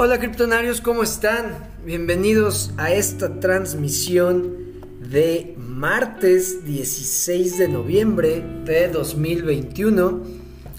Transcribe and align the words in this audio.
Hola 0.00 0.20
criptonarios, 0.20 0.80
¿cómo 0.80 1.02
están? 1.02 1.58
Bienvenidos 1.84 2.70
a 2.76 2.92
esta 2.92 3.40
transmisión 3.40 4.56
de 5.00 5.56
martes 5.58 6.64
16 6.64 7.58
de 7.58 7.66
noviembre 7.66 8.44
de 8.64 8.86
2021. 8.90 10.22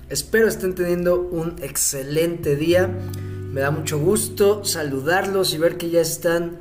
Espero 0.07 0.47
estén 0.47 0.73
teniendo 0.73 1.19
un 1.19 1.57
excelente 1.61 2.55
día. 2.55 2.87
Me 3.51 3.59
da 3.59 3.71
mucho 3.71 3.99
gusto 3.99 4.63
saludarlos 4.63 5.53
y 5.53 5.57
ver 5.57 5.75
que 5.75 5.89
ya 5.89 5.99
están 5.99 6.59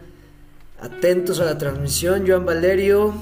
atentos 0.81 1.39
a 1.39 1.45
la 1.45 1.59
transmisión. 1.59 2.25
Joan 2.27 2.45
Valerio, 2.45 3.15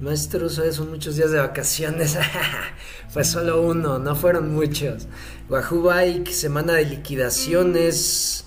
maestro, 0.00 0.48
son 0.48 0.90
muchos 0.90 1.14
días 1.14 1.30
de 1.30 1.38
vacaciones. 1.38 2.18
Fue 3.10 3.24
solo 3.24 3.62
uno, 3.62 3.98
no 3.98 4.14
fueron 4.14 4.54
muchos. 4.54 5.08
Wahoo 5.48 5.82
Bike, 5.82 6.30
semana 6.30 6.74
de 6.74 6.84
liquidaciones. 6.84 8.44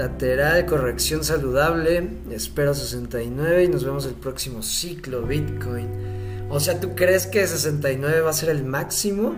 Lateral, 0.00 0.64
corrección 0.64 1.24
saludable. 1.24 2.08
Espero 2.30 2.72
69 2.72 3.64
y 3.64 3.68
nos 3.68 3.84
vemos 3.84 4.06
el 4.06 4.14
próximo 4.14 4.62
ciclo 4.62 5.20
Bitcoin. 5.24 6.46
O 6.48 6.58
sea, 6.58 6.80
¿tú 6.80 6.94
crees 6.94 7.26
que 7.26 7.46
69 7.46 8.22
va 8.22 8.30
a 8.30 8.32
ser 8.32 8.48
el 8.48 8.64
máximo? 8.64 9.36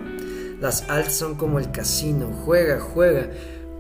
Las 0.61 0.89
alts 0.89 1.17
son 1.17 1.35
como 1.35 1.59
el 1.59 1.73
casino. 1.73 2.31
Juega, 2.45 2.79
juega. 2.79 3.29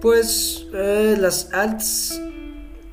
Pues 0.00 0.66
eh, 0.74 1.16
las 1.20 1.52
alts... 1.52 2.20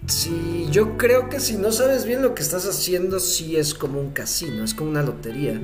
Sí, 0.06 0.68
yo 0.70 0.96
creo 0.96 1.28
que 1.28 1.40
si 1.40 1.58
no 1.58 1.72
sabes 1.72 2.06
bien 2.06 2.22
lo 2.22 2.36
que 2.36 2.44
estás 2.44 2.68
haciendo, 2.68 3.20
sí 3.20 3.56
es 3.56 3.74
como 3.74 4.00
un 4.00 4.12
casino, 4.12 4.64
es 4.64 4.76
como 4.76 4.92
una 4.92 5.02
lotería. 5.02 5.60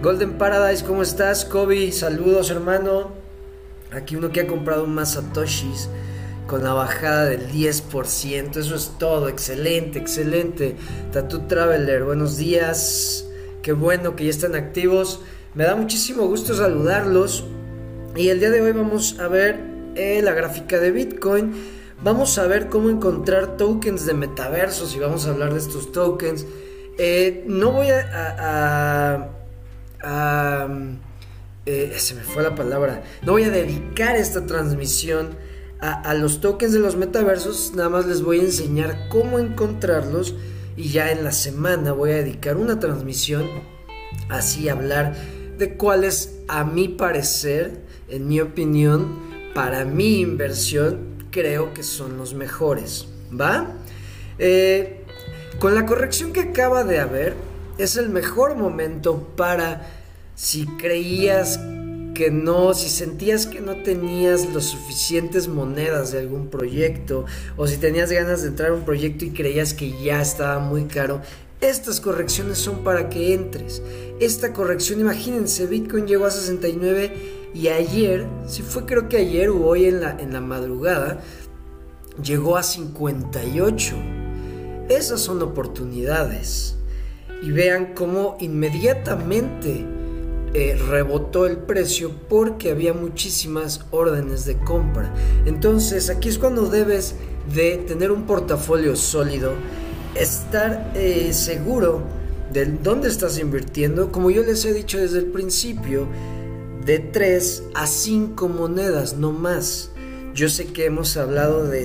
Golden 0.00 0.38
Paradise, 0.38 0.84
¿cómo 0.84 1.02
estás? 1.02 1.44
Kobe, 1.44 1.90
saludos 1.90 2.50
hermano. 2.50 3.10
Aquí 3.90 4.14
uno 4.14 4.30
que 4.30 4.42
ha 4.42 4.46
comprado 4.46 4.86
más 4.86 5.14
satoshis 5.14 5.88
con 6.46 6.64
la 6.64 6.72
bajada 6.72 7.26
del 7.26 7.50
10%. 7.50 8.56
Eso 8.56 8.74
es 8.74 8.92
todo. 8.98 9.28
Excelente, 9.28 9.98
excelente. 9.98 10.76
Tattoo 11.12 11.42
Traveler, 11.46 12.04
buenos 12.04 12.36
días. 12.36 13.26
Qué 13.62 13.72
bueno 13.72 14.16
que 14.16 14.24
ya 14.24 14.30
están 14.30 14.54
activos. 14.54 15.20
Me 15.54 15.64
da 15.64 15.74
muchísimo 15.76 16.26
gusto 16.26 16.54
saludarlos. 16.54 17.44
Y 18.16 18.28
el 18.28 18.40
día 18.40 18.50
de 18.50 18.60
hoy 18.60 18.72
vamos 18.72 19.18
a 19.18 19.28
ver 19.28 19.60
eh, 19.94 20.20
la 20.22 20.32
gráfica 20.32 20.78
de 20.78 20.90
Bitcoin. 20.90 21.54
Vamos 22.02 22.38
a 22.38 22.46
ver 22.46 22.68
cómo 22.68 22.90
encontrar 22.90 23.56
tokens 23.56 24.04
de 24.04 24.14
metaversos 24.14 24.94
y 24.94 24.98
vamos 24.98 25.26
a 25.26 25.30
hablar 25.30 25.52
de 25.52 25.58
estos 25.60 25.92
tokens. 25.92 26.46
Eh, 26.98 27.44
no 27.46 27.72
voy 27.72 27.88
a... 27.90 29.30
a, 30.00 30.68
eh, 31.66 31.94
se 31.96 32.14
me 32.14 32.22
fue 32.22 32.42
la 32.42 32.54
palabra. 32.54 33.02
No 33.22 33.32
voy 33.32 33.44
a 33.44 33.50
dedicar 33.50 34.16
esta 34.16 34.44
transmisión 34.44 35.30
a, 35.80 36.14
los 36.14 36.40
tokens 36.40 36.72
de 36.72 36.78
los 36.78 36.96
metaversos, 36.96 37.72
nada 37.74 37.90
más 37.90 38.06
les 38.06 38.22
voy 38.22 38.40
a 38.40 38.44
enseñar 38.44 39.08
cómo 39.10 39.38
encontrarlos 39.38 40.34
y 40.76 40.88
ya 40.88 41.12
en 41.12 41.24
la 41.24 41.32
semana 41.32 41.92
voy 41.92 42.12
a 42.12 42.16
dedicar 42.16 42.56
una 42.56 42.80
transmisión 42.80 43.44
así 44.30 44.68
hablar 44.68 45.14
de 45.58 45.76
cuáles 45.76 46.40
a 46.48 46.64
mi 46.64 46.88
parecer, 46.88 47.82
en 48.08 48.28
mi 48.28 48.40
opinión, 48.40 49.18
para 49.54 49.84
mi 49.84 50.20
inversión, 50.20 51.26
creo 51.30 51.74
que 51.74 51.82
son 51.82 52.16
los 52.16 52.34
mejores. 52.34 53.06
¿Va? 53.38 53.72
Eh, 54.38 55.04
con 55.58 55.74
la 55.74 55.86
corrección 55.86 56.32
que 56.32 56.40
acaba 56.40 56.84
de 56.84 56.98
haber, 56.98 57.34
es 57.78 57.96
el 57.96 58.08
mejor 58.08 58.56
momento 58.56 59.28
para 59.36 59.86
si 60.34 60.66
creías 60.66 61.60
que 62.14 62.30
no, 62.30 62.72
si 62.72 62.88
sentías 62.88 63.46
que 63.46 63.60
no 63.60 63.82
tenías 63.82 64.54
las 64.54 64.64
suficientes 64.64 65.48
monedas 65.48 66.12
de 66.12 66.20
algún 66.20 66.48
proyecto 66.48 67.26
o 67.56 67.66
si 67.66 67.76
tenías 67.76 68.10
ganas 68.10 68.42
de 68.42 68.48
entrar 68.48 68.70
a 68.70 68.74
un 68.74 68.84
proyecto 68.84 69.24
y 69.24 69.30
creías 69.30 69.74
que 69.74 69.92
ya 70.02 70.22
estaba 70.22 70.60
muy 70.60 70.84
caro, 70.84 71.20
estas 71.60 72.00
correcciones 72.00 72.58
son 72.58 72.84
para 72.84 73.08
que 73.08 73.34
entres. 73.34 73.82
Esta 74.20 74.52
corrección, 74.52 75.00
imagínense, 75.00 75.66
Bitcoin 75.66 76.06
llegó 76.06 76.26
a 76.26 76.30
69 76.30 77.50
y 77.54 77.68
ayer, 77.68 78.26
si 78.46 78.62
fue 78.62 78.86
creo 78.86 79.08
que 79.08 79.16
ayer 79.16 79.50
o 79.50 79.64
hoy 79.64 79.86
en 79.86 80.00
la, 80.00 80.16
en 80.18 80.32
la 80.32 80.40
madrugada, 80.40 81.20
llegó 82.22 82.56
a 82.56 82.62
58. 82.62 83.96
Esas 84.88 85.20
son 85.20 85.42
oportunidades. 85.42 86.76
Y 87.42 87.50
vean 87.50 87.94
cómo 87.94 88.36
inmediatamente 88.40 89.84
eh, 90.54 90.76
rebotó 90.88 91.46
el 91.46 91.56
precio 91.56 92.12
porque 92.28 92.70
había 92.70 92.92
muchísimas 92.92 93.80
órdenes 93.90 94.44
de 94.44 94.56
compra. 94.56 95.12
Entonces 95.46 96.10
aquí 96.10 96.28
es 96.28 96.38
cuando 96.38 96.66
debes 96.66 97.16
de 97.52 97.78
tener 97.78 98.12
un 98.12 98.24
portafolio 98.24 98.94
sólido, 98.94 99.52
estar 100.14 100.92
eh, 100.94 101.32
seguro 101.32 102.02
de 102.52 102.66
dónde 102.66 103.08
estás 103.08 103.38
invirtiendo, 103.40 104.12
como 104.12 104.30
yo 104.30 104.44
les 104.44 104.64
he 104.64 104.72
dicho 104.72 104.98
desde 104.98 105.18
el 105.18 105.26
principio, 105.26 106.06
de 106.84 107.00
3 107.00 107.64
a 107.74 107.88
5 107.88 108.48
monedas, 108.48 109.16
no 109.16 109.32
más. 109.32 109.90
Yo 110.34 110.48
sé 110.48 110.66
que 110.66 110.84
hemos 110.84 111.16
hablado 111.16 111.66
de 111.66 111.84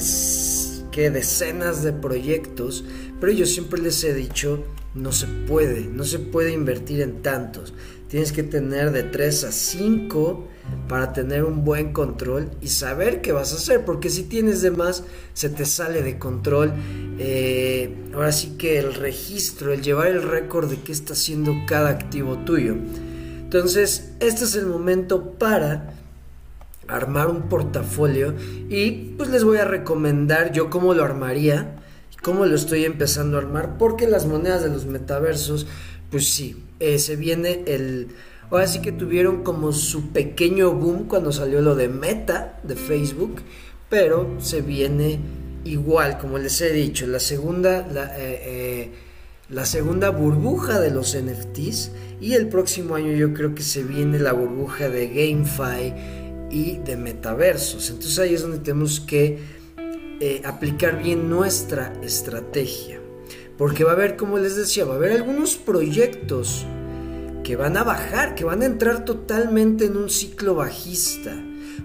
que 0.91 1.09
decenas 1.09 1.81
de 1.81 1.93
proyectos, 1.93 2.83
pero 3.19 3.31
yo 3.31 3.45
siempre 3.45 3.81
les 3.81 4.03
he 4.03 4.13
dicho, 4.13 4.63
no 4.93 5.11
se 5.11 5.27
puede, 5.27 5.85
no 5.85 6.03
se 6.03 6.19
puede 6.19 6.51
invertir 6.51 7.01
en 7.01 7.21
tantos. 7.21 7.73
Tienes 8.09 8.31
que 8.31 8.41
tener 8.41 8.91
de 8.91 9.03
3 9.03 9.43
a 9.43 9.51
5 9.51 10.47
para 10.87 11.13
tener 11.13 11.43
un 11.43 11.63
buen 11.63 11.93
control 11.93 12.49
y 12.59 12.69
saber 12.69 13.21
qué 13.21 13.31
vas 13.31 13.53
a 13.53 13.57
hacer, 13.57 13.85
porque 13.85 14.09
si 14.09 14.23
tienes 14.23 14.63
de 14.63 14.71
más, 14.71 15.03
se 15.35 15.49
te 15.49 15.63
sale 15.65 16.01
de 16.01 16.17
control. 16.17 16.73
Eh, 17.19 17.95
ahora 18.15 18.31
sí 18.31 18.55
que 18.57 18.79
el 18.79 18.95
registro, 18.95 19.73
el 19.73 19.83
llevar 19.83 20.07
el 20.07 20.23
récord 20.23 20.71
de 20.71 20.77
qué 20.77 20.91
está 20.91 21.13
haciendo 21.13 21.53
cada 21.67 21.89
activo 21.89 22.39
tuyo. 22.39 22.75
Entonces, 23.41 24.11
este 24.19 24.45
es 24.45 24.55
el 24.55 24.65
momento 24.65 25.33
para 25.33 25.93
armar 26.87 27.27
un 27.27 27.43
portafolio 27.43 28.33
y 28.69 29.13
pues 29.17 29.29
les 29.29 29.43
voy 29.43 29.57
a 29.57 29.65
recomendar 29.65 30.51
yo 30.51 30.71
cómo 30.71 30.95
lo 30.95 31.03
armaría, 31.03 31.75
cómo 32.23 32.47
lo 32.47 32.55
estoy 32.55 32.85
empezando 32.85 33.37
a 33.37 33.41
armar, 33.41 33.77
porque 33.77 34.07
las 34.07 34.25
monedas 34.25 34.63
de 34.63 34.69
los 34.69 34.87
metaversos, 34.87 35.67
pues 36.09 36.27
sí, 36.27 36.63
eh, 36.79 36.99
se 36.99 37.15
viene 37.15 37.63
el... 37.67 38.07
Ahora 38.49 38.65
sí 38.65 38.81
que 38.81 38.91
tuvieron 38.91 39.43
como 39.43 39.71
su 39.73 40.09
pequeño 40.09 40.71
boom 40.71 41.07
cuando 41.07 41.31
salió 41.31 41.61
lo 41.61 41.75
de 41.75 41.87
Meta 41.87 42.59
de 42.63 42.75
Facebook, 42.75 43.41
pero 43.89 44.37
se 44.39 44.61
viene 44.61 45.19
igual, 45.65 46.17
como 46.17 46.39
les 46.39 46.59
he 46.61 46.71
dicho, 46.71 47.05
la 47.05 47.19
segunda, 47.19 47.85
la, 47.87 48.17
eh, 48.17 48.91
eh, 49.51 49.65
segunda 49.65 50.09
burbuja 50.09 50.79
de 50.79 50.89
los 50.89 51.15
NFTs 51.15 51.91
y 52.21 52.33
el 52.33 52.47
próximo 52.47 52.95
año 52.95 53.11
yo 53.11 53.33
creo 53.33 53.53
que 53.53 53.61
se 53.61 53.83
viene 53.83 54.17
la 54.17 54.33
burbuja 54.33 54.89
de 54.89 55.07
GameFi 55.09 55.93
y 56.49 56.77
de 56.77 56.97
metaversos. 56.97 57.91
Entonces 57.91 58.17
ahí 58.17 58.33
es 58.33 58.41
donde 58.41 58.59
tenemos 58.59 58.99
que 58.99 59.59
aplicar 60.43 61.01
bien 61.01 61.29
nuestra 61.29 61.93
estrategia. 62.01 62.99
Porque 63.59 63.83
va 63.83 63.91
a 63.91 63.95
haber, 63.95 64.15
como 64.15 64.37
les 64.37 64.55
decía, 64.55 64.85
va 64.85 64.93
a 64.93 64.95
haber 64.95 65.11
algunos 65.11 65.57
proyectos 65.57 66.65
que 67.43 67.57
van 67.57 67.75
a 67.75 67.83
bajar, 67.83 68.33
que 68.33 68.45
van 68.45 68.61
a 68.61 68.65
entrar 68.65 69.03
totalmente 69.03 69.83
en 69.85 69.97
un 69.97 70.09
ciclo 70.09 70.55
bajista. 70.55 71.35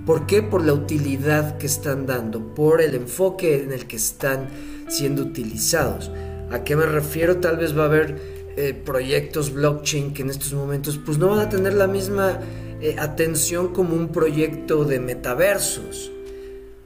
¿Por 0.07 0.25
qué? 0.25 0.41
Por 0.41 0.65
la 0.65 0.73
utilidad 0.73 1.59
que 1.59 1.67
están 1.67 2.07
dando, 2.07 2.55
por 2.55 2.81
el 2.81 2.95
enfoque 2.95 3.61
en 3.61 3.73
el 3.73 3.89
que 3.89 3.97
están 3.97 4.49
siendo 4.87 5.23
utilizados. 5.23 6.13
¿A 6.53 6.63
qué 6.63 6.77
me 6.77 6.87
refiero? 6.87 7.39
Tal 7.39 7.57
vez 7.57 7.77
va 7.77 7.83
a 7.83 7.87
haber 7.87 8.21
eh, 8.57 8.73
proyectos 8.73 9.53
blockchain 9.53 10.15
que 10.15 10.23
en 10.23 10.31
estos 10.31 10.53
momentos 10.53 11.01
pues 11.05 11.19
no 11.19 11.31
van 11.31 11.41
a 11.41 11.49
tener 11.49 11.75
la 11.75 11.89
misma 11.89 12.39
eh, 12.81 12.95
atención 13.01 13.73
como 13.73 13.97
un 13.97 14.13
proyecto 14.13 14.85
de 14.85 15.01
metaversos. 15.01 16.13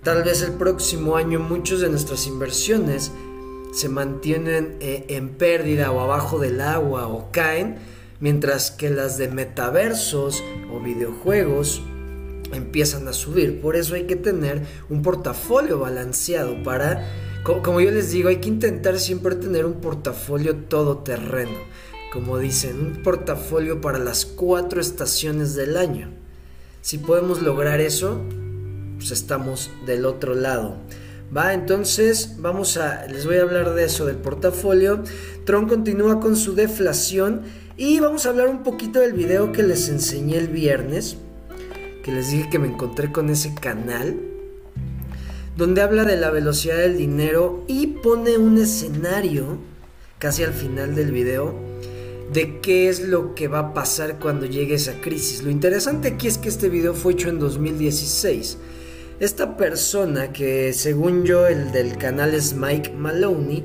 Tal 0.03 0.23
vez 0.23 0.41
el 0.41 0.53
próximo 0.53 1.17
año 1.17 1.41
muchos 1.41 1.83
de 1.83 1.91
nuestras 1.91 2.27
inversiones 2.27 3.13
se 3.73 3.89
mantienen 3.89 4.77
eh, 4.81 5.05
en 5.09 5.31
pérdida 5.31 5.91
o 5.91 6.01
abajo 6.01 6.39
del 6.39 6.61
agua 6.61 7.09
o 7.09 7.31
caen, 7.33 7.77
mientras 8.21 8.71
que 8.71 8.91
las 8.91 9.19
de 9.19 9.29
metaversos 9.29 10.43
o 10.73 10.81
videojuegos 10.81 11.83
empiezan 12.53 13.07
a 13.09 13.13
subir. 13.13 13.61
Por 13.61 13.77
eso 13.77 13.95
hay 13.95 14.05
que 14.05 14.17
tener 14.17 14.63
un 14.89 15.03
portafolio 15.03 15.79
balanceado 15.79 16.63
para, 16.63 17.07
como 17.45 17.81
yo 17.81 17.91
les 17.91 18.11
digo, 18.11 18.29
hay 18.29 18.37
que 18.37 18.49
intentar 18.49 18.99
siempre 18.99 19.37
tener 19.37 19.67
un 19.67 19.75
portafolio 19.75 20.57
todoterreno. 20.57 21.59
Como 22.13 22.39
dicen, 22.39 22.81
un 22.81 23.03
portafolio 23.03 23.81
para 23.81 23.99
las 23.99 24.25
cuatro 24.25 24.81
estaciones 24.81 25.55
del 25.55 25.77
año. 25.77 26.09
Si 26.81 26.97
podemos 26.97 27.43
lograr 27.43 27.81
eso, 27.81 28.19
pues 28.97 29.11
estamos 29.11 29.71
del 29.85 30.07
otro 30.07 30.35
lado. 30.35 30.77
Va, 31.37 31.53
entonces 31.53 32.37
vamos 32.39 32.79
a, 32.79 33.07
les 33.07 33.27
voy 33.27 33.37
a 33.37 33.43
hablar 33.43 33.75
de 33.75 33.85
eso, 33.85 34.07
del 34.07 34.17
portafolio. 34.17 35.03
Tron 35.45 35.69
continúa 35.69 36.21
con 36.21 36.37
su 36.37 36.55
deflación 36.55 37.43
y 37.77 38.01
vamos 38.01 38.25
a 38.25 38.31
hablar 38.31 38.49
un 38.49 38.63
poquito 38.63 39.01
del 39.01 39.13
video 39.13 39.53
que 39.53 39.63
les 39.63 39.89
enseñé 39.91 40.39
el 40.39 40.49
viernes, 40.49 41.19
que 42.03 42.13
les 42.13 42.31
dije 42.31 42.49
que 42.49 42.59
me 42.59 42.69
encontré 42.69 43.13
con 43.13 43.29
ese 43.29 43.55
canal. 43.55 44.17
donde 45.57 45.83
habla 45.83 46.05
de 46.05 46.17
la 46.17 46.31
velocidad 46.31 46.77
del 46.77 46.97
dinero 46.97 47.65
y 47.67 47.89
pone 47.89 48.39
un 48.39 48.59
escenario, 48.59 49.59
casi 50.21 50.45
al 50.45 50.53
final 50.53 50.95
del 50.95 51.11
video, 51.11 51.53
de 52.33 52.61
qué 52.61 52.89
es 52.89 53.01
lo 53.01 53.35
que 53.35 53.49
va 53.49 53.59
a 53.59 53.75
pasar 53.75 54.21
cuando 54.21 54.47
llegue 54.47 54.75
esa 54.75 55.01
crisis. 55.01 55.43
Lo 55.43 55.51
interesante 55.51 56.09
aquí 56.09 56.29
es 56.29 56.39
que 56.39 56.49
este 56.49 56.69
video 56.69 56.95
fue 56.95 57.15
hecho 57.15 57.29
en 57.29 57.41
2016. 57.41 58.57
Esta 59.21 59.57
persona, 59.57 60.33
que 60.33 60.73
según 60.73 61.25
yo 61.25 61.49
el 61.49 61.73
del 61.73 61.99
canal 61.99 62.35
es 62.35 62.55
Mike 62.55 62.93
Maloney, 62.93 63.65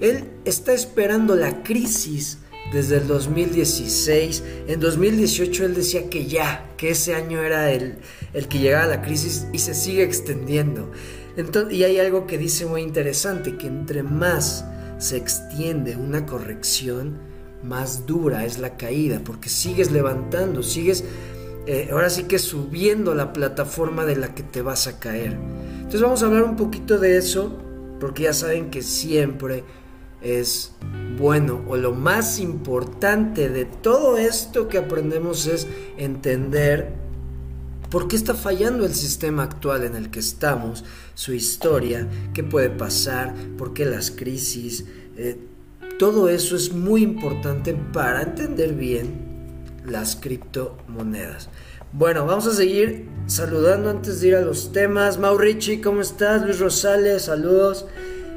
él 0.00 0.30
está 0.44 0.72
esperando 0.72 1.34
la 1.34 1.64
crisis 1.64 2.38
desde 2.72 2.98
el 2.98 3.08
2016. 3.08 4.44
En 4.68 4.78
2018 4.78 5.64
él 5.64 5.74
decía 5.74 6.08
que 6.08 6.26
ya, 6.26 6.70
que 6.76 6.90
ese 6.90 7.16
año 7.16 7.42
era 7.42 7.72
el, 7.72 7.96
el 8.32 8.46
que 8.46 8.60
llegaba 8.60 8.86
la 8.86 9.02
crisis 9.02 9.48
y 9.52 9.58
se 9.58 9.74
sigue 9.74 10.04
extendiendo. 10.04 10.92
Entonces, 11.36 11.74
y 11.74 11.82
hay 11.82 11.98
algo 11.98 12.28
que 12.28 12.38
dice 12.38 12.66
muy 12.66 12.82
interesante, 12.82 13.56
que 13.56 13.66
entre 13.66 14.04
más 14.04 14.64
se 14.98 15.16
extiende 15.16 15.96
una 15.96 16.26
corrección, 16.26 17.18
más 17.64 18.06
dura 18.06 18.44
es 18.44 18.58
la 18.58 18.76
caída, 18.76 19.20
porque 19.24 19.48
sigues 19.48 19.90
levantando, 19.90 20.62
sigues 20.62 21.04
eh, 21.66 21.90
ahora 21.92 22.10
sí 22.10 22.24
que 22.24 22.38
subiendo 22.38 23.14
la 23.14 23.32
plataforma 23.32 24.04
de 24.04 24.16
la 24.16 24.34
que 24.34 24.42
te 24.42 24.62
vas 24.62 24.86
a 24.86 24.98
caer. 24.98 25.36
Entonces 25.76 26.00
vamos 26.00 26.22
a 26.22 26.26
hablar 26.26 26.44
un 26.44 26.56
poquito 26.56 26.98
de 26.98 27.16
eso, 27.16 27.56
porque 28.00 28.24
ya 28.24 28.32
saben 28.32 28.70
que 28.70 28.82
siempre 28.82 29.62
es 30.20 30.72
bueno 31.18 31.62
o 31.68 31.76
lo 31.76 31.92
más 31.92 32.38
importante 32.38 33.48
de 33.48 33.64
todo 33.64 34.16
esto 34.16 34.68
que 34.68 34.78
aprendemos 34.78 35.46
es 35.46 35.66
entender 35.98 36.92
por 37.90 38.08
qué 38.08 38.16
está 38.16 38.34
fallando 38.34 38.86
el 38.86 38.94
sistema 38.94 39.42
actual 39.42 39.84
en 39.84 39.94
el 39.94 40.10
que 40.10 40.20
estamos, 40.20 40.84
su 41.14 41.34
historia, 41.34 42.08
qué 42.32 42.42
puede 42.42 42.70
pasar, 42.70 43.34
por 43.58 43.74
qué 43.74 43.84
las 43.84 44.10
crisis. 44.10 44.86
Eh, 45.16 45.38
todo 45.98 46.28
eso 46.28 46.56
es 46.56 46.72
muy 46.72 47.02
importante 47.02 47.74
para 47.92 48.22
entender 48.22 48.72
bien 48.72 49.31
las 49.84 50.16
criptomonedas. 50.16 51.48
Bueno, 51.92 52.24
vamos 52.24 52.46
a 52.46 52.54
seguir 52.54 53.08
saludando 53.26 53.90
antes 53.90 54.20
de 54.20 54.28
ir 54.28 54.36
a 54.36 54.40
los 54.40 54.72
temas. 54.72 55.18
Maurici, 55.18 55.80
¿cómo 55.80 56.00
estás? 56.00 56.42
Luis 56.42 56.58
Rosales, 56.58 57.22
saludos. 57.22 57.86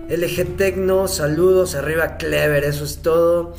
LG 0.09 0.57
Tecno, 0.57 1.07
saludos. 1.07 1.75
Arriba 1.75 2.17
Clever, 2.17 2.63
eso 2.63 2.83
es 2.83 2.97
todo. 3.01 3.55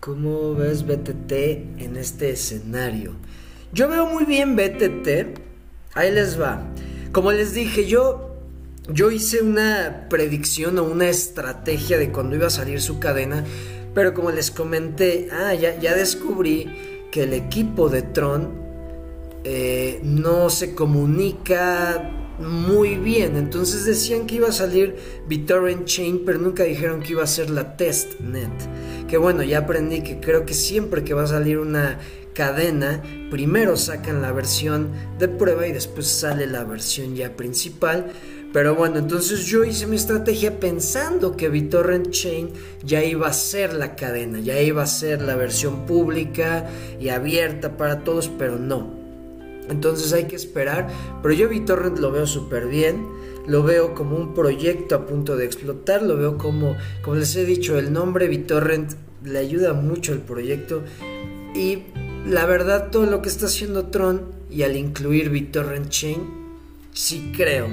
¿Cómo 0.00 0.54
ves 0.54 0.86
BTT 0.86 1.32
en 1.78 1.96
este 1.98 2.30
escenario? 2.30 3.14
Yo 3.72 3.88
veo 3.88 4.06
muy 4.06 4.24
bien 4.24 4.56
BTT. 4.56 5.38
Ahí 5.94 6.10
les 6.12 6.40
va. 6.40 6.62
Como 7.12 7.32
les 7.32 7.52
dije, 7.52 7.86
yo 7.86 8.26
yo 8.88 9.10
hice 9.10 9.42
una 9.42 10.06
predicción 10.08 10.78
o 10.78 10.84
una 10.84 11.08
estrategia 11.08 11.98
de 11.98 12.12
cuando 12.12 12.36
iba 12.36 12.46
a 12.46 12.50
salir 12.50 12.80
su 12.80 13.00
cadena 13.00 13.44
pero 13.96 14.12
como 14.12 14.30
les 14.30 14.50
comenté, 14.50 15.30
ah, 15.32 15.54
ya, 15.54 15.94
descubrí 15.94 17.06
que 17.10 17.22
el 17.22 17.32
equipo 17.32 17.88
de 17.88 18.02
Tron 18.02 18.52
eh, 19.42 20.00
no 20.02 20.50
se 20.50 20.74
comunica 20.74 22.12
muy 22.38 22.96
bien. 22.96 23.36
Entonces 23.36 23.86
decían 23.86 24.26
que 24.26 24.34
iba 24.34 24.48
a 24.48 24.52
salir 24.52 24.96
BitTorrent 25.28 25.86
Chain, 25.86 26.24
pero 26.26 26.38
nunca 26.38 26.64
dijeron 26.64 27.00
que 27.00 27.12
iba 27.12 27.22
a 27.22 27.26
ser 27.26 27.48
la 27.48 27.78
testnet. 27.78 28.52
Que 29.08 29.16
bueno, 29.16 29.42
ya 29.42 29.60
aprendí 29.60 30.02
que 30.02 30.20
creo 30.20 30.44
que 30.44 30.52
siempre 30.52 31.02
que 31.02 31.14
va 31.14 31.22
a 31.22 31.28
salir 31.28 31.56
una 31.56 31.98
cadena, 32.34 33.02
primero 33.30 33.78
sacan 33.78 34.20
la 34.20 34.30
versión 34.30 34.90
de 35.18 35.28
prueba 35.28 35.66
y 35.66 35.72
después 35.72 36.06
sale 36.06 36.46
la 36.46 36.64
versión 36.64 37.16
ya 37.16 37.34
principal. 37.34 38.12
Pero 38.52 38.74
bueno, 38.74 38.98
entonces 38.98 39.44
yo 39.44 39.64
hice 39.64 39.86
mi 39.86 39.96
estrategia 39.96 40.58
pensando 40.58 41.36
que 41.36 41.48
BitTorrent 41.48 42.10
Chain 42.10 42.50
ya 42.84 43.04
iba 43.04 43.28
a 43.28 43.32
ser 43.32 43.74
la 43.74 43.96
cadena, 43.96 44.40
ya 44.40 44.60
iba 44.60 44.82
a 44.82 44.86
ser 44.86 45.20
la 45.20 45.36
versión 45.36 45.84
pública 45.84 46.66
y 46.98 47.10
abierta 47.10 47.76
para 47.76 48.02
todos, 48.02 48.30
pero 48.38 48.58
no. 48.58 48.94
Entonces 49.68 50.12
hay 50.12 50.24
que 50.24 50.36
esperar, 50.36 50.88
pero 51.22 51.34
yo 51.34 51.48
BitTorrent 51.48 51.98
lo 51.98 52.12
veo 52.12 52.26
súper 52.26 52.66
bien, 52.66 53.06
lo 53.46 53.62
veo 53.62 53.94
como 53.94 54.16
un 54.16 54.32
proyecto 54.32 54.94
a 54.94 55.06
punto 55.06 55.36
de 55.36 55.44
explotar, 55.44 56.02
lo 56.02 56.16
veo 56.16 56.38
como, 56.38 56.76
como 57.02 57.16
les 57.16 57.34
he 57.36 57.44
dicho, 57.44 57.78
el 57.78 57.92
nombre 57.92 58.28
BitTorrent 58.28 58.92
le 59.24 59.38
ayuda 59.38 59.72
mucho 59.72 60.12
al 60.12 60.20
proyecto 60.20 60.82
y 61.54 61.82
la 62.26 62.46
verdad 62.46 62.90
todo 62.90 63.06
lo 63.06 63.22
que 63.22 63.28
está 63.28 63.46
haciendo 63.46 63.86
Tron 63.86 64.22
y 64.50 64.62
al 64.62 64.76
incluir 64.76 65.30
BitTorrent 65.30 65.88
Chain, 65.88 66.22
sí 66.92 67.32
creo 67.36 67.68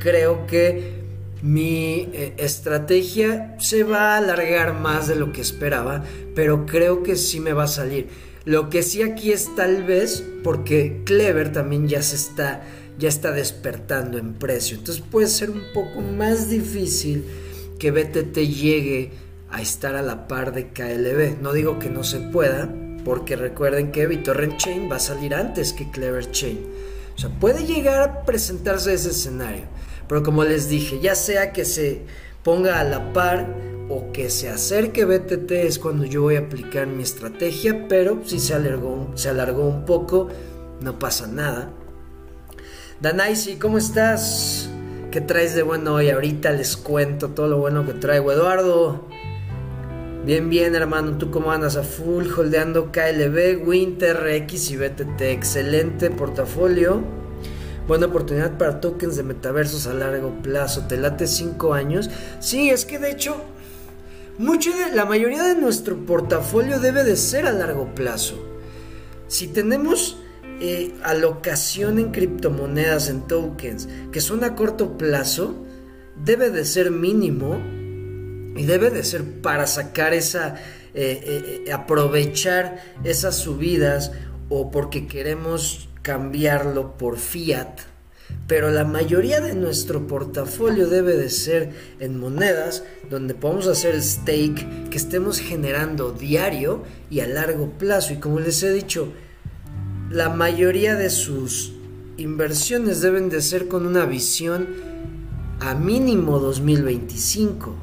creo 0.00 0.46
que 0.46 1.00
mi 1.42 2.08
eh, 2.12 2.34
estrategia 2.38 3.56
se 3.60 3.84
va 3.84 4.14
a 4.14 4.18
alargar 4.18 4.74
más 4.74 5.06
de 5.06 5.14
lo 5.14 5.32
que 5.32 5.40
esperaba, 5.40 6.02
pero 6.34 6.66
creo 6.66 7.04
que 7.04 7.14
sí 7.14 7.38
me 7.38 7.52
va 7.52 7.64
a 7.64 7.68
salir. 7.68 8.08
Lo 8.44 8.68
que 8.68 8.82
sí 8.82 9.02
aquí 9.02 9.30
es 9.30 9.54
tal 9.54 9.84
vez 9.84 10.24
porque 10.42 11.02
Clever 11.04 11.52
también 11.52 11.86
ya 11.86 12.02
se 12.02 12.16
está 12.16 12.62
ya 12.98 13.08
está 13.08 13.32
despertando 13.32 14.18
en 14.18 14.34
precio. 14.34 14.76
Entonces 14.76 15.02
puede 15.10 15.26
ser 15.26 15.50
un 15.50 15.62
poco 15.72 16.02
más 16.02 16.50
difícil 16.50 17.24
que 17.78 17.90
BTT 17.90 18.36
llegue 18.40 19.12
a 19.50 19.62
estar 19.62 19.96
a 19.96 20.02
la 20.02 20.28
par 20.28 20.52
de 20.52 20.68
KLB. 20.68 21.40
No 21.40 21.52
digo 21.52 21.78
que 21.78 21.88
no 21.88 22.04
se 22.04 22.20
pueda, 22.20 22.72
porque 23.04 23.36
recuerden 23.36 23.90
que 23.90 24.06
BitTorrent 24.06 24.58
Chain 24.58 24.90
va 24.90 24.96
a 24.96 25.00
salir 25.00 25.34
antes 25.34 25.72
que 25.72 25.90
Clever 25.90 26.30
Chain. 26.30 26.60
O 27.16 27.18
sea, 27.18 27.30
puede 27.30 27.66
llegar 27.66 28.02
a 28.02 28.24
presentarse 28.24 28.92
ese 28.92 29.10
escenario. 29.10 29.64
Pero 30.10 30.24
como 30.24 30.42
les 30.42 30.68
dije, 30.68 30.98
ya 30.98 31.14
sea 31.14 31.52
que 31.52 31.64
se 31.64 32.02
ponga 32.42 32.80
a 32.80 32.84
la 32.84 33.12
par 33.12 33.46
o 33.88 34.10
que 34.10 34.28
se 34.28 34.48
acerque 34.48 35.04
BTT 35.04 35.52
es 35.52 35.78
cuando 35.78 36.04
yo 36.04 36.22
voy 36.22 36.34
a 36.34 36.40
aplicar 36.40 36.88
mi 36.88 37.04
estrategia, 37.04 37.86
pero 37.88 38.20
si 38.24 38.40
se 38.40 38.54
alargó, 38.54 39.68
un 39.68 39.84
poco, 39.84 40.26
no 40.80 40.98
pasa 40.98 41.28
nada. 41.28 41.70
Danaisi, 43.00 43.54
¿cómo 43.54 43.78
estás? 43.78 44.68
¿Qué 45.12 45.20
traes 45.20 45.54
de 45.54 45.62
bueno 45.62 45.94
hoy? 45.94 46.10
Ahorita 46.10 46.50
les 46.50 46.76
cuento 46.76 47.28
todo 47.28 47.46
lo 47.46 47.58
bueno 47.58 47.86
que 47.86 47.92
traigo. 47.92 48.32
Eduardo, 48.32 49.06
bien, 50.26 50.50
bien, 50.50 50.74
hermano. 50.74 51.18
¿Tú 51.18 51.30
cómo 51.30 51.52
andas? 51.52 51.76
A 51.76 51.84
full, 51.84 52.24
holdeando 52.36 52.90
KLB, 52.90 53.64
Winter, 53.64 54.26
X 54.26 54.72
y 54.72 54.76
BTT. 54.76 55.20
Excelente 55.20 56.10
portafolio. 56.10 57.19
Buena 57.90 58.06
oportunidad 58.06 58.56
para 58.56 58.80
tokens 58.80 59.16
de 59.16 59.24
metaversos 59.24 59.88
a 59.88 59.94
largo 59.94 60.30
plazo. 60.42 60.84
¿Te 60.86 60.96
late 60.96 61.26
5 61.26 61.74
años? 61.74 62.08
Sí, 62.38 62.70
es 62.70 62.84
que 62.84 63.00
de 63.00 63.10
hecho, 63.10 63.34
mucho 64.38 64.70
de, 64.70 64.94
la 64.94 65.06
mayoría 65.06 65.42
de 65.42 65.56
nuestro 65.56 65.96
portafolio 66.06 66.78
debe 66.78 67.02
de 67.02 67.16
ser 67.16 67.46
a 67.46 67.52
largo 67.52 67.92
plazo. 67.92 68.36
Si 69.26 69.48
tenemos 69.48 70.18
eh, 70.60 70.94
alocación 71.02 71.98
en 71.98 72.12
criptomonedas, 72.12 73.08
en 73.08 73.26
tokens, 73.26 73.88
que 74.12 74.20
son 74.20 74.44
a 74.44 74.54
corto 74.54 74.96
plazo, 74.96 75.56
debe 76.14 76.50
de 76.50 76.64
ser 76.64 76.92
mínimo 76.92 77.56
y 78.56 78.66
debe 78.66 78.90
de 78.90 79.02
ser 79.02 79.24
para 79.42 79.66
sacar 79.66 80.14
esa, 80.14 80.54
eh, 80.94 81.64
eh, 81.66 81.72
aprovechar 81.72 82.94
esas 83.02 83.34
subidas 83.34 84.12
o 84.48 84.70
porque 84.70 85.08
queremos 85.08 85.89
cambiarlo 86.02 86.96
por 86.96 87.18
fiat, 87.18 87.80
pero 88.46 88.70
la 88.70 88.84
mayoría 88.84 89.40
de 89.40 89.54
nuestro 89.54 90.06
portafolio 90.06 90.88
debe 90.88 91.16
de 91.16 91.30
ser 91.30 91.70
en 92.00 92.18
monedas 92.18 92.82
donde 93.08 93.34
podemos 93.34 93.66
hacer 93.66 94.00
stake 94.02 94.90
que 94.90 94.96
estemos 94.96 95.38
generando 95.38 96.12
diario 96.12 96.82
y 97.10 97.20
a 97.20 97.28
largo 97.28 97.70
plazo. 97.70 98.12
Y 98.12 98.16
como 98.16 98.40
les 98.40 98.62
he 98.62 98.72
dicho, 98.72 99.12
la 100.10 100.28
mayoría 100.30 100.96
de 100.96 101.10
sus 101.10 101.74
inversiones 102.16 103.00
deben 103.00 103.28
de 103.30 103.40
ser 103.40 103.68
con 103.68 103.86
una 103.86 104.04
visión 104.04 104.68
a 105.60 105.74
mínimo 105.74 106.38
2025. 106.40 107.74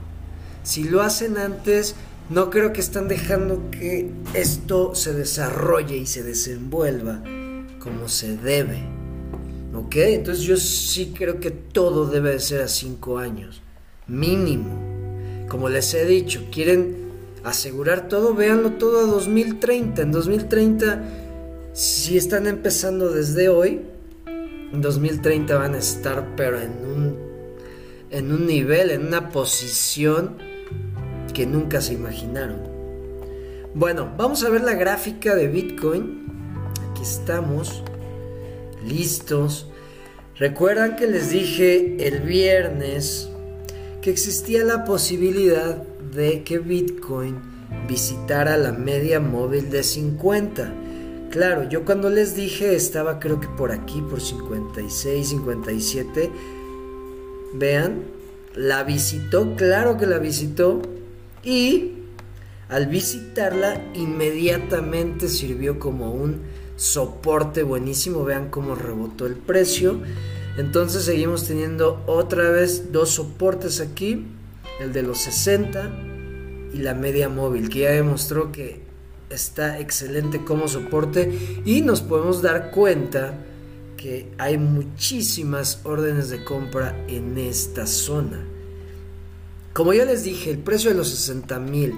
Si 0.64 0.84
lo 0.84 1.02
hacen 1.02 1.38
antes, 1.38 1.96
no 2.30 2.50
creo 2.50 2.74
que 2.74 2.82
están 2.82 3.08
dejando 3.08 3.72
que 3.72 4.12
esto 4.34 4.96
se 4.96 5.14
desarrolle 5.14 5.96
y 5.96 6.06
se 6.08 6.24
desenvuelva 6.24 7.24
como 7.80 8.08
se 8.08 8.38
debe. 8.38 8.80
¿Ok? 9.74 9.96
Entonces 9.98 10.44
yo 10.44 10.58
sí 10.58 11.14
creo 11.16 11.40
que 11.40 11.52
todo 11.52 12.08
debe 12.08 12.32
de 12.32 12.40
ser 12.40 12.62
a 12.62 12.68
5 12.68 13.18
años. 13.18 13.62
Mínimo. 14.08 15.46
Como 15.48 15.70
les 15.70 15.94
he 15.94 16.06
dicho, 16.06 16.48
quieren 16.52 17.08
asegurar 17.44 18.08
todo, 18.08 18.34
véanlo 18.34 18.74
todo 18.74 19.00
a 19.00 19.04
2030. 19.04 20.02
En 20.02 20.12
2030, 20.12 21.04
si 21.74 22.18
están 22.18 22.48
empezando 22.48 23.10
desde 23.10 23.50
hoy, 23.50 23.82
en 24.26 24.82
2030 24.82 25.58
van 25.58 25.76
a 25.76 25.78
estar, 25.78 26.36
pero 26.36 26.60
en 26.60 26.72
un, 26.86 27.18
en 28.10 28.32
un 28.32 28.48
nivel, 28.48 28.92
en 28.92 29.08
una 29.08 29.30
posición 29.30 30.38
que 31.34 31.46
nunca 31.46 31.82
se 31.82 31.94
imaginaron. 31.94 32.62
Bueno, 33.74 34.12
vamos 34.18 34.44
a 34.44 34.50
ver 34.50 34.62
la 34.62 34.74
gráfica 34.74 35.36
de 35.36 35.48
Bitcoin 35.48 36.28
estamos 37.02 37.84
listos. 38.86 39.68
Recuerdan 40.38 40.96
que 40.96 41.08
les 41.08 41.32
dije 41.32 42.08
el 42.08 42.20
viernes 42.22 43.30
que 44.02 44.12
existía 44.12 44.64
la 44.64 44.86
posibilidad 44.86 45.76
de 46.14 46.44
que 46.44 46.60
Bitcoin 46.60 47.36
visitara 47.88 48.58
la 48.58 48.72
media 48.72 49.20
móvil 49.20 49.70
de 49.70 49.84
50. 49.84 50.74
Claro, 51.32 51.68
yo 51.68 51.84
cuando 51.84 52.10
les 52.10 52.36
dije 52.36 52.76
estaba 52.76 53.20
creo 53.20 53.40
que 53.40 53.48
por 53.48 53.72
aquí, 53.72 54.02
por 54.02 54.22
56, 54.22 55.30
57. 55.30 56.32
Vean, 57.54 58.04
la 58.56 58.84
visitó, 58.84 59.56
claro 59.56 59.98
que 59.98 60.06
la 60.06 60.20
visitó. 60.20 60.82
Y 61.44 61.94
al 62.70 62.88
visitarla 62.88 63.82
inmediatamente 63.94 65.28
sirvió 65.30 65.80
como 65.80 66.12
un 66.12 66.42
soporte 66.78 67.64
buenísimo. 67.64 68.24
Vean 68.24 68.50
cómo 68.50 68.76
rebotó 68.76 69.26
el 69.26 69.36
precio. 69.36 70.00
Entonces 70.58 71.04
seguimos 71.04 71.44
teniendo 71.46 72.02
otra 72.08 72.50
vez 72.50 72.94
dos 72.94 73.10
soportes 73.10 73.82
aquí. 73.82 74.26
El 74.80 74.94
de 74.94 75.04
los 75.04 75.18
60 75.20 75.92
y 76.74 76.78
la 76.78 76.94
media 76.94 77.28
móvil 77.30 77.70
que 77.70 77.80
ya 77.80 77.92
demostró 77.92 78.52
que 78.52 78.82
está 79.30 79.80
excelente 79.80 80.44
como 80.46 80.68
soporte 80.68 81.62
y 81.66 81.82
nos 81.82 82.02
podemos 82.02 82.42
dar 82.42 82.72
cuenta 82.72 83.34
que 83.98 84.32
hay 84.38 84.58
muchísimas 84.58 85.82
órdenes 85.84 86.30
de 86.30 86.44
compra 86.44 86.96
en 87.08 87.38
esta 87.38 87.88
zona. 87.88 88.46
Como 89.74 89.94
ya 89.94 90.06
les 90.06 90.24
dije, 90.24 90.52
el 90.52 90.60
precio 90.60 90.92
de 90.92 90.98
los 90.98 91.10
60 91.10 91.60
mil, 91.60 91.94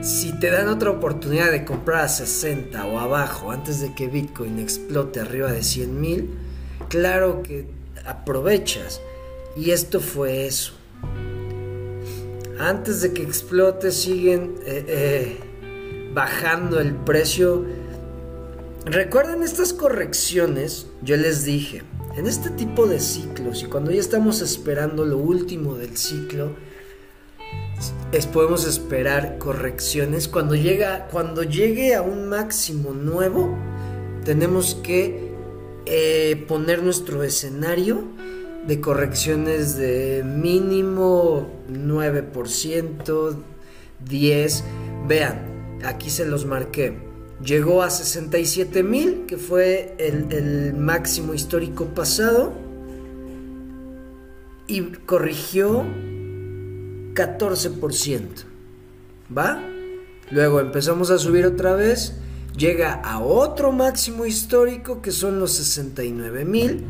si 0.00 0.32
te 0.38 0.50
dan 0.50 0.68
otra 0.68 0.90
oportunidad 0.90 1.50
de 1.50 1.64
comprar 1.64 2.04
a 2.04 2.08
60 2.08 2.84
o 2.86 2.98
abajo 2.98 3.50
antes 3.50 3.80
de 3.80 3.94
que 3.94 4.08
Bitcoin 4.08 4.58
explote 4.58 5.20
arriba 5.20 5.50
de 5.52 5.62
100 5.62 6.00
mil, 6.00 6.30
claro 6.88 7.42
que 7.42 7.66
aprovechas. 8.06 9.00
Y 9.56 9.70
esto 9.70 10.00
fue 10.00 10.46
eso. 10.46 10.72
Antes 12.58 13.02
de 13.02 13.12
que 13.12 13.22
explote 13.22 13.90
siguen 13.90 14.54
eh, 14.64 14.84
eh, 14.88 15.40
bajando 16.14 16.80
el 16.80 16.94
precio. 16.94 17.64
Recuerden 18.84 19.42
estas 19.42 19.72
correcciones, 19.72 20.86
yo 21.02 21.16
les 21.16 21.44
dije, 21.44 21.82
en 22.16 22.26
este 22.26 22.50
tipo 22.50 22.86
de 22.86 23.00
ciclos 23.00 23.62
y 23.62 23.66
cuando 23.66 23.90
ya 23.90 24.00
estamos 24.00 24.40
esperando 24.40 25.04
lo 25.04 25.18
último 25.18 25.74
del 25.74 25.96
ciclo, 25.96 26.52
es, 28.12 28.26
podemos 28.26 28.66
esperar 28.66 29.38
correcciones. 29.38 30.28
Cuando, 30.28 30.54
llega, 30.54 31.08
cuando 31.10 31.42
llegue 31.42 31.94
a 31.94 32.02
un 32.02 32.28
máximo 32.28 32.92
nuevo, 32.92 33.56
tenemos 34.24 34.74
que 34.76 35.32
eh, 35.86 36.44
poner 36.48 36.82
nuestro 36.82 37.22
escenario 37.22 38.04
de 38.66 38.80
correcciones 38.80 39.76
de 39.76 40.22
mínimo 40.24 41.48
9%, 41.70 43.36
10%. 44.06 44.62
Vean, 45.06 45.78
aquí 45.84 46.10
se 46.10 46.26
los 46.26 46.44
marqué. 46.44 46.98
Llegó 47.42 47.82
a 47.82 47.90
67 47.90 48.82
mil, 48.82 49.26
que 49.26 49.36
fue 49.36 49.94
el, 49.98 50.32
el 50.32 50.74
máximo 50.74 51.34
histórico 51.34 51.86
pasado, 51.86 52.52
y 54.66 54.82
corrigió 55.06 55.84
14%. 57.18 58.44
¿Va? 59.36 59.60
Luego 60.30 60.60
empezamos 60.60 61.10
a 61.10 61.18
subir 61.18 61.44
otra 61.46 61.74
vez. 61.74 62.14
Llega 62.56 62.94
a 62.94 63.20
otro 63.20 63.72
máximo 63.72 64.24
histórico 64.24 65.02
que 65.02 65.10
son 65.10 65.40
los 65.40 65.52
69 65.52 66.44
mil 66.44 66.84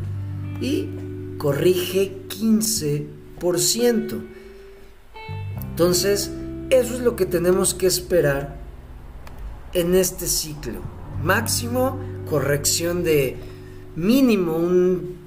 y 0.61 0.89
corrige 1.37 2.27
15%. 2.29 4.21
Entonces, 5.69 6.31
eso 6.69 6.93
es 6.93 6.99
lo 7.01 7.15
que 7.15 7.25
tenemos 7.25 7.73
que 7.73 7.87
esperar 7.87 8.59
en 9.73 9.95
este 9.95 10.27
ciclo. 10.27 10.81
Máximo 11.23 11.99
corrección 12.29 13.03
de 13.03 13.37
mínimo 13.95 14.55
un 14.55 15.18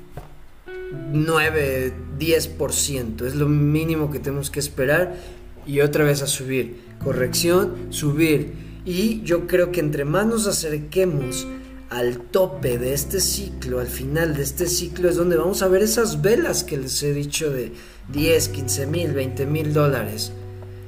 9, 1.12 1.92
10%. 2.18 3.26
Es 3.26 3.34
lo 3.34 3.48
mínimo 3.48 4.10
que 4.10 4.18
tenemos 4.18 4.50
que 4.50 4.60
esperar. 4.60 5.16
Y 5.66 5.80
otra 5.80 6.04
vez 6.04 6.22
a 6.22 6.26
subir. 6.26 6.80
Corrección, 7.02 7.88
subir. 7.90 8.52
Y 8.84 9.22
yo 9.22 9.46
creo 9.46 9.70
que 9.70 9.80
entre 9.80 10.04
más 10.04 10.26
nos 10.26 10.46
acerquemos 10.46 11.46
al 11.90 12.18
tope 12.18 12.78
de 12.78 12.94
este 12.94 13.20
ciclo, 13.20 13.78
al 13.78 13.86
final 13.86 14.34
de 14.34 14.42
este 14.42 14.66
ciclo, 14.66 15.10
es 15.10 15.16
donde 15.16 15.36
vamos 15.36 15.62
a 15.62 15.68
ver 15.68 15.82
esas 15.82 16.22
velas 16.22 16.64
que 16.64 16.78
les 16.78 17.02
he 17.02 17.12
dicho 17.12 17.50
de 17.50 17.72
10, 18.12 18.48
15 18.48 18.86
mil, 18.86 19.12
20 19.12 19.46
mil 19.46 19.72
dólares. 19.74 20.32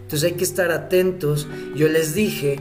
Entonces 0.02 0.30
hay 0.30 0.37
que 0.37 0.44
estar 0.44 0.70
atentos. 0.70 1.46
Yo 1.76 1.88
les 1.88 2.14
dije, 2.14 2.58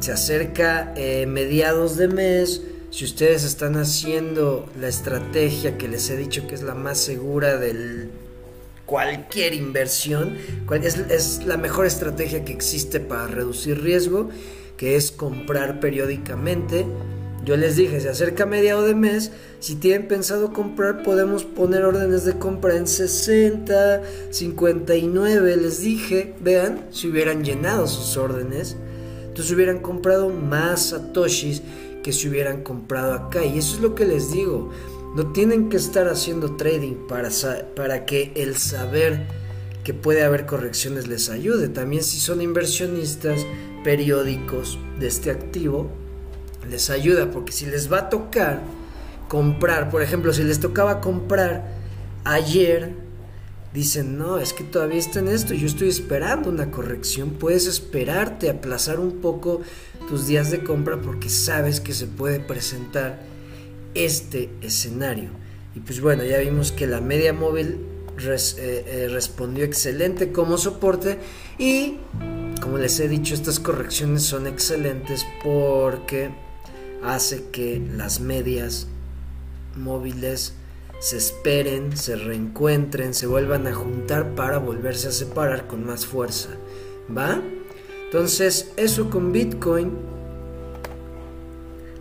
se 0.00 0.12
acerca 0.12 0.92
eh, 0.96 1.26
mediados 1.26 1.96
de 1.96 2.08
mes. 2.08 2.62
Si 2.94 3.04
ustedes 3.04 3.42
están 3.42 3.76
haciendo 3.76 4.68
la 4.80 4.86
estrategia 4.86 5.76
que 5.76 5.88
les 5.88 6.08
he 6.10 6.16
dicho 6.16 6.46
que 6.46 6.54
es 6.54 6.62
la 6.62 6.76
más 6.76 6.96
segura 6.96 7.56
de 7.56 8.08
cualquier 8.86 9.52
inversión, 9.52 10.36
es, 10.80 10.98
es 11.10 11.44
la 11.44 11.56
mejor 11.56 11.86
estrategia 11.86 12.44
que 12.44 12.52
existe 12.52 13.00
para 13.00 13.26
reducir 13.26 13.82
riesgo, 13.82 14.28
que 14.76 14.94
es 14.94 15.10
comprar 15.10 15.80
periódicamente. 15.80 16.86
Yo 17.44 17.56
les 17.56 17.74
dije, 17.74 18.00
se 18.00 18.10
acerca 18.10 18.46
mediado 18.46 18.86
de 18.86 18.94
mes, 18.94 19.32
si 19.58 19.74
tienen 19.74 20.06
pensado 20.06 20.52
comprar 20.52 21.02
podemos 21.02 21.42
poner 21.42 21.84
órdenes 21.84 22.24
de 22.24 22.38
compra 22.38 22.76
en 22.76 22.86
60, 22.86 24.02
59, 24.30 25.56
les 25.56 25.80
dije, 25.80 26.34
vean, 26.38 26.86
si 26.92 27.08
hubieran 27.08 27.42
llenado 27.42 27.88
sus 27.88 28.16
órdenes, 28.16 28.76
entonces 29.26 29.52
hubieran 29.52 29.80
comprado 29.80 30.28
más 30.28 30.90
satoshis 30.90 31.60
que 32.04 32.12
si 32.12 32.28
hubieran 32.28 32.62
comprado 32.62 33.14
acá. 33.14 33.44
Y 33.44 33.58
eso 33.58 33.76
es 33.76 33.82
lo 33.82 33.96
que 33.96 34.04
les 34.04 34.30
digo, 34.30 34.70
no 35.16 35.32
tienen 35.32 35.68
que 35.68 35.78
estar 35.78 36.06
haciendo 36.06 36.54
trading 36.54 37.08
para, 37.08 37.30
para 37.74 38.04
que 38.04 38.32
el 38.36 38.56
saber 38.56 39.26
que 39.82 39.94
puede 39.94 40.22
haber 40.22 40.46
correcciones 40.46 41.08
les 41.08 41.30
ayude. 41.30 41.68
También 41.68 42.04
si 42.04 42.20
son 42.20 42.42
inversionistas 42.42 43.44
periódicos 43.82 44.78
de 45.00 45.08
este 45.08 45.30
activo, 45.30 45.90
les 46.70 46.90
ayuda, 46.90 47.30
porque 47.30 47.52
si 47.52 47.66
les 47.66 47.92
va 47.92 47.98
a 47.98 48.08
tocar 48.08 48.62
comprar, 49.28 49.90
por 49.90 50.02
ejemplo, 50.02 50.32
si 50.32 50.42
les 50.42 50.60
tocaba 50.60 51.00
comprar 51.00 51.64
ayer, 52.24 52.92
dicen, 53.72 54.18
no, 54.18 54.38
es 54.38 54.52
que 54.52 54.64
todavía 54.64 54.98
está 54.98 55.20
en 55.20 55.28
esto, 55.28 55.54
yo 55.54 55.66
estoy 55.66 55.88
esperando 55.88 56.48
una 56.48 56.70
corrección, 56.70 57.30
puedes 57.30 57.66
esperarte, 57.66 58.50
aplazar 58.50 59.00
un 59.00 59.20
poco 59.20 59.62
tus 60.08 60.26
días 60.26 60.50
de 60.50 60.62
compra 60.62 61.00
porque 61.00 61.28
sabes 61.28 61.80
que 61.80 61.92
se 61.92 62.06
puede 62.06 62.40
presentar 62.40 63.22
este 63.94 64.50
escenario. 64.60 65.30
Y 65.74 65.80
pues 65.80 66.00
bueno, 66.00 66.24
ya 66.24 66.38
vimos 66.38 66.72
que 66.72 66.86
la 66.86 67.00
media 67.00 67.32
móvil 67.32 67.78
eh, 68.18 68.36
eh, 68.58 69.08
respondió 69.10 69.64
excelente 69.64 70.30
como 70.30 70.56
soporte 70.56 71.18
y 71.58 71.96
como 72.60 72.78
les 72.78 72.98
he 73.00 73.08
dicho, 73.08 73.34
estas 73.34 73.60
correcciones 73.60 74.22
son 74.22 74.46
excelentes 74.46 75.26
porque 75.42 76.30
hace 77.02 77.50
que 77.50 77.82
las 77.94 78.20
medias 78.20 78.86
móviles 79.76 80.54
se 81.00 81.18
esperen, 81.18 81.94
se 81.96 82.16
reencuentren, 82.16 83.12
se 83.12 83.26
vuelvan 83.26 83.66
a 83.66 83.74
juntar 83.74 84.34
para 84.34 84.58
volverse 84.58 85.08
a 85.08 85.12
separar 85.12 85.66
con 85.66 85.84
más 85.84 86.06
fuerza. 86.06 86.50
¿Va? 87.14 87.42
Entonces, 88.14 88.72
eso 88.76 89.10
con 89.10 89.32
Bitcoin. 89.32 89.90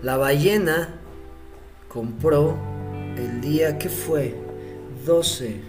La 0.03 0.15
ballena 0.15 1.01
compró 1.88 2.55
el 3.17 3.41
día 3.41 3.79
que 3.79 3.89
fue 3.89 4.36
12. 5.08 5.60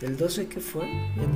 ¿El 0.00 0.16
12 0.16 0.46
qué 0.46 0.60
fue? 0.60 0.86
Ya. 1.14 1.26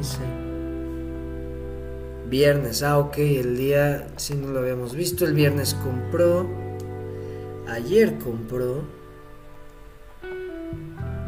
Viernes, 2.31 2.83
ah, 2.83 2.97
ok, 2.97 3.19
el 3.19 3.59
día, 3.59 4.09
si 4.17 4.37
no 4.37 4.49
lo 4.49 4.61
habíamos 4.61 4.95
visto, 4.95 5.27
el 5.27 5.35
viernes 5.35 5.75
compró 5.75 6.49
ayer 7.69 8.17
compró 8.17 8.85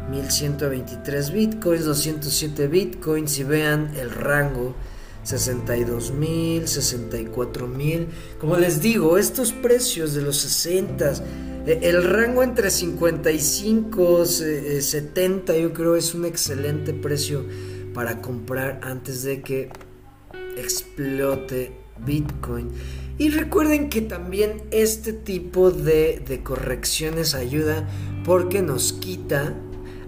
1123 0.09 1.31
bitcoins, 1.31 1.85
207 1.85 2.67
bitcoins 2.67 3.37
y 3.37 3.43
vean 3.43 3.93
el 3.95 4.09
rango 4.09 4.73
62 5.25 6.11
mil, 6.11 6.67
64 6.67 7.67
mil. 7.67 8.07
Como 8.39 8.55
les 8.55 8.81
digo, 8.81 9.17
estos 9.17 9.51
precios 9.51 10.13
de 10.13 10.21
los 10.21 10.37
60, 10.37 11.13
e, 11.65 11.79
el 11.83 12.03
rango 12.03 12.43
entre 12.43 12.69
55, 12.69 14.25
70 14.25 15.53
e, 15.53 15.61
yo 15.61 15.73
creo 15.73 15.95
es 15.95 16.13
un 16.13 16.25
excelente 16.25 16.93
precio 16.93 17.43
para 17.93 18.21
comprar 18.21 18.79
antes 18.83 19.23
de 19.23 19.41
que 19.41 19.69
explote 20.57 21.73
Bitcoin. 22.05 22.69
Y 23.17 23.29
recuerden 23.29 23.89
que 23.89 24.01
también 24.01 24.63
este 24.71 25.13
tipo 25.13 25.71
de, 25.71 26.41
correcciones 26.43 27.33
ayuda 27.33 27.87
porque 28.25 28.61
nos 28.61 28.91
quita 28.91 29.55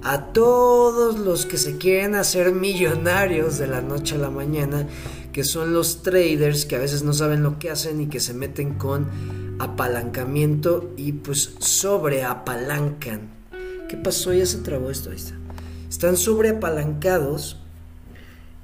a 0.07 0.31
todos 0.31 1.19
los 1.19 1.45
que 1.45 1.57
se 1.57 1.77
quieren 1.77 2.15
hacer 2.15 2.53
millonarios 2.53 3.57
de 3.57 3.67
la 3.67 3.81
noche 3.81 4.15
a 4.15 4.19
la 4.19 4.29
mañana, 4.29 4.87
que 5.33 5.43
son 5.43 5.73
los 5.73 6.01
traders 6.01 6.65
que 6.65 6.77
a 6.77 6.79
veces 6.79 7.03
no 7.03 7.11
saben 7.11 7.43
lo 7.43 7.59
que 7.59 7.69
hacen 7.69 7.99
y 7.99 8.07
que 8.07 8.21
se 8.21 8.33
meten 8.33 8.75
con 8.75 9.57
apalancamiento 9.59 10.93
y 10.95 11.11
pues 11.11 11.55
sobreapalancan. 11.59 13.31
¿Qué 13.89 13.97
pasó? 13.97 14.31
Ya 14.31 14.45
se 14.45 14.59
trabó 14.59 14.91
esto, 14.91 15.09
ahí 15.09 15.17
está. 15.17 15.35
Están 15.89 16.15
sobreapalancados 16.15 17.59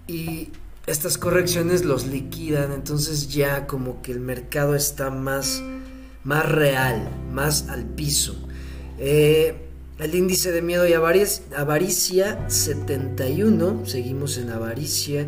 y 0.07 0.47
estas 0.87 1.17
correcciones 1.17 1.83
los 1.83 2.05
liquidan, 2.07 2.71
entonces 2.71 3.27
ya 3.33 3.67
como 3.67 4.01
que 4.01 4.13
el 4.13 4.21
mercado 4.21 4.75
está 4.75 5.09
más, 5.09 5.61
más 6.23 6.49
real, 6.49 7.09
más 7.33 7.67
al 7.67 7.83
piso. 7.83 8.33
Eh, 8.97 9.62
el 9.99 10.15
índice 10.15 10.51
de 10.51 10.61
miedo 10.61 10.87
y 10.87 10.93
avaricia, 10.93 12.49
71, 12.49 13.85
seguimos 13.85 14.37
en 14.37 14.49
avaricia. 14.49 15.27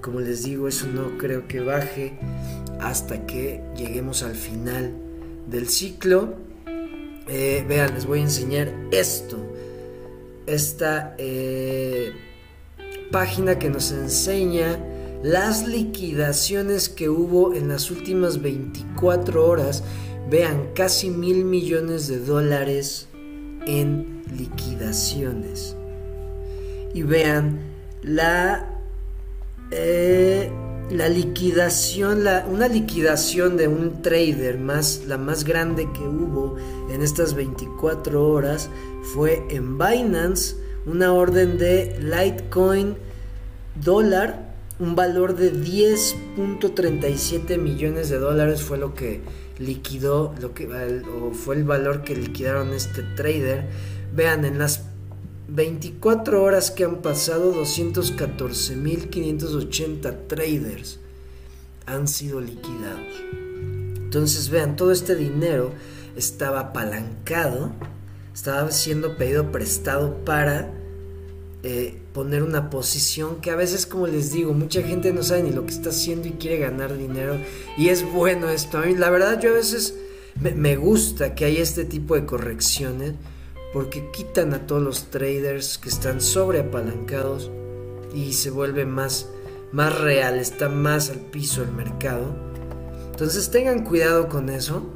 Como 0.00 0.20
les 0.20 0.44
digo, 0.44 0.68
eso 0.68 0.86
no 0.86 1.18
creo 1.18 1.46
que 1.46 1.60
baje 1.60 2.18
hasta 2.80 3.26
que 3.26 3.62
lleguemos 3.76 4.22
al 4.22 4.34
final 4.34 4.94
del 5.46 5.68
ciclo. 5.68 6.34
Eh, 7.28 7.64
vean, 7.68 7.94
les 7.94 8.06
voy 8.06 8.20
a 8.20 8.22
enseñar 8.22 8.72
esto. 8.90 9.36
Esta 10.46 11.14
eh, 11.18 12.12
página 13.10 13.58
que 13.58 13.68
nos 13.68 13.90
enseña 13.92 14.78
las 15.22 15.66
liquidaciones 15.66 16.88
que 16.88 17.10
hubo 17.10 17.52
en 17.52 17.68
las 17.68 17.90
últimas 17.90 18.40
24 18.40 19.46
horas. 19.46 19.82
Vean, 20.30 20.70
casi 20.74 21.10
mil 21.10 21.44
millones 21.44 22.08
de 22.08 22.18
dólares 22.18 23.08
en 23.66 24.22
liquidaciones. 24.36 25.76
Y 26.94 27.02
vean 27.02 27.60
la, 28.02 28.80
eh, 29.70 30.50
la 30.90 31.08
liquidación, 31.08 32.24
la, 32.24 32.44
una 32.48 32.66
liquidación 32.68 33.56
de 33.56 33.68
un 33.68 34.02
trader 34.02 34.58
más, 34.58 35.04
la 35.06 35.18
más 35.18 35.44
grande 35.44 35.88
que 35.92 36.02
hubo 36.02 36.56
en 36.90 37.02
estas 37.02 37.34
24 37.34 38.26
horas 38.26 38.68
fue 39.14 39.44
en 39.50 39.78
Binance, 39.78 40.56
una 40.86 41.12
orden 41.12 41.58
de 41.58 41.98
Litecoin 42.00 42.96
dólar, 43.82 44.54
un 44.78 44.94
valor 44.94 45.34
de 45.36 45.52
10.37 45.52 47.58
millones 47.58 48.10
de 48.10 48.18
dólares 48.18 48.62
fue 48.62 48.78
lo 48.78 48.94
que 48.94 49.22
liquidó 49.58 50.34
lo 50.40 50.54
que 50.54 50.66
o 50.66 51.32
fue 51.32 51.56
el 51.56 51.64
valor 51.64 52.02
que 52.02 52.16
liquidaron 52.16 52.72
este 52.72 53.02
trader. 53.02 53.68
Vean, 54.14 54.44
en 54.44 54.58
las 54.58 54.84
24 55.48 56.42
horas 56.42 56.70
que 56.70 56.84
han 56.84 57.02
pasado, 57.02 57.54
214.580 57.54 60.26
traders 60.26 61.00
han 61.86 62.08
sido 62.08 62.40
liquidados. 62.40 63.22
Entonces, 63.32 64.48
vean, 64.50 64.76
todo 64.76 64.92
este 64.92 65.14
dinero 65.14 65.72
estaba 66.16 66.60
apalancado, 66.60 67.72
estaba 68.34 68.70
siendo 68.70 69.16
pedido 69.16 69.50
prestado 69.52 70.24
para 70.24 70.70
eh, 71.62 72.02
poner 72.16 72.42
una 72.42 72.70
posición 72.70 73.42
que 73.42 73.50
a 73.50 73.56
veces, 73.56 73.84
como 73.84 74.06
les 74.06 74.32
digo, 74.32 74.54
mucha 74.54 74.80
gente 74.80 75.12
no 75.12 75.22
sabe 75.22 75.42
ni 75.42 75.50
lo 75.50 75.66
que 75.66 75.72
está 75.74 75.90
haciendo 75.90 76.26
y 76.28 76.30
quiere 76.30 76.56
ganar 76.56 76.96
dinero. 76.96 77.36
Y 77.76 77.90
es 77.90 78.10
bueno 78.10 78.48
esto. 78.48 78.78
A 78.78 78.86
mí, 78.86 78.94
la 78.94 79.10
verdad, 79.10 79.38
yo 79.38 79.50
a 79.50 79.52
veces 79.52 79.98
me, 80.40 80.76
gusta 80.76 81.34
que 81.34 81.44
haya 81.44 81.62
este 81.62 81.84
tipo 81.84 82.14
de 82.14 82.24
correcciones 82.24 83.12
porque 83.74 84.10
quitan 84.12 84.54
a 84.54 84.66
todos 84.66 84.80
los 84.80 85.10
traders 85.10 85.76
que 85.76 85.90
están 85.90 86.22
sobreapalancados 86.22 87.50
y 88.14 88.32
se 88.32 88.48
vuelve 88.48 88.86
más, 88.86 89.28
más 89.72 90.00
real, 90.00 90.38
está 90.38 90.70
más 90.70 91.10
al 91.10 91.18
piso 91.18 91.62
el 91.62 91.72
mercado. 91.72 92.34
Entonces 93.10 93.50
tengan 93.50 93.84
cuidado 93.84 94.30
con 94.30 94.48
eso, 94.48 94.86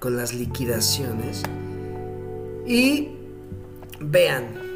con 0.00 0.16
las 0.16 0.34
liquidaciones. 0.34 1.44
Y 2.66 3.10
vean, 4.00 4.67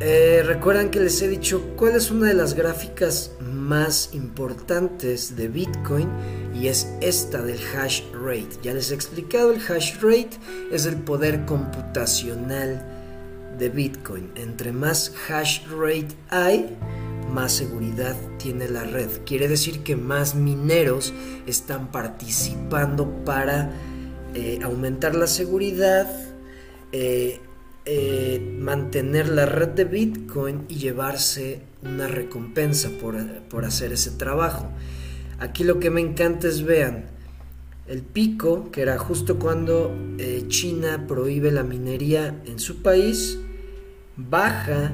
eh, 0.00 0.42
recuerdan 0.44 0.90
que 0.90 1.00
les 1.00 1.20
he 1.22 1.28
dicho 1.28 1.74
cuál 1.76 1.96
es 1.96 2.10
una 2.10 2.28
de 2.28 2.34
las 2.34 2.54
gráficas 2.54 3.32
más 3.40 4.10
importantes 4.12 5.36
de 5.36 5.48
Bitcoin 5.48 6.08
y 6.54 6.68
es 6.68 6.92
esta 7.00 7.42
del 7.42 7.58
hash 7.74 8.02
rate. 8.12 8.58
Ya 8.62 8.74
les 8.74 8.90
he 8.90 8.94
explicado, 8.94 9.52
el 9.52 9.60
hash 9.60 9.94
rate 10.00 10.30
es 10.70 10.86
el 10.86 10.96
poder 10.96 11.44
computacional 11.46 12.84
de 13.58 13.68
Bitcoin. 13.70 14.30
Entre 14.36 14.72
más 14.72 15.12
hash 15.28 15.66
rate 15.68 16.08
hay, 16.28 16.76
más 17.32 17.52
seguridad 17.52 18.16
tiene 18.38 18.68
la 18.68 18.84
red. 18.84 19.08
Quiere 19.24 19.48
decir 19.48 19.82
que 19.82 19.96
más 19.96 20.34
mineros 20.34 21.12
están 21.46 21.90
participando 21.90 23.24
para 23.24 23.70
eh, 24.34 24.60
aumentar 24.62 25.14
la 25.14 25.26
seguridad, 25.26 26.08
eh, 26.92 27.40
eh, 27.88 28.40
mantener 28.58 29.28
la 29.28 29.46
red 29.46 29.68
de 29.68 29.84
Bitcoin 29.84 30.64
y 30.68 30.74
llevarse 30.74 31.60
una 31.84 32.08
recompensa 32.08 32.90
por, 33.00 33.64
hacer 33.64 33.92
ese 33.92 34.10
trabajo. 34.10 34.68
Aquí 35.38 35.62
lo 35.62 35.78
que 35.78 35.90
me 35.90 36.00
encanta 36.00 36.48
es, 36.48 36.64
vean, 36.64 37.04
el 37.86 38.02
pico, 38.02 38.72
que 38.72 38.82
era 38.82 38.98
justo 38.98 39.38
cuando 39.38 39.96
eh, 40.18 40.46
China 40.48 41.06
prohíbe 41.06 41.52
la 41.52 41.62
minería 41.62 42.42
en 42.44 42.58
su 42.58 42.82
país, 42.82 43.38
baja 44.16 44.90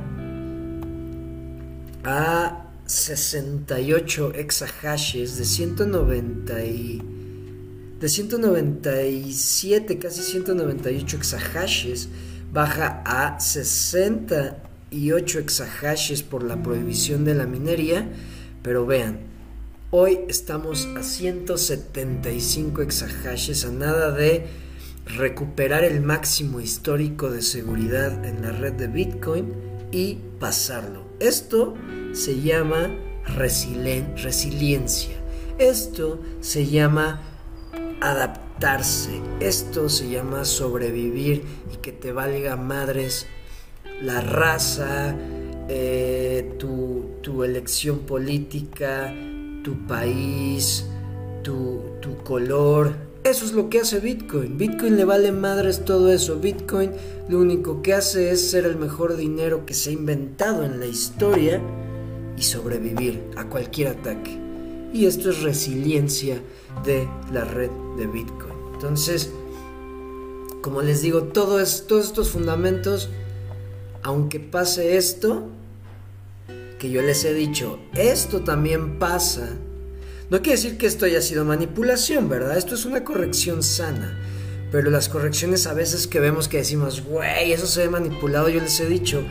a 2.04 2.72
68 2.84 4.34
exahashes 4.34 5.38
de 5.38 5.46
190 5.46 6.54
de 6.54 8.08
197, 8.08 9.98
casi 9.98 10.20
198 10.20 11.16
exahashes 11.16 12.10
baja 12.52 13.02
a 13.06 13.40
68 13.40 15.38
exahashes 15.38 16.22
por 16.22 16.42
la 16.42 16.62
prohibición 16.62 17.24
de 17.24 17.34
la 17.34 17.46
minería, 17.46 18.10
pero 18.62 18.84
vean, 18.84 19.20
hoy 19.90 20.20
estamos 20.28 20.86
a 20.96 21.02
175 21.02 22.82
exahashes, 22.82 23.64
a 23.64 23.70
nada 23.70 24.12
de 24.12 24.46
recuperar 25.06 25.82
el 25.82 26.02
máximo 26.02 26.60
histórico 26.60 27.30
de 27.30 27.40
seguridad 27.42 28.24
en 28.24 28.42
la 28.42 28.52
red 28.52 28.74
de 28.74 28.86
Bitcoin 28.86 29.54
y 29.90 30.18
pasarlo. 30.38 31.06
Esto 31.20 31.74
se 32.12 32.40
llama 32.40 32.90
resiliencia. 33.24 35.16
Esto 35.58 36.20
se 36.40 36.66
llama 36.66 37.22
Esto 39.40 39.88
se 39.88 40.08
llama 40.08 40.44
sobrevivir 40.44 41.42
y 41.74 41.78
que 41.78 41.90
te 41.90 42.12
valga 42.12 42.54
madres 42.54 43.26
la 44.00 44.20
raza, 44.20 45.16
eh, 45.68 46.54
tu, 46.60 47.42
elección 47.42 48.00
política, 48.00 49.12
tu 49.64 49.84
país, 49.88 50.86
tu, 51.42 51.80
tu 52.00 52.18
color. 52.18 52.94
Eso 53.24 53.44
es 53.44 53.52
lo 53.52 53.68
que 53.68 53.80
hace 53.80 53.98
Bitcoin. 53.98 54.56
Bitcoin 54.56 54.96
le 54.96 55.04
vale 55.06 55.32
madres 55.32 55.84
todo 55.84 56.12
eso. 56.12 56.38
Bitcoin 56.38 56.92
lo 57.28 57.40
único 57.40 57.82
que 57.82 57.94
hace 57.94 58.30
es 58.30 58.48
ser 58.48 58.64
el 58.64 58.76
mejor 58.76 59.16
dinero 59.16 59.66
que 59.66 59.74
se 59.74 59.90
ha 59.90 59.92
inventado 59.92 60.62
en 60.62 60.78
la 60.78 60.86
historia 60.86 61.60
y 62.36 62.42
sobrevivir 62.42 63.24
a 63.36 63.44
cualquier 63.48 63.88
ataque. 63.88 64.38
Y 64.92 65.06
esto 65.06 65.30
es 65.30 65.42
resiliencia 65.42 66.40
de 66.84 67.08
la 67.32 67.44
red 67.44 67.70
de 67.98 68.06
Bitcoin. 68.06 68.51
Entonces, 68.82 69.30
como 70.60 70.82
les 70.82 71.02
digo, 71.02 71.22
todos 71.22 71.84
estos 71.88 72.30
fundamentos, 72.30 73.10
aunque 74.02 74.40
pase 74.40 74.96
esto, 74.96 75.48
que 76.80 76.90
yo 76.90 77.00
les 77.00 77.24
he 77.24 77.32
dicho, 77.32 77.78
esto 77.94 78.40
también 78.40 78.98
pasa. 78.98 79.50
No 80.30 80.42
quiere 80.42 80.56
decir 80.56 80.78
que 80.78 80.86
esto 80.86 81.04
haya 81.06 81.22
sido 81.22 81.44
manipulación, 81.44 82.28
¿verdad? 82.28 82.58
Esto 82.58 82.74
es 82.74 82.84
una 82.84 83.04
corrección 83.04 83.62
sana. 83.62 84.18
Pero 84.72 84.90
las 84.90 85.08
correcciones 85.08 85.68
a 85.68 85.74
veces 85.74 86.08
que 86.08 86.18
vemos 86.18 86.48
que 86.48 86.56
decimos, 86.56 87.04
güey, 87.04 87.52
eso 87.52 87.68
se 87.68 87.82
ve 87.82 87.88
manipulado, 87.88 88.48
yo 88.48 88.60
les 88.60 88.80
he 88.80 88.86
dicho, 88.86 89.22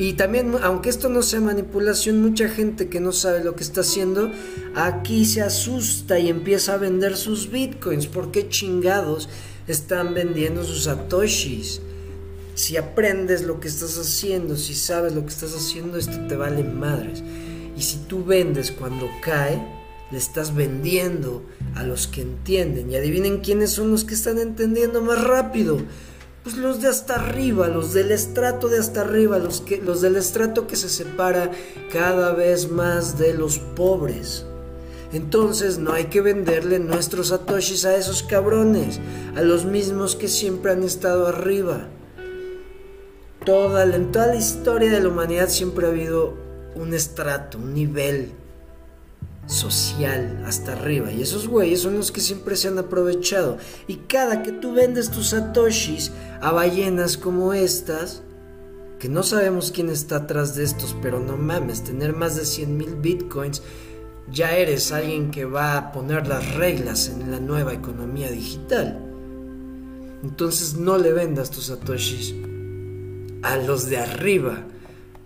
y 0.00 0.14
también, 0.14 0.54
aunque 0.62 0.88
esto 0.88 1.10
no 1.10 1.20
sea 1.20 1.42
manipulación, 1.42 2.22
mucha 2.22 2.48
gente 2.48 2.88
que 2.88 3.00
no 3.00 3.12
sabe 3.12 3.44
lo 3.44 3.54
que 3.54 3.62
está 3.62 3.82
haciendo, 3.82 4.32
aquí 4.74 5.26
se 5.26 5.42
asusta 5.42 6.18
y 6.18 6.30
empieza 6.30 6.72
a 6.72 6.78
vender 6.78 7.18
sus 7.18 7.50
bitcoins. 7.50 8.06
¿Por 8.06 8.32
qué 8.32 8.48
chingados 8.48 9.28
están 9.68 10.14
vendiendo 10.14 10.64
sus 10.64 10.84
satoshis? 10.84 11.82
Si 12.54 12.78
aprendes 12.78 13.42
lo 13.42 13.60
que 13.60 13.68
estás 13.68 13.98
haciendo, 13.98 14.56
si 14.56 14.74
sabes 14.74 15.14
lo 15.14 15.20
que 15.20 15.34
estás 15.34 15.54
haciendo, 15.54 15.98
esto 15.98 16.18
te 16.28 16.34
vale 16.34 16.64
madres. 16.64 17.22
Y 17.76 17.82
si 17.82 17.98
tú 18.08 18.24
vendes 18.24 18.70
cuando 18.70 19.06
cae, 19.20 19.62
le 20.10 20.16
estás 20.16 20.54
vendiendo 20.54 21.44
a 21.74 21.82
los 21.82 22.06
que 22.06 22.22
entienden. 22.22 22.90
Y 22.90 22.96
adivinen 22.96 23.40
quiénes 23.40 23.72
son 23.72 23.90
los 23.90 24.04
que 24.04 24.14
están 24.14 24.38
entendiendo 24.38 25.02
más 25.02 25.22
rápido 25.22 25.76
Pues 26.42 26.56
los 26.56 26.80
de 26.80 26.88
hasta 26.88 27.16
arriba, 27.16 27.68
los 27.68 27.92
del 27.92 28.12
estrato 28.12 28.68
de 28.68 28.78
hasta 28.78 29.02
arriba, 29.02 29.38
los, 29.38 29.60
que, 29.60 29.76
los 29.76 30.00
del 30.00 30.16
estrato 30.16 30.66
que 30.66 30.76
se 30.76 30.88
separa 30.88 31.50
cada 31.92 32.32
vez 32.32 32.70
más 32.70 33.18
de 33.18 33.34
los 33.34 33.58
pobres. 33.58 34.46
Entonces 35.12 35.78
no 35.78 35.92
hay 35.92 36.04
que 36.04 36.22
venderle 36.22 36.78
nuestros 36.78 37.28
satoshis 37.28 37.84
a 37.84 37.94
esos 37.94 38.22
cabrones, 38.22 39.00
a 39.36 39.42
los 39.42 39.66
mismos 39.66 40.16
que 40.16 40.28
siempre 40.28 40.72
han 40.72 40.82
estado 40.82 41.26
arriba. 41.26 41.88
Toda, 43.44 43.84
en 43.84 44.10
toda 44.10 44.28
la 44.28 44.36
historia 44.36 44.90
de 44.90 45.00
la 45.00 45.08
humanidad 45.08 45.48
siempre 45.48 45.86
ha 45.86 45.90
habido 45.90 46.34
un 46.74 46.94
estrato, 46.94 47.58
un 47.58 47.74
nivel 47.74 48.32
social 49.50 50.42
hasta 50.46 50.72
arriba. 50.72 51.12
Y 51.12 51.22
esos 51.22 51.48
güeyes 51.48 51.80
son 51.80 51.96
los 51.96 52.12
que 52.12 52.20
siempre 52.20 52.56
se 52.56 52.68
han 52.68 52.78
aprovechado. 52.78 53.58
Y 53.86 53.96
cada 53.96 54.42
que 54.42 54.52
tú 54.52 54.72
vendes 54.72 55.10
tus 55.10 55.30
satoshis 55.30 56.12
a 56.40 56.52
ballenas 56.52 57.18
como 57.18 57.52
estas, 57.52 58.22
que 58.98 59.08
no 59.08 59.22
sabemos 59.22 59.72
quién 59.72 59.90
está 59.90 60.16
atrás 60.16 60.54
de 60.54 60.64
estos, 60.64 60.96
pero 61.02 61.20
no 61.20 61.36
mames, 61.36 61.82
tener 61.82 62.14
más 62.14 62.36
de 62.36 62.44
100 62.44 62.76
mil 62.76 62.94
bitcoins, 62.94 63.62
ya 64.30 64.56
eres 64.56 64.92
alguien 64.92 65.30
que 65.30 65.44
va 65.44 65.76
a 65.76 65.92
poner 65.92 66.28
las 66.28 66.54
reglas 66.54 67.08
en 67.08 67.30
la 67.30 67.40
nueva 67.40 67.72
economía 67.72 68.30
digital. 68.30 68.98
Entonces 70.22 70.76
no 70.76 70.98
le 70.98 71.12
vendas 71.12 71.50
tus 71.50 71.66
satoshis 71.66 72.34
a 73.42 73.56
los 73.56 73.88
de 73.88 73.98
arriba. 73.98 74.64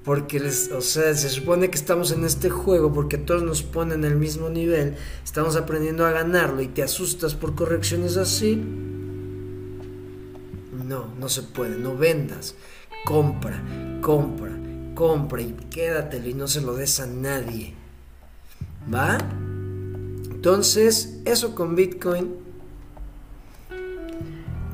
Porque 0.04 0.38
les, 0.38 0.70
o 0.70 0.82
sea, 0.82 1.14
se 1.14 1.30
supone 1.30 1.70
que 1.70 1.76
estamos 1.76 2.12
en 2.12 2.24
este 2.24 2.50
juego 2.50 2.92
porque 2.92 3.16
todos 3.16 3.42
nos 3.42 3.62
ponen 3.62 4.04
el 4.04 4.16
mismo 4.16 4.50
nivel, 4.50 4.96
estamos 5.24 5.56
aprendiendo 5.56 6.04
a 6.04 6.10
ganarlo 6.10 6.60
y 6.60 6.68
te 6.68 6.82
asustas 6.82 7.34
por 7.34 7.54
correcciones 7.54 8.18
así. 8.18 8.62
No, 10.86 11.06
no 11.18 11.28
se 11.30 11.42
puede, 11.42 11.78
no 11.78 11.96
vendas. 11.96 12.54
Compra, 13.06 13.62
compra, 14.02 14.52
compra 14.94 15.40
y 15.40 15.52
quédatelo 15.70 16.28
y 16.28 16.34
no 16.34 16.48
se 16.48 16.60
lo 16.60 16.74
des 16.74 17.00
a 17.00 17.06
nadie. 17.06 17.74
¿Va? 18.92 19.16
Entonces, 20.30 21.20
eso 21.24 21.54
con 21.54 21.74
Bitcoin. 21.74 22.34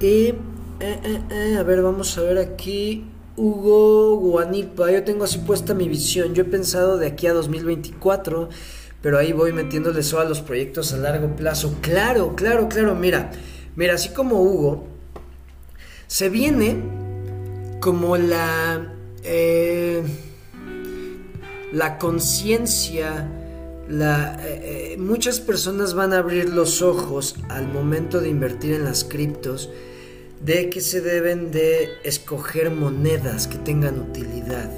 Y, 0.00 0.04
eh, 0.04 0.34
eh, 0.80 1.22
eh, 1.30 1.56
a 1.56 1.62
ver, 1.62 1.82
vamos 1.82 2.18
a 2.18 2.22
ver 2.22 2.38
aquí. 2.38 3.09
Hugo 3.40 4.16
Guanipa, 4.16 4.90
yo 4.90 5.02
tengo 5.02 5.24
así 5.24 5.38
puesta 5.38 5.72
mi 5.72 5.88
visión. 5.88 6.34
Yo 6.34 6.42
he 6.42 6.46
pensado 6.46 6.98
de 6.98 7.06
aquí 7.06 7.26
a 7.26 7.32
2024, 7.32 8.50
pero 9.00 9.16
ahí 9.16 9.32
voy 9.32 9.54
metiéndole 9.54 10.00
eso 10.00 10.20
a 10.20 10.24
los 10.24 10.42
proyectos 10.42 10.92
a 10.92 10.98
largo 10.98 11.34
plazo. 11.36 11.74
Claro, 11.80 12.36
claro, 12.36 12.68
claro. 12.68 12.94
Mira, 12.94 13.30
mira, 13.76 13.94
así 13.94 14.10
como 14.10 14.42
Hugo, 14.42 14.84
se 16.06 16.28
viene 16.28 16.82
como 17.80 18.18
la. 18.18 18.92
la 21.72 21.98
conciencia 21.98 23.28
la, 23.88 24.36
eh, 24.44 24.92
eh, 24.92 24.96
muchas 24.98 25.40
personas 25.40 25.94
van 25.94 26.12
a 26.12 26.18
abrir 26.18 26.50
los 26.50 26.80
ojos 26.80 27.36
al 27.48 27.66
momento 27.66 28.20
de 28.20 28.28
invertir 28.28 28.74
en 28.74 28.84
las 28.84 29.02
criptos 29.02 29.68
de 30.40 30.70
que 30.70 30.80
se 30.80 31.00
deben 31.00 31.50
de 31.50 31.88
escoger 32.02 32.70
monedas 32.70 33.46
que 33.46 33.58
tengan 33.58 33.98
utilidad. 34.00 34.70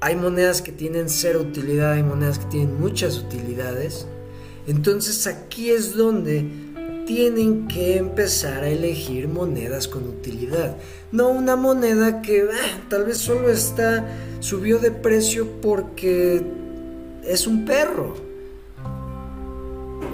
Hay 0.00 0.16
monedas 0.16 0.62
que 0.62 0.72
tienen 0.72 1.08
cero 1.08 1.40
utilidad, 1.40 1.92
hay 1.92 2.02
monedas 2.02 2.38
que 2.38 2.46
tienen 2.46 2.80
muchas 2.80 3.18
utilidades. 3.18 4.06
Entonces 4.66 5.26
aquí 5.26 5.70
es 5.70 5.94
donde 5.94 6.46
tienen 7.06 7.68
que 7.68 7.96
empezar 7.96 8.62
a 8.62 8.68
elegir 8.68 9.28
monedas 9.28 9.88
con 9.88 10.08
utilidad. 10.08 10.76
No 11.12 11.28
una 11.28 11.56
moneda 11.56 12.22
que 12.22 12.42
ah, 12.42 12.84
tal 12.88 13.04
vez 13.04 13.18
solo 13.18 13.50
está 13.50 14.06
subió 14.40 14.78
de 14.78 14.90
precio 14.90 15.60
porque 15.60 16.42
es 17.24 17.46
un 17.46 17.64
perro. 17.64 18.29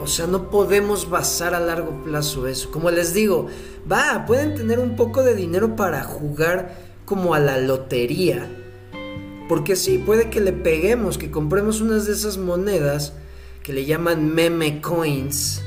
O 0.03 0.07
sea, 0.07 0.27
no 0.27 0.51
podemos 0.51 1.11
basar 1.11 1.55
a 1.55 1.61
largo 1.61 2.05
plazo 2.05 2.47
eso. 2.47 2.71
Como 2.71 2.91
les 2.91 3.15
digo, 3.15 3.49
va, 3.91 4.25
pueden 4.27 4.55
tener 4.55 4.79
un 4.79 4.97
poco 4.97 5.23
de 5.23 5.35
dinero 5.35 5.75
para 5.75 6.05
jugar 6.05 6.77
como 7.05 7.35
a 7.35 7.41
la 7.41 7.59
lotería. 7.59 8.49
Porque 9.49 9.77
sí, 9.77 9.99
puede 9.99 10.31
que 10.31 10.41
le 10.41 10.53
peguemos, 10.53 11.19
que 11.19 11.31
compremos 11.31 11.81
unas 11.81 12.07
de 12.07 12.13
esas 12.13 12.39
monedas 12.39 13.15
que 13.63 13.73
le 13.73 13.85
llaman 13.85 14.33
meme 14.35 14.81
coins. 14.81 15.63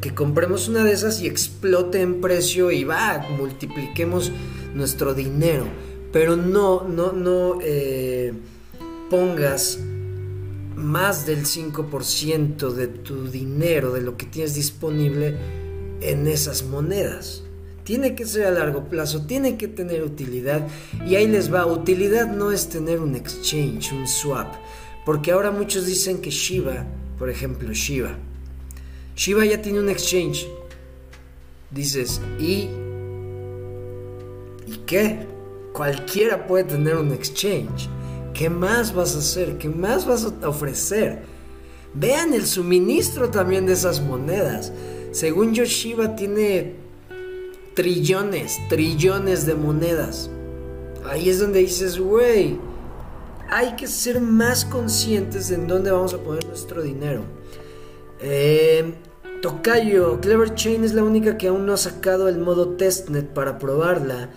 Que 0.00 0.14
compremos 0.14 0.68
una 0.68 0.82
de 0.82 0.92
esas 0.92 1.20
y 1.20 1.28
explote 1.28 2.00
en 2.00 2.20
precio 2.20 2.72
y 2.72 2.84
va, 2.84 3.24
multipliquemos 3.38 4.32
nuestro 4.74 5.14
dinero. 5.14 5.66
Pero 6.12 6.36
no, 6.36 6.82
no, 6.88 7.12
no 7.12 7.58
eh, 7.62 8.32
pongas 9.10 9.78
más 10.76 11.26
del 11.26 11.44
5% 11.44 12.72
de 12.72 12.86
tu 12.88 13.28
dinero, 13.28 13.92
de 13.92 14.00
lo 14.00 14.16
que 14.16 14.26
tienes 14.26 14.54
disponible 14.54 15.36
en 16.00 16.26
esas 16.26 16.64
monedas. 16.64 17.42
Tiene 17.84 18.14
que 18.14 18.26
ser 18.26 18.46
a 18.46 18.50
largo 18.50 18.88
plazo, 18.88 19.26
tiene 19.26 19.56
que 19.56 19.68
tener 19.68 20.02
utilidad. 20.02 20.66
Y 21.06 21.16
ahí 21.16 21.26
les 21.26 21.52
va, 21.52 21.66
utilidad 21.66 22.28
no 22.32 22.52
es 22.52 22.68
tener 22.68 23.00
un 23.00 23.16
exchange, 23.16 23.92
un 23.92 24.06
swap. 24.06 24.54
Porque 25.04 25.32
ahora 25.32 25.50
muchos 25.50 25.86
dicen 25.86 26.20
que 26.20 26.30
Shiba, 26.30 26.86
por 27.18 27.28
ejemplo, 27.28 27.72
Shiba. 27.72 28.16
Shiba 29.16 29.44
ya 29.44 29.60
tiene 29.60 29.80
un 29.80 29.88
exchange. 29.88 30.46
Dices, 31.70 32.20
¿y? 32.38 32.68
¿Y 34.66 34.76
qué? 34.86 35.26
Cualquiera 35.72 36.46
puede 36.46 36.64
tener 36.64 36.96
un 36.96 37.12
exchange. 37.12 37.88
¿Qué 38.34 38.48
más 38.50 38.94
vas 38.94 39.14
a 39.14 39.18
hacer? 39.18 39.58
¿Qué 39.58 39.68
más 39.68 40.06
vas 40.06 40.26
a 40.42 40.48
ofrecer? 40.48 41.22
Vean 41.94 42.32
el 42.32 42.46
suministro 42.46 43.30
también 43.30 43.66
de 43.66 43.74
esas 43.74 44.00
monedas. 44.00 44.72
Según 45.12 45.52
Yoshiba 45.52 46.16
tiene 46.16 46.76
trillones, 47.74 48.58
trillones 48.68 49.44
de 49.46 49.54
monedas. 49.54 50.30
Ahí 51.04 51.28
es 51.28 51.38
donde 51.38 51.60
dices, 51.60 51.98
güey, 51.98 52.58
hay 53.50 53.76
que 53.76 53.86
ser 53.86 54.20
más 54.20 54.64
conscientes 54.64 55.48
de 55.48 55.56
en 55.56 55.66
dónde 55.66 55.90
vamos 55.90 56.14
a 56.14 56.18
poner 56.18 56.46
nuestro 56.46 56.82
dinero. 56.82 57.22
Eh, 58.20 58.94
Tokayo, 59.42 60.20
Clever 60.20 60.54
Chain 60.54 60.84
es 60.84 60.94
la 60.94 61.02
única 61.02 61.36
que 61.36 61.48
aún 61.48 61.66
no 61.66 61.74
ha 61.74 61.76
sacado 61.76 62.28
el 62.28 62.38
modo 62.38 62.76
testnet 62.76 63.28
para 63.28 63.58
probarla. 63.58 64.30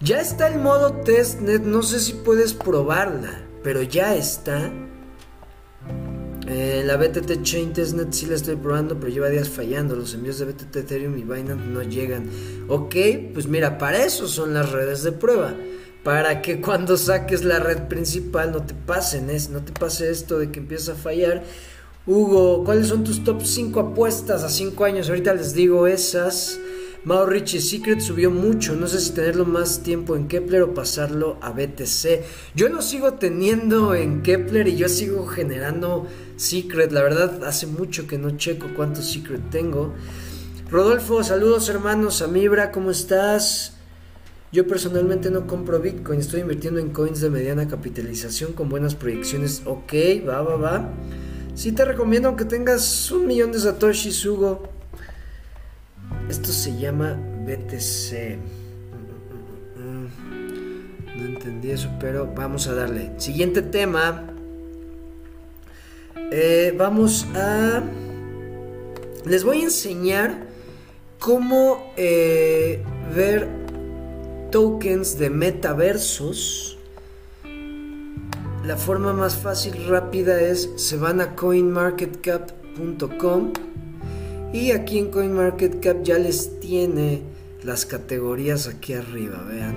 Ya 0.00 0.20
está 0.20 0.48
el 0.48 0.58
modo 0.58 0.92
testnet, 0.92 1.62
no 1.62 1.82
sé 1.82 2.00
si 2.00 2.14
puedes 2.14 2.52
probarla, 2.52 3.42
pero 3.62 3.82
ya 3.82 4.14
está. 4.14 4.70
Eh, 6.46 6.82
la 6.84 6.96
BTT 6.96 7.42
Chain 7.42 7.72
Testnet 7.72 8.12
sí 8.12 8.26
la 8.26 8.34
estoy 8.34 8.56
probando, 8.56 8.98
pero 8.98 9.10
lleva 9.10 9.28
días 9.28 9.48
fallando. 9.48 9.96
Los 9.96 10.12
envíos 10.14 10.38
de 10.38 10.46
BTT 10.46 10.76
Ethereum 10.76 11.16
y 11.16 11.22
Binance 11.22 11.64
no 11.64 11.82
llegan. 11.82 12.28
Ok, 12.68 12.94
pues 13.32 13.46
mira, 13.46 13.78
para 13.78 14.04
eso 14.04 14.28
son 14.28 14.52
las 14.52 14.70
redes 14.72 15.02
de 15.04 15.12
prueba. 15.12 15.54
Para 16.02 16.42
que 16.42 16.60
cuando 16.60 16.96
saques 16.98 17.44
la 17.44 17.60
red 17.60 17.88
principal 17.88 18.52
no 18.52 18.62
te 18.62 18.74
pasen, 18.74 19.28
no 19.50 19.64
te 19.64 19.72
pase 19.72 20.10
esto 20.10 20.38
de 20.38 20.50
que 20.50 20.58
empieza 20.58 20.92
a 20.92 20.96
fallar. 20.96 21.44
Hugo, 22.06 22.64
¿cuáles 22.64 22.88
son 22.88 23.04
tus 23.04 23.24
top 23.24 23.42
5 23.42 23.80
apuestas 23.80 24.42
a 24.42 24.50
5 24.50 24.84
años? 24.84 25.08
Ahorita 25.08 25.32
les 25.32 25.54
digo 25.54 25.86
esas. 25.86 26.58
Mao 27.04 27.26
Richie 27.26 27.60
Secret 27.60 28.00
subió 28.00 28.30
mucho. 28.30 28.74
No 28.74 28.86
sé 28.86 28.98
si 28.98 29.12
tenerlo 29.12 29.44
más 29.44 29.82
tiempo 29.82 30.16
en 30.16 30.26
Kepler 30.26 30.62
o 30.62 30.72
pasarlo 30.72 31.36
a 31.42 31.50
BTC. 31.50 32.22
Yo 32.54 32.70
lo 32.70 32.80
sigo 32.80 33.14
teniendo 33.14 33.94
en 33.94 34.22
Kepler 34.22 34.68
y 34.68 34.76
yo 34.76 34.88
sigo 34.88 35.26
generando 35.26 36.06
Secret. 36.36 36.92
La 36.92 37.02
verdad, 37.02 37.44
hace 37.44 37.66
mucho 37.66 38.06
que 38.06 38.16
no 38.16 38.38
checo 38.38 38.68
cuántos 38.74 39.12
Secret 39.12 39.50
tengo. 39.50 39.92
Rodolfo, 40.70 41.22
saludos 41.22 41.68
hermanos. 41.68 42.22
Amibra, 42.22 42.72
¿cómo 42.72 42.90
estás? 42.90 43.76
Yo 44.50 44.66
personalmente 44.66 45.30
no 45.30 45.46
compro 45.46 45.80
Bitcoin, 45.80 46.20
estoy 46.20 46.40
invirtiendo 46.40 46.80
en 46.80 46.90
coins 46.90 47.20
de 47.20 47.28
mediana 47.28 47.68
capitalización 47.68 48.52
con 48.52 48.68
buenas 48.68 48.94
proyecciones. 48.94 49.62
Ok, 49.66 49.92
va, 50.26 50.40
va, 50.42 50.56
va. 50.56 50.90
Sí 51.54 51.72
te 51.72 51.84
recomiendo 51.84 52.34
que 52.34 52.44
tengas 52.44 53.10
un 53.10 53.26
millón 53.26 53.52
de 53.52 53.58
satoshis, 53.58 54.24
Hugo. 54.24 54.73
Esto 56.28 56.48
se 56.48 56.76
llama 56.76 57.16
BTC. 57.46 58.38
No 61.16 61.24
entendí 61.24 61.70
eso, 61.70 61.88
pero 62.00 62.28
vamos 62.34 62.66
a 62.66 62.74
darle. 62.74 63.12
Siguiente 63.18 63.62
tema. 63.62 64.24
Eh, 66.32 66.74
vamos 66.76 67.24
a... 67.34 67.80
Les 69.24 69.44
voy 69.44 69.60
a 69.60 69.64
enseñar 69.64 70.48
cómo 71.18 71.92
eh, 71.96 72.82
ver 73.14 73.48
tokens 74.50 75.18
de 75.18 75.30
metaversos. 75.30 76.78
La 78.64 78.76
forma 78.76 79.12
más 79.12 79.36
fácil, 79.36 79.86
rápida 79.88 80.40
es 80.40 80.68
se 80.76 80.96
van 80.96 81.20
a 81.20 81.36
coinmarketcap.com 81.36 83.52
y 84.54 84.70
aquí 84.70 85.00
en 85.00 85.10
CoinMarketCap 85.10 86.04
ya 86.04 86.16
les 86.16 86.60
tiene 86.60 87.22
las 87.64 87.84
categorías 87.84 88.68
aquí 88.68 88.92
arriba, 88.92 89.42
vean. 89.42 89.74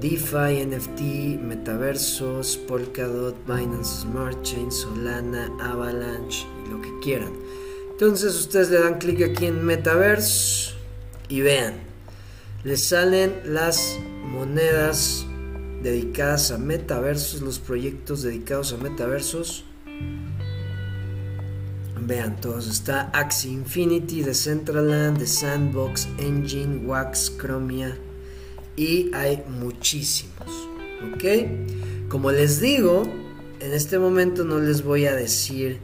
DeFi, 0.00 0.64
NFT, 0.64 1.38
metaversos, 1.42 2.56
Polkadot, 2.56 3.36
Binance 3.46 4.02
Smart 4.02 4.42
Chain, 4.42 4.72
Solana, 4.72 5.54
Avalanche 5.60 6.46
y 6.64 6.70
lo 6.70 6.80
que 6.80 6.88
quieran. 7.02 7.32
Entonces 7.90 8.34
ustedes 8.34 8.70
le 8.70 8.80
dan 8.80 8.98
clic 8.98 9.20
aquí 9.22 9.44
en 9.44 9.66
Metaverse 9.66 10.72
y 11.28 11.42
vean, 11.42 11.74
les 12.64 12.84
salen 12.84 13.34
las 13.44 13.98
monedas 14.24 15.26
dedicadas 15.82 16.52
a 16.52 16.58
metaversos, 16.58 17.42
los 17.42 17.58
proyectos 17.58 18.22
dedicados 18.22 18.72
a 18.72 18.78
metaversos. 18.78 19.64
Vean 22.08 22.40
todos, 22.40 22.66
está 22.66 23.10
Axie 23.12 23.50
Infinity, 23.50 24.22
Decentraland, 24.22 25.18
The 25.18 25.26
Sandbox, 25.26 26.08
Engine, 26.16 26.86
Wax, 26.86 27.34
Chromia 27.38 27.98
y 28.76 29.10
hay 29.12 29.44
muchísimos. 29.46 30.48
¿Ok? 31.12 32.08
Como 32.08 32.32
les 32.32 32.62
digo, 32.62 33.02
en 33.60 33.74
este 33.74 33.98
momento 33.98 34.42
no 34.44 34.58
les 34.58 34.82
voy 34.82 35.04
a 35.04 35.14
decir 35.14 35.80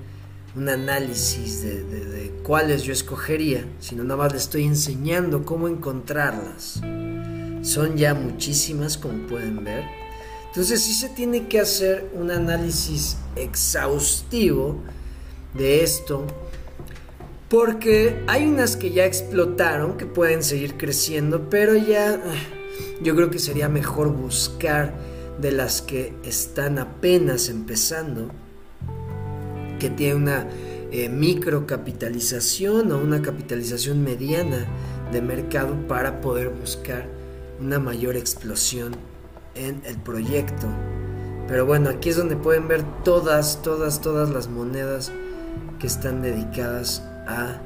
un 0.56 0.70
análisis 0.70 1.60
de, 1.60 2.32
cuáles 2.42 2.84
yo 2.84 2.94
escogería, 2.94 3.66
sino 3.78 4.02
nada 4.02 4.16
más 4.16 4.32
les 4.32 4.44
estoy 4.44 4.64
enseñando 4.64 5.44
cómo 5.44 5.68
encontrarlas. 5.68 6.80
Son 7.60 7.98
ya 7.98 8.14
muchísimas, 8.14 8.96
como 8.96 9.26
pueden 9.26 9.62
ver. 9.62 9.84
Entonces 10.46 10.80
sí 10.80 10.94
se 10.94 11.10
tiene 11.10 11.48
que 11.48 11.60
hacer 11.60 12.10
un 12.14 12.30
análisis 12.30 13.18
exhaustivo 13.36 14.80
de 15.54 15.82
esto, 15.82 16.26
porque 17.48 18.22
hay 18.26 18.46
unas 18.46 18.76
que 18.76 18.90
ya 18.90 19.06
explotaron, 19.06 19.96
que 19.96 20.06
pueden 20.06 20.42
seguir 20.42 20.76
creciendo, 20.76 21.48
pero 21.48 21.76
ya 21.76 22.14
ah, 22.14 22.34
yo 23.02 23.14
creo 23.14 23.30
que 23.30 23.38
sería 23.38 23.68
mejor 23.68 24.08
buscar 24.08 24.94
de 25.40 25.52
las 25.52 25.82
que 25.82 26.14
están 26.24 26.78
apenas 26.78 27.48
empezando 27.48 28.30
que 29.78 29.90
tiene 29.90 30.14
una 30.14 30.48
eh, 30.90 31.08
microcapitalización 31.08 32.92
o 32.92 32.98
una 32.98 33.20
capitalización 33.20 34.02
mediana 34.02 34.66
de 35.12 35.20
mercado 35.20 35.76
para 35.88 36.20
poder 36.20 36.50
buscar 36.50 37.08
una 37.60 37.78
mayor 37.78 38.16
explosión 38.16 38.96
en 39.54 39.82
el 39.84 39.96
proyecto. 39.98 40.66
Pero 41.46 41.66
bueno, 41.66 41.90
aquí 41.90 42.08
es 42.08 42.16
donde 42.16 42.36
pueden 42.36 42.68
ver 42.68 42.82
todas, 43.04 43.60
todas, 43.62 44.00
todas 44.00 44.30
las 44.30 44.48
monedas 44.48 45.12
están 45.86 46.22
dedicadas 46.22 47.02
a 47.26 47.60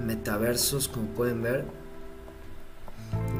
metaversos, 0.00 0.88
como 0.88 1.06
pueden 1.08 1.42
ver. 1.42 1.64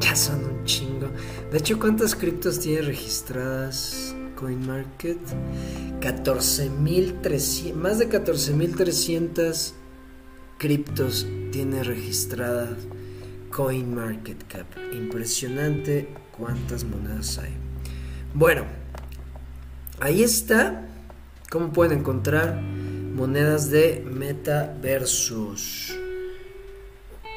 Ya 0.00 0.14
son 0.16 0.44
un 0.44 0.64
chingo. 0.64 1.08
De 1.50 1.58
hecho, 1.58 1.78
¿cuántas 1.78 2.14
criptos 2.14 2.60
tiene 2.60 2.82
registradas? 2.82 4.14
CoinMarket, 4.36 5.18
14.300, 6.00 7.74
más 7.74 7.98
de 7.98 8.08
14.300 8.08 9.72
criptos 10.58 11.26
tiene 11.52 11.82
registrada 11.82 12.68
CoinMarketCap. 13.50 14.66
Impresionante 14.92 16.08
cuántas 16.36 16.84
monedas 16.84 17.38
hay. 17.38 17.54
Bueno, 18.34 18.64
ahí 20.00 20.22
está. 20.22 20.82
¿Cómo 21.50 21.72
pueden 21.72 22.00
encontrar 22.00 22.60
monedas 23.16 23.70
de 23.70 24.04
metaversos? 24.06 25.96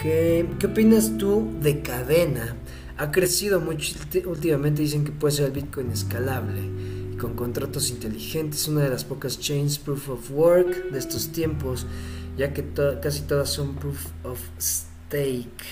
¿Qué, 0.02 0.46
¿Qué 0.60 0.68
opinas 0.68 1.18
tú 1.18 1.56
de 1.62 1.82
cadena? 1.82 2.56
ha 3.00 3.12
crecido 3.12 3.62
mucho 3.62 3.96
últimamente 4.26 4.82
dicen 4.82 5.06
que 5.06 5.14
puede 5.14 5.34
ser 5.34 5.46
el 5.46 5.52
Bitcoin 5.54 5.90
escalable 5.90 6.60
y 7.14 7.16
con 7.16 7.34
contratos 7.34 7.90
inteligentes 7.92 8.68
una 8.68 8.82
de 8.82 8.90
las 8.90 9.06
pocas 9.06 9.40
chains 9.40 9.80
proof 9.80 10.10
of 10.10 10.32
work 10.32 10.92
de 10.92 11.00
estos 11.00 11.32
tiempos 11.32 11.88
ya 12.38 12.54
que 12.54 12.66
casi 13.02 13.22
todas 13.22 13.50
son 13.50 13.76
proof 13.76 14.08
of 14.26 14.40
stake 14.60 15.64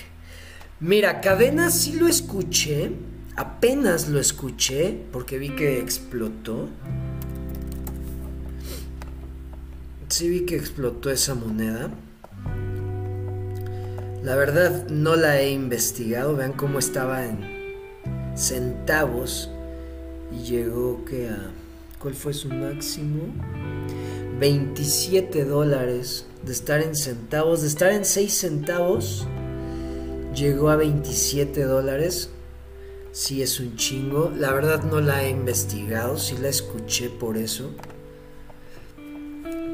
mira 0.80 1.20
cadena 1.20 1.70
sí 1.70 1.92
lo 2.00 2.08
escuché 2.08 2.92
apenas 3.36 4.08
lo 4.08 4.18
escuché 4.18 4.98
porque 5.12 5.36
vi 5.36 5.50
que 5.50 5.80
explotó 5.80 6.70
sí 10.08 10.28
vi 10.28 10.40
que 10.46 10.56
explotó 10.56 11.10
esa 11.10 11.34
moneda 11.34 11.90
la 14.28 14.34
verdad 14.34 14.88
no 14.88 15.16
la 15.16 15.40
he 15.40 15.52
investigado, 15.52 16.36
vean 16.36 16.52
cómo 16.52 16.80
estaba 16.80 17.24
en 17.24 17.38
centavos 18.36 19.48
y 20.30 20.44
llegó 20.44 21.04
que 21.04 21.28
a... 21.28 21.50
¿Cuál 21.98 22.14
fue 22.14 22.34
su 22.34 22.48
máximo? 22.48 23.22
27 24.38 25.44
dólares 25.44 26.26
de 26.44 26.52
estar 26.52 26.82
en 26.82 26.94
centavos, 26.94 27.62
de 27.62 27.68
estar 27.68 27.90
en 27.90 28.04
6 28.04 28.32
centavos, 28.34 29.26
llegó 30.34 30.68
a 30.68 30.76
27 30.76 31.62
dólares. 31.62 32.28
Sí 33.12 33.40
es 33.40 33.58
un 33.60 33.76
chingo. 33.76 34.30
La 34.36 34.52
verdad 34.52 34.82
no 34.82 35.00
la 35.00 35.24
he 35.24 35.30
investigado, 35.30 36.18
sí 36.18 36.36
la 36.38 36.48
escuché 36.48 37.08
por 37.08 37.36
eso. 37.36 37.70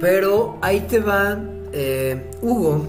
Pero 0.04 0.58
ahí 0.60 0.80
te 0.80 0.98
va 1.00 1.42
eh, 1.72 2.30
Hugo 2.42 2.86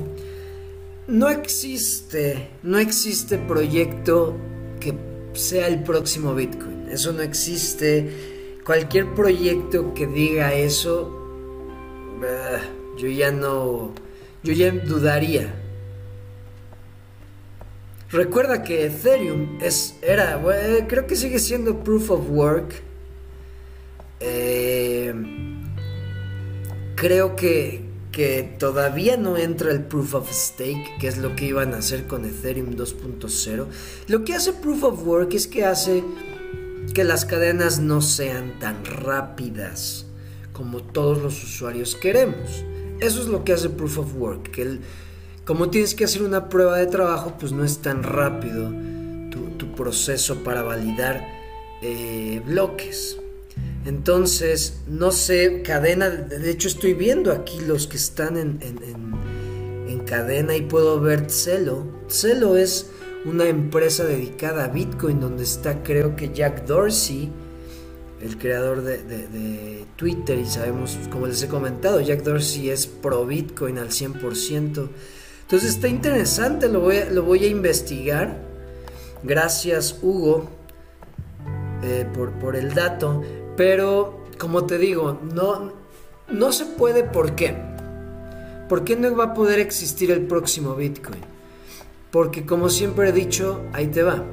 no 1.08 1.30
existe, 1.30 2.50
no 2.62 2.78
existe 2.78 3.38
proyecto 3.38 4.36
que 4.82 4.94
sea 5.32 5.68
el 5.68 5.82
próximo 5.82 6.36
Bitcoin. 6.36 6.90
Eso 6.92 7.14
no 7.14 7.22
existe. 7.22 8.60
Cualquier 8.66 9.14
proyecto 9.14 9.94
que 9.94 10.08
diga 10.08 10.56
eso, 10.56 11.10
yo 12.98 13.08
ya 13.08 13.32
no, 13.32 13.94
yo 14.44 14.52
ya 14.52 14.72
dudaría. 14.72 15.54
Recuerda 18.10 18.62
que 18.62 18.88
Ethereum 18.88 19.60
es, 19.62 19.96
era, 20.02 20.42
creo 20.90 21.08
que 21.08 21.16
sigue 21.16 21.40
siendo 21.40 21.82
proof 21.82 22.12
of 22.12 22.30
work. 22.30 22.82
Eh, 24.20 25.14
creo 26.96 27.36
que, 27.36 27.82
que 28.12 28.56
todavía 28.58 29.18
no 29.18 29.38
entra 29.38 29.72
el 29.72 29.84
proof 29.84 30.16
of 30.16 30.32
stake, 30.32 30.98
que 31.00 31.08
es 31.08 31.18
lo 31.18 31.36
que 31.36 31.46
iban 31.46 31.74
a 31.74 31.78
hacer 31.78 32.08
con 32.08 32.26
Ethereum 32.26 32.76
2.0. 32.76 33.66
Lo 34.08 34.24
que 34.24 34.34
hace 34.34 34.54
proof 34.54 34.84
of 34.84 35.06
work 35.06 35.34
es 35.34 35.48
que 35.48 35.66
hace 35.66 36.04
que 36.94 37.04
las 37.04 37.26
cadenas 37.26 37.80
no 37.80 38.02
sean 38.02 38.58
tan 38.60 38.86
rápidas 38.86 40.06
como 40.54 40.82
todos 40.82 41.22
los 41.22 41.44
usuarios 41.44 41.96
queremos. 41.96 42.64
Eso 43.02 43.22
es 43.22 43.28
lo 43.28 43.44
que 43.44 43.54
hace 43.54 43.70
proof 43.70 44.00
of 44.00 44.16
work, 44.16 44.52
que 44.52 44.80
como 45.44 45.70
tienes 45.70 45.94
que 45.94 46.06
hacer 46.06 46.24
una 46.24 46.50
prueba 46.50 46.78
de 46.78 46.88
trabajo, 46.88 47.36
pues 47.40 47.52
no 47.52 47.64
es 47.64 47.80
tan 47.80 48.04
rápido 48.04 48.72
tu, 49.30 49.76
proceso 49.76 50.42
para 50.42 50.64
validar 50.64 51.28
eh, 51.82 52.42
bloques. 52.46 53.20
Entonces, 53.86 54.80
no 54.88 55.12
sé, 55.12 55.62
cadena, 55.62 56.10
de 56.10 56.50
hecho 56.50 56.68
estoy 56.68 56.96
viendo 56.96 57.32
aquí 57.32 57.60
los 57.62 57.86
que 57.86 57.98
están 57.98 58.38
en, 58.38 58.56
cadena 60.06 60.56
y 60.56 60.62
puedo 60.62 61.00
ver 61.02 61.32
Celo. 61.32 61.84
Celo 62.08 62.58
es 62.58 62.92
una 63.26 63.46
empresa 63.46 64.04
dedicada 64.04 64.66
a 64.66 64.68
Bitcoin 64.68 65.20
donde 65.20 65.44
está 65.44 65.82
creo 65.82 66.16
que 66.16 66.32
Jack 66.32 66.68
Dorsey, 66.68 67.32
el 68.22 68.38
creador 68.38 68.84
de, 68.84 69.84
Twitter 69.96 70.38
y 70.38 70.46
sabemos, 70.46 71.00
como 71.10 71.26
les 71.26 71.42
he 71.42 71.48
comentado, 71.48 72.02
Jack 72.02 72.22
Dorsey 72.22 72.70
es 72.70 72.86
pro 72.86 73.26
Bitcoin 73.26 73.80
al 73.80 73.90
100%. 73.90 74.90
Entonces 75.42 75.70
está 75.70 75.88
interesante, 75.88 76.70
lo 76.70 76.82
voy 76.82 76.98
a, 76.98 77.10
lo 77.10 77.24
voy 77.24 77.46
a 77.46 77.48
investigar. 77.48 78.38
Gracias 79.24 79.98
Hugo 80.04 80.50
eh, 81.84 82.06
por, 82.14 82.32
por 82.34 82.56
el 82.56 82.76
dato. 82.76 83.24
Pero, 83.58 84.24
como 84.38 84.66
te 84.66 84.78
digo, 84.78 85.20
no, 85.34 85.74
no 86.30 86.52
se 86.52 86.66
puede. 86.66 87.04
¿Por 87.04 87.36
qué? 87.36 87.56
¿Por 88.68 88.84
qué 88.84 88.96
no 88.96 89.16
va 89.16 89.26
a 89.26 89.34
poder 89.34 89.60
existir 89.60 90.12
el 90.12 90.26
próximo 90.26 90.76
Bitcoin? 90.76 91.22
Porque 92.12 92.46
como 92.46 92.70
siempre 92.70 93.10
he 93.10 93.12
dicho, 93.12 93.62
ahí 93.74 93.88
te 93.88 94.04
va. 94.04 94.24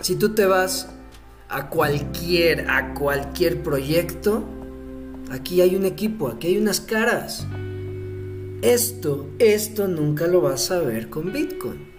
Si 0.00 0.16
tú 0.16 0.34
te 0.34 0.46
vas 0.46 0.88
a 1.48 1.68
cualquier, 1.68 2.70
a 2.70 2.94
cualquier 2.94 3.62
proyecto, 3.62 4.44
aquí 5.30 5.60
hay 5.60 5.76
un 5.76 5.84
equipo, 5.84 6.28
aquí 6.28 6.48
hay 6.48 6.58
unas 6.58 6.80
caras. 6.80 7.46
Esto, 8.62 9.28
esto 9.38 9.86
nunca 9.86 10.26
lo 10.26 10.40
vas 10.40 10.70
a 10.70 10.80
ver 10.80 11.08
con 11.10 11.32
Bitcoin. 11.32 11.92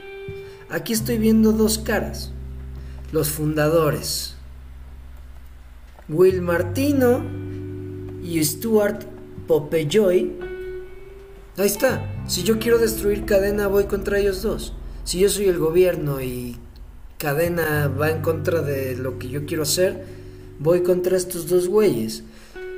Aquí 0.69 0.93
estoy 0.93 1.17
viendo 1.17 1.51
dos 1.51 1.77
caras. 1.77 2.31
Los 3.11 3.29
fundadores, 3.29 4.36
Will 6.09 6.41
Martino 6.41 7.21
y 8.23 8.41
Stuart 8.41 9.03
Popejoy 9.45 10.39
Ahí 11.57 11.65
está. 11.65 12.01
Si 12.27 12.43
yo 12.43 12.59
quiero 12.59 12.77
destruir 12.77 13.25
cadena, 13.25 13.67
voy 13.67 13.85
contra 13.85 14.17
ellos 14.17 14.41
dos. 14.41 14.73
Si 15.03 15.19
yo 15.19 15.27
soy 15.27 15.47
el 15.47 15.57
gobierno 15.57 16.21
y 16.21 16.55
cadena 17.17 17.87
va 17.89 18.11
en 18.11 18.21
contra 18.21 18.61
de 18.61 18.95
lo 18.95 19.19
que 19.19 19.27
yo 19.27 19.45
quiero 19.45 19.63
hacer, 19.63 20.05
voy 20.59 20.81
contra 20.81 21.17
estos 21.17 21.49
dos 21.49 21.67
güeyes. 21.67 22.23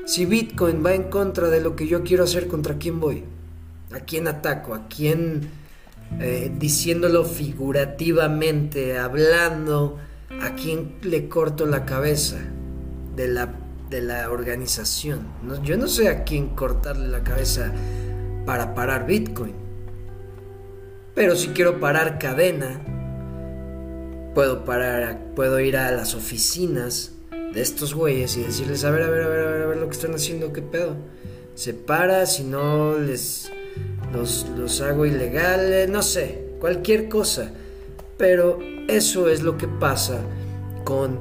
Si 0.05 0.25
Bitcoin 0.25 0.83
va 0.83 0.95
en 0.95 1.03
contra 1.03 1.49
de 1.49 1.61
lo 1.61 1.75
que 1.75 1.87
yo 1.87 2.03
quiero 2.03 2.23
hacer, 2.23 2.47
¿contra 2.47 2.79
quién 2.79 2.99
voy? 2.99 3.25
¿A 3.91 3.99
quién 3.99 4.27
ataco? 4.27 4.73
¿A 4.73 4.87
quién 4.87 5.49
eh, 6.19 6.51
diciéndolo 6.57 7.25
figurativamente, 7.25 8.97
hablando? 8.97 9.99
¿A 10.41 10.55
quién 10.55 10.95
le 11.03 11.27
corto 11.27 11.67
la 11.67 11.85
cabeza 11.85 12.39
de 13.19 13.27
la, 13.27 13.53
de 13.89 14.01
la 14.01 14.31
organización? 14.31 15.27
yo 15.61 15.75
no 15.75 15.89
sé 15.89 16.07
a 16.07 16.23
quién 16.23 16.55
cortarle 16.55 17.09
la 17.09 17.21
cabeza 17.21 17.69
para 18.45 18.73
parar 18.73 19.05
Bitcoin. 19.05 19.53
Pero 21.15 21.35
si 21.35 21.49
quiero 21.49 21.81
parar 21.81 22.17
cadena, 22.17 22.79
puedo 24.33 24.63
parar, 24.63 25.33
puedo 25.35 25.59
ir 25.59 25.75
a 25.75 25.91
las 25.91 26.15
oficinas 26.15 27.11
de 27.53 27.59
estos 27.59 27.93
güeyes 27.93 28.37
y 28.37 28.43
decirles, 28.43 28.85
a 28.85 28.91
ver, 28.91 29.03
a 29.03 29.09
ver, 29.09 29.23
a 29.23 29.27
ver, 29.27 29.39
a 29.39 29.51
ver, 29.51 29.61
a 29.63 29.65
ver 29.65 29.77
lo 29.79 29.87
que 29.87 29.95
están 29.95 30.15
haciendo, 30.15 30.53
qué 30.53 30.61
pedo. 30.61 30.95
Se 31.55 31.73
para, 31.73 32.25
si 32.25 32.45
no 32.45 32.97
les 32.97 33.51
los, 34.13 34.47
los 34.57 34.79
hago 34.79 35.05
ilegales, 35.05 35.89
no 35.89 36.03
sé, 36.03 36.53
cualquier 36.61 37.09
cosa. 37.09 37.51
Pero 38.17 38.59
eso 38.87 39.27
es 39.27 39.41
lo 39.41 39.57
que 39.57 39.67
pasa 39.67 40.21
con 40.85 41.19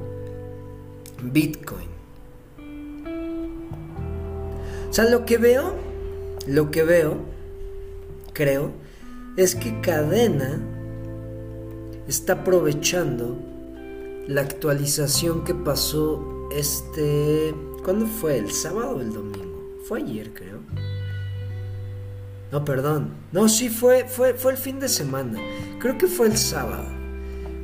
Bitcoin. 1.25 1.88
Lo 5.05 5.25
que 5.25 5.39
veo, 5.39 5.75
lo 6.47 6.71
que 6.71 6.83
veo, 6.83 7.19
creo, 8.33 8.73
es 9.37 9.55
que 9.55 9.81
Cadena 9.81 10.61
está 12.09 12.35
aprovechando 12.35 13.39
la 14.27 14.41
actualización 14.41 15.45
que 15.45 15.55
pasó 15.55 16.49
este... 16.55 17.55
¿Cuándo 17.85 18.07
fue? 18.07 18.39
¿El 18.39 18.51
sábado 18.51 18.97
o 18.97 19.01
el 19.01 19.13
domingo? 19.13 19.79
Fue 19.85 20.01
ayer, 20.01 20.33
creo. 20.35 20.59
No, 22.51 22.65
perdón. 22.65 23.15
No, 23.33 23.49
sí, 23.49 23.69
fue, 23.69 24.07
fue, 24.07 24.35
fue 24.35 24.53
el 24.53 24.59
fin 24.59 24.81
de 24.81 24.89
semana. 24.89 25.39
Creo 25.79 25.97
que 25.97 26.07
fue 26.07 26.27
el 26.27 26.37
sábado. 26.37 26.87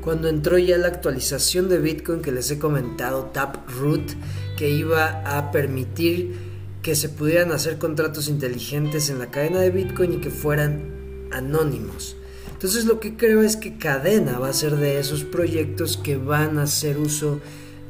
Cuando 0.03 0.29
entró 0.29 0.59
ya 0.59 0.79
la 0.79 0.89
actualización 0.89 1.69
de 1.69 1.79
Bitcoin 1.79 2.21
que 2.21 2.33
les 2.33 2.51
he 2.51 2.59
comentado, 2.59 3.31
Taproot, 3.33 4.13
que 4.57 4.71
iba 4.71 5.23
a 5.25 5.51
permitir 5.51 6.54
que 6.85 6.95
se 6.95 7.09
pudieran 7.09 7.51
hacer 7.51 7.79
contratos 7.79 8.29
inteligentes 8.29 9.09
en 9.09 9.19
la 9.19 9.31
cadena 9.31 9.59
de 9.61 9.71
Bitcoin 9.71 10.13
y 10.13 10.17
que 10.19 10.29
fueran 10.29 11.29
anónimos. 11.33 12.15
Entonces 12.53 12.85
lo 12.85 13.01
que 13.01 13.17
creo 13.17 13.41
es 13.41 13.57
que 13.57 13.79
Cadena 13.79 14.39
va 14.39 14.51
a 14.51 14.53
ser 14.53 14.77
de 14.77 14.99
esos 14.99 15.25
proyectos 15.25 15.97
que 15.97 16.19
van 16.19 16.59
a 16.59 16.65
hacer 16.65 16.99
uso 16.99 17.41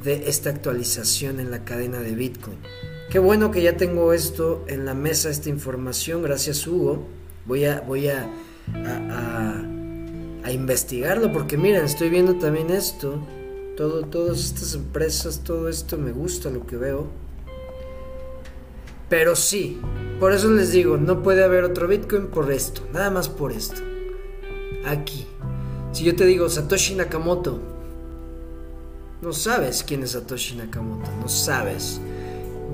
de 0.01 0.29
esta 0.29 0.49
actualización 0.49 1.41
en 1.41 1.51
la 1.51 1.65
cadena 1.65 1.99
de 1.99 2.15
Bitcoin. 2.15 2.57
Qué 3.09 3.19
bueno 3.19 3.51
que 3.51 3.61
ya 3.61 3.75
tengo 3.75 4.13
esto 4.13 4.63
en 4.67 4.85
la 4.85 4.93
mesa, 4.93 5.29
esta 5.29 5.49
información, 5.49 6.23
gracias 6.23 6.65
Hugo. 6.65 7.05
Voy 7.45 7.65
a, 7.65 7.81
voy 7.81 8.07
a, 8.07 8.29
a, 8.73 10.51
investigarlo 10.53 11.33
porque 11.33 11.57
miren, 11.57 11.83
estoy 11.83 12.09
viendo 12.09 12.35
también 12.35 12.69
esto. 12.69 13.21
Todo, 13.75 14.05
todas 14.05 14.39
estas 14.39 14.73
empresas, 14.73 15.43
todo 15.43 15.67
esto 15.67 15.97
me 15.97 16.13
gusta 16.13 16.49
lo 16.49 16.65
que 16.65 16.77
veo. 16.77 17.24
Pero 19.09 19.35
sí, 19.35 19.79
por 20.19 20.31
eso 20.31 20.49
les 20.49 20.71
digo, 20.71 20.97
no 20.97 21.21
puede 21.21 21.43
haber 21.43 21.63
otro 21.63 21.87
Bitcoin 21.87 22.27
por 22.27 22.51
esto, 22.51 22.81
nada 22.93 23.09
más 23.11 23.29
por 23.29 23.51
esto. 23.51 23.81
Aquí. 24.85 25.27
Si 25.91 26.03
yo 26.03 26.15
te 26.15 26.25
digo 26.25 26.49
Satoshi 26.49 26.95
Nakamoto, 26.95 27.59
no 29.21 29.33
sabes 29.33 29.83
quién 29.83 30.03
es 30.03 30.11
Satoshi 30.11 30.55
Nakamoto, 30.55 31.09
no 31.21 31.27
sabes 31.27 32.01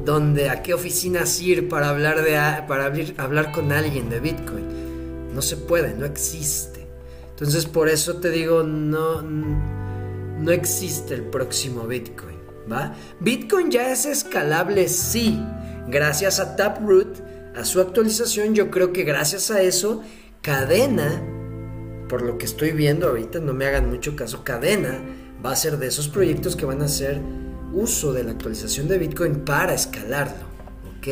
dónde, 0.06 0.50
a 0.50 0.64
qué 0.64 0.74
oficinas 0.74 1.40
ir 1.42 1.70
para 1.70 1.90
hablar, 1.90 2.24
de, 2.24 2.32
para 2.68 2.92
hablar 3.18 3.52
con 3.52 3.72
alguien 3.72 4.10
de 4.10 4.20
Bitcoin. 4.20 5.34
No 5.34 5.42
se 5.42 5.58
puede, 5.58 5.94
no 5.94 6.06
existe. 6.06 6.88
Entonces 7.30 7.66
por 7.66 7.90
eso 7.90 8.18
te 8.18 8.30
digo, 8.30 8.64
no, 8.64 9.22
no 9.22 10.52
existe 10.52 11.14
el 11.14 11.24
próximo 11.24 11.86
Bitcoin. 11.88 12.38
¿va? 12.72 12.96
Bitcoin 13.20 13.70
ya 13.70 13.92
es 13.92 14.06
escalable, 14.06 14.88
sí 14.88 15.40
Gracias 15.88 16.40
a 16.40 16.56
Taproot, 16.56 17.20
a 17.56 17.66
su 17.66 17.82
actualización, 17.82 18.56
yo 18.56 18.72
creo 18.72 18.94
que 18.94 19.04
gracias 19.04 19.52
a 19.52 19.62
eso, 19.62 20.02
Cadena, 20.42 21.22
por 22.08 22.22
lo 22.22 22.38
que 22.38 22.46
estoy 22.46 22.72
viendo 22.72 23.08
ahorita, 23.08 23.40
no 23.40 23.54
me 23.54 23.66
hagan 23.66 23.90
mucho 23.90 24.16
caso, 24.16 24.44
Cadena 24.44 25.00
va 25.44 25.52
a 25.52 25.56
ser 25.56 25.78
de 25.78 25.88
esos 25.88 26.08
proyectos 26.08 26.56
que 26.56 26.66
van 26.66 26.82
a 26.82 26.86
hacer 26.86 27.20
uso 27.74 28.14
de 28.14 28.24
la 28.24 28.32
actualización 28.32 28.88
de 28.88 28.98
Bitcoin 28.98 29.44
para 29.46 29.74
escalarlo, 29.74 30.46
¿ok? 30.98 31.08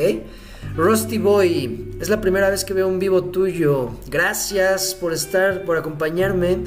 Rusty 0.75 1.17
Boy, 1.17 1.91
es 1.99 2.10
la 2.10 2.21
primera 2.21 2.49
vez 2.49 2.63
que 2.63 2.73
veo 2.73 2.88
un 2.88 2.99
vivo 2.99 3.25
tuyo. 3.25 3.91
Gracias 4.08 4.93
por 4.93 5.13
estar, 5.13 5.65
por 5.65 5.77
acompañarme. 5.77 6.60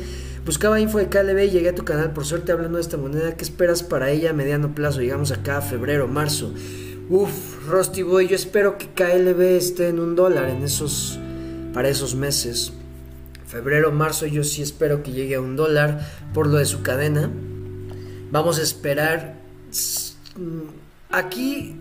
Buscaba 0.45 0.81
info 0.81 0.99
de 0.99 1.09
KLB 1.09 1.45
y 1.45 1.51
llegué 1.51 1.69
a 1.69 1.75
tu 1.75 1.85
canal. 1.85 2.13
Por 2.13 2.25
suerte 2.25 2.53
hablando 2.53 2.79
de 2.79 2.83
esta 2.83 2.97
moneda, 2.97 3.37
¿qué 3.37 3.45
esperas 3.45 3.83
para 3.83 4.11
ella 4.11 4.31
a 4.31 4.33
mediano 4.33 4.75
plazo? 4.75 5.01
Llegamos 5.01 5.31
acá 5.31 5.59
a 5.59 5.63
febrero, 5.63 6.09
marzo. 6.09 6.53
Uf, 7.13 7.69
Rusty 7.69 8.01
Boy, 8.01 8.27
yo 8.27 8.37
espero 8.37 8.79
que 8.79 8.87
KLB 8.87 9.59
esté 9.59 9.89
en 9.89 10.01
un 10.01 10.17
dólar 10.17 10.49
en 10.49 10.63
esos, 10.63 11.21
para 11.75 11.91
esos 11.91 12.15
meses. 12.15 12.73
Febrero, 13.47 13.93
marzo, 13.93 14.25
yo 14.25 14.43
sí 14.45 14.63
espero 14.63 15.03
que 15.03 15.13
llegue 15.13 15.35
a 15.35 15.43
un 15.43 15.55
dólar 15.55 16.09
por 16.33 16.47
lo 16.47 16.57
de 16.57 16.65
su 16.65 16.81
cadena. 16.81 17.31
Vamos 18.31 18.59
a 18.59 18.63
esperar. 18.63 19.37
Aquí 21.11 21.77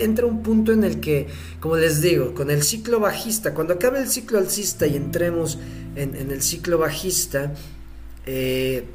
entra 0.00 0.24
un 0.24 0.42
punto 0.42 0.72
en 0.72 0.82
el 0.82 0.98
que, 0.98 1.26
como 1.60 1.76
les 1.76 2.00
digo, 2.00 2.32
con 2.32 2.50
el 2.50 2.62
ciclo 2.62 3.00
bajista, 3.00 3.52
cuando 3.52 3.74
acabe 3.74 4.00
el 4.00 4.08
ciclo 4.08 4.38
alcista 4.38 4.86
y 4.86 4.96
entremos 4.96 5.58
en, 5.94 6.14
el 6.14 6.40
ciclo 6.40 6.78
bajista, 6.78 7.52
eh, 8.24 8.86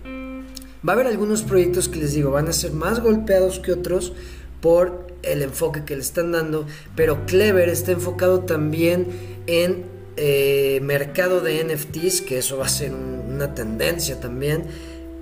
va 0.83 0.93
a 0.93 0.95
haber 0.95 1.05
algunos 1.05 1.43
proyectos 1.43 1.89
que 1.89 1.99
les 1.99 2.13
digo, 2.13 2.31
van 2.31 2.47
a 2.47 2.53
ser 2.53 2.71
más 2.71 3.01
golpeados 3.01 3.59
que 3.59 3.71
otros 3.71 4.13
por 4.59 5.12
el 5.23 5.41
enfoque 5.41 5.83
que 5.85 5.95
le 5.95 6.01
están 6.01 6.31
dando, 6.31 6.67
pero 6.95 7.25
Clever 7.25 7.69
está 7.69 7.91
enfocado 7.91 8.41
también 8.41 9.07
en 9.47 9.85
eh, 10.15 10.79
mercado 10.83 11.41
de 11.41 11.63
NFTs, 11.63 12.21
que 12.21 12.37
eso 12.37 12.57
va 12.57 12.65
a 12.65 12.69
ser 12.69 12.93
una 12.93 13.55
tendencia 13.55 14.19
también. 14.19 14.65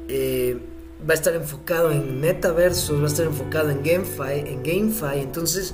Eh, 0.09 0.57
va 1.07 1.13
a 1.13 1.17
estar 1.17 1.33
enfocado 1.33 1.91
en 1.91 2.19
metaversos, 2.19 2.99
va 2.99 3.05
a 3.05 3.07
estar 3.07 3.25
enfocado 3.25 3.69
en 3.69 3.83
GameFi, 3.83 4.49
en 4.49 4.63
GameFi, 4.63 5.19
entonces 5.19 5.73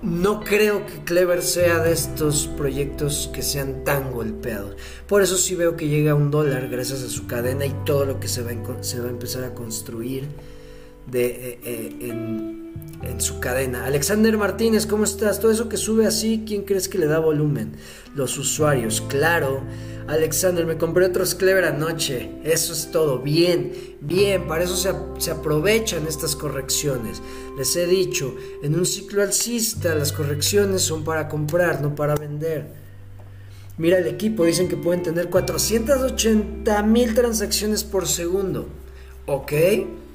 no 0.00 0.40
creo 0.40 0.84
que 0.86 1.04
Clever 1.04 1.42
sea 1.42 1.78
de 1.78 1.92
estos 1.92 2.48
proyectos 2.48 3.30
que 3.32 3.42
sean 3.42 3.84
tan 3.84 4.12
golpeados. 4.12 4.76
Por 5.06 5.22
eso 5.22 5.36
sí 5.36 5.54
veo 5.54 5.76
que 5.76 5.88
llega 5.88 6.12
a 6.12 6.14
un 6.14 6.30
dólar 6.30 6.68
gracias 6.68 7.02
a 7.02 7.08
su 7.08 7.26
cadena 7.26 7.66
y 7.66 7.74
todo 7.84 8.04
lo 8.04 8.18
que 8.18 8.28
se 8.28 8.42
va 8.42 8.50
a, 8.50 8.52
empezar 8.52 9.44
a 9.44 9.54
construir 9.54 10.26
de, 11.06 11.58
eh, 11.62 11.96
en, 12.00 12.61
en 13.02 13.20
su 13.20 13.40
cadena. 13.40 13.86
Alexander 13.86 14.36
Martínez, 14.38 14.86
¿cómo 14.86 15.04
estás? 15.04 15.40
Todo 15.40 15.50
eso 15.50 15.68
que 15.68 15.76
sube 15.76 16.06
así, 16.06 16.44
¿quién 16.46 16.62
crees 16.62 16.88
que 16.88 16.98
le 16.98 17.06
da 17.06 17.18
volumen? 17.18 17.72
Los 18.14 18.38
usuarios, 18.38 19.02
claro. 19.08 19.62
Alexander, 20.08 20.66
me 20.66 20.78
compré 20.78 21.06
otros 21.06 21.34
Clever 21.34 21.64
anoche. 21.64 22.30
Eso 22.44 22.72
es 22.72 22.90
todo. 22.90 23.20
Bien, 23.20 23.72
bien. 24.00 24.46
Para 24.46 24.64
eso 24.64 24.76
se, 24.76 24.92
se, 25.18 25.30
aprovechan 25.30 26.06
estas 26.06 26.34
correcciones. 26.34 27.22
Les 27.56 27.74
he 27.76 27.86
dicho, 27.86 28.34
en 28.62 28.74
un 28.74 28.84
ciclo 28.84 29.22
alcista 29.22 29.94
las 29.94 30.12
correcciones 30.12 30.82
son 30.82 31.04
para 31.04 31.28
comprar, 31.28 31.80
no 31.80 31.94
para 31.94 32.14
vender. 32.16 32.66
Mira 33.78 33.98
el 33.98 34.06
equipo, 34.06 34.44
dicen 34.44 34.68
que 34.68 34.76
pueden 34.76 35.02
tener 35.02 35.30
480 35.30 36.82
mil 36.82 37.14
transacciones 37.14 37.84
por 37.84 38.06
segundo. 38.06 38.68
¿Ok? 39.26 39.52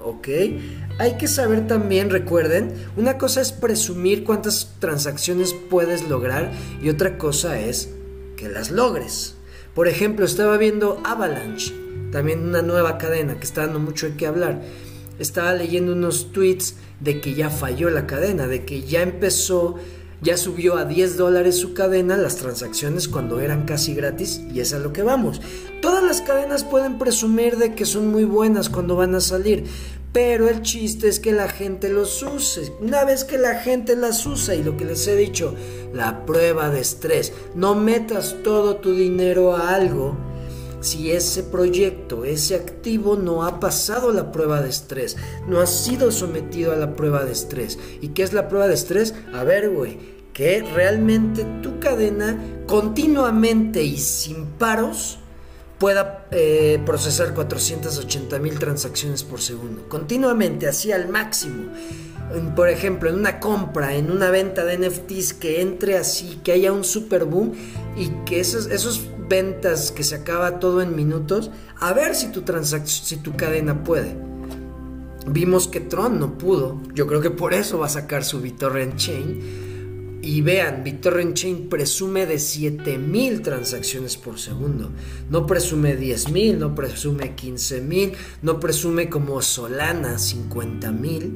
¿Ok? 0.07 0.27
Hay 0.99 1.17
que 1.17 1.27
saber 1.27 1.67
también, 1.67 2.09
recuerden, 2.09 2.73
una 2.95 3.17
cosa 3.17 3.41
es 3.41 3.51
presumir 3.51 4.23
cuántas 4.23 4.73
transacciones 4.79 5.53
puedes 5.69 6.07
lograr 6.09 6.51
y 6.81 6.89
otra 6.89 7.17
cosa 7.17 7.59
es 7.59 7.89
que 8.35 8.49
las 8.49 8.71
logres. 8.71 9.35
Por 9.73 9.87
ejemplo, 9.87 10.25
estaba 10.25 10.57
viendo 10.57 11.01
Avalanche, 11.03 11.73
también 12.11 12.43
una 12.43 12.61
nueva 12.61 12.97
cadena 12.97 13.39
que 13.39 13.45
está 13.45 13.61
dando 13.61 13.79
mucho 13.79 14.07
de 14.07 14.15
qué 14.15 14.27
hablar. 14.27 14.61
Estaba 15.19 15.53
leyendo 15.53 15.93
unos 15.93 16.31
tweets 16.31 16.75
de 16.99 17.21
que 17.21 17.33
ya 17.33 17.49
falló 17.49 17.89
la 17.89 18.07
cadena, 18.07 18.47
de 18.47 18.65
que 18.65 18.81
ya 18.81 19.01
empezó 19.01 19.75
ya 20.21 20.35
subió 20.35 20.77
a 20.77 20.85
10 20.85 21.15
dólares 21.17 21.57
su 21.57 21.73
cadena 21.73 22.17
las 22.17 22.37
transacciones 22.37 23.07
cuando 23.07 23.39
eran 23.39 23.65
casi 23.65 23.93
gratis 23.93 24.41
y 24.51 24.61
es 24.61 24.73
a 24.73 24.79
lo 24.79 24.91
que 24.91 25.03
vamos. 25.03 25.41
Todas 25.81 26.03
las 26.03 26.21
cadenas 26.21 26.63
pueden 26.63 26.97
presumir 26.97 27.57
de 27.57 27.75
que 27.75 27.85
son 27.85 28.09
muy 28.09 28.23
buenas 28.23 28.69
cuando 28.69 28.95
van 28.95 29.13
a 29.13 29.21
salir, 29.21 29.65
Pero 30.17 30.49
el 30.49 30.63
chiste 30.63 31.09
es 31.09 31.19
que 31.19 31.31
la 31.31 31.47
gente 31.47 31.89
los 31.89 32.23
use. 32.23 32.73
Una 32.81 33.05
vez 33.05 33.23
que 33.23 33.37
la 33.37 33.59
gente 33.59 33.95
las 33.95 34.25
usa 34.25 34.55
y 34.55 34.63
lo 34.63 34.75
que 34.75 34.83
les 34.83 35.07
he 35.07 35.15
dicho, 35.15 35.53
la 35.93 36.25
prueba 36.25 36.71
de 36.71 36.79
estrés, 36.79 37.33
no 37.53 37.75
metas 37.75 38.37
todo 38.43 38.77
tu 38.77 38.95
dinero 38.95 39.55
a 39.55 39.75
algo 39.75 40.17
si 40.79 41.11
ese 41.11 41.43
proyecto, 41.43 42.25
ese 42.25 42.55
activo 42.55 43.15
no 43.15 43.45
ha 43.45 43.59
pasado 43.59 44.11
la 44.11 44.31
prueba 44.31 44.59
de 44.59 44.69
estrés, 44.69 45.17
no 45.47 45.61
ha 45.61 45.67
sido 45.67 46.09
sometido 46.11 46.71
a 46.71 46.77
la 46.77 46.95
prueba 46.95 47.23
de 47.23 47.33
estrés. 47.33 47.77
¿Y 48.01 48.07
qué 48.07 48.23
es 48.23 48.33
la 48.33 48.49
prueba 48.49 48.67
de 48.67 48.73
estrés? 48.73 49.13
A 49.35 49.43
ver, 49.43 49.69
güey, 49.69 49.99
que 50.33 50.63
realmente 50.63 51.45
tu 51.61 51.79
cadena 51.79 52.43
continuamente 52.65 53.83
y 53.83 53.97
sin 53.97 54.47
paros 54.47 55.19
pueda 55.77 56.25
eh, 56.31 56.81
procesar 56.85 57.33
480 57.33 58.39
mil 58.39 58.57
transacciones 58.59 59.23
por 59.23 59.41
segundo, 59.41 59.87
continuamente, 59.87 60.67
así 60.67 60.91
al 60.91 61.09
máximo. 61.09 61.71
Por 62.55 62.67
ejemplo, 62.67 63.09
en 63.09 63.15
una 63.15 63.39
compra, 63.39 63.95
en 63.95 64.11
una 64.11 64.29
venta 64.31 64.65
de 64.65 64.77
NFTs 64.77 65.33
que 65.33 65.61
entre 65.61 65.97
así, 65.97 66.41
que 66.43 66.51
haya 66.51 66.73
un 66.73 66.83
super 66.83 67.23
boom 67.23 67.53
y 67.95 68.09
que 68.25 68.41
esos, 68.41 68.67
esos 68.67 69.07
ventas 69.29 69.91
que 69.91 70.03
se 70.03 70.15
acaba 70.15 70.59
todo 70.59 70.81
en 70.81 70.95
minutos, 70.95 71.51
a 71.79 71.93
ver 71.93 72.15
si 72.15 72.27
tu 72.29 72.43
si 72.85 73.17
tu 73.17 73.35
cadena 73.37 73.83
puede. 73.83 74.15
Vimos 75.25 75.67
que 75.67 75.79
Tron 75.79 76.19
no 76.19 76.37
pudo, 76.37 76.81
yo 76.93 77.07
creo 77.07 77.21
que 77.21 77.31
por 77.31 77.53
eso 77.53 77.79
va 77.79 77.85
a 77.85 77.89
sacar 77.89 78.23
su 78.23 78.41
BitTorrent 78.41 78.95
Chain 78.95 79.66
y 80.21 80.41
vean, 80.41 80.83
BitTorrent 80.83 81.35
Chain 81.35 81.69
presume 81.69 82.25
de 82.25 82.39
7000 82.39 83.41
transacciones 83.41 84.17
por 84.17 84.39
segundo. 84.39 84.91
No 85.29 85.45
presume 85.45 85.95
10000, 85.95 86.59
no 86.59 86.73
presume 86.73 87.33
15000, 87.35 88.13
no 88.41 88.59
presume 88.59 89.09
como 89.09 89.41
Solana 89.41 90.17
50000. 90.17 91.31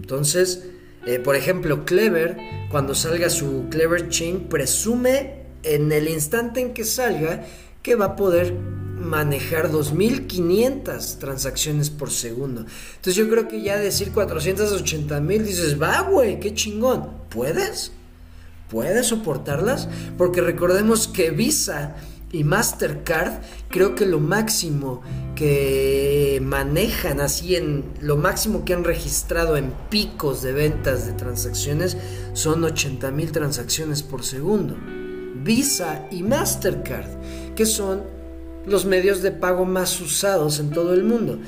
Entonces, 0.00 0.64
eh, 1.06 1.18
por 1.18 1.36
ejemplo, 1.36 1.84
Clever, 1.84 2.38
cuando 2.70 2.94
salga 2.94 3.28
su 3.30 3.66
Clever 3.70 4.08
Chain, 4.08 4.48
presume 4.48 5.44
en 5.62 5.92
el 5.92 6.08
instante 6.08 6.60
en 6.60 6.72
que 6.72 6.84
salga 6.84 7.44
que 7.82 7.94
va 7.94 8.06
a 8.06 8.16
poder 8.16 8.54
manejar 9.00 9.70
2500 9.70 11.18
transacciones 11.18 11.90
por 11.90 12.10
segundo. 12.10 12.64
Entonces 12.96 13.14
yo 13.14 13.28
creo 13.28 13.48
que 13.48 13.62
ya 13.62 13.78
decir 13.78 14.12
480 14.12 15.20
mil 15.20 15.44
dices, 15.44 15.80
va, 15.80 16.02
güey, 16.02 16.40
qué 16.40 16.54
chingón. 16.54 17.10
¿Puedes? 17.28 17.92
¿Puedes 18.70 19.06
soportarlas? 19.06 19.88
Porque 20.16 20.40
recordemos 20.40 21.08
que 21.08 21.30
Visa 21.30 21.96
y 22.30 22.44
Mastercard 22.44 23.40
creo 23.70 23.94
que 23.94 24.04
lo 24.04 24.20
máximo 24.20 25.00
que 25.34 26.40
manejan 26.42 27.20
así 27.20 27.56
en 27.56 27.84
lo 28.00 28.16
máximo 28.16 28.64
que 28.64 28.74
han 28.74 28.84
registrado 28.84 29.56
en 29.56 29.72
picos 29.88 30.42
de 30.42 30.52
ventas 30.52 31.06
de 31.06 31.12
transacciones 31.12 31.96
son 32.34 32.64
80 32.64 33.10
mil 33.12 33.32
transacciones 33.32 34.02
por 34.02 34.24
segundo. 34.24 34.76
Visa 35.42 36.06
y 36.10 36.22
Mastercard, 36.22 37.54
que 37.54 37.64
son 37.64 38.17
los 38.68 38.84
medios 38.84 39.22
de 39.22 39.30
pago 39.30 39.64
más 39.64 40.00
usados 40.00 40.60
en 40.60 40.70
todo 40.70 40.94
el 40.94 41.04
mundo. 41.04 41.38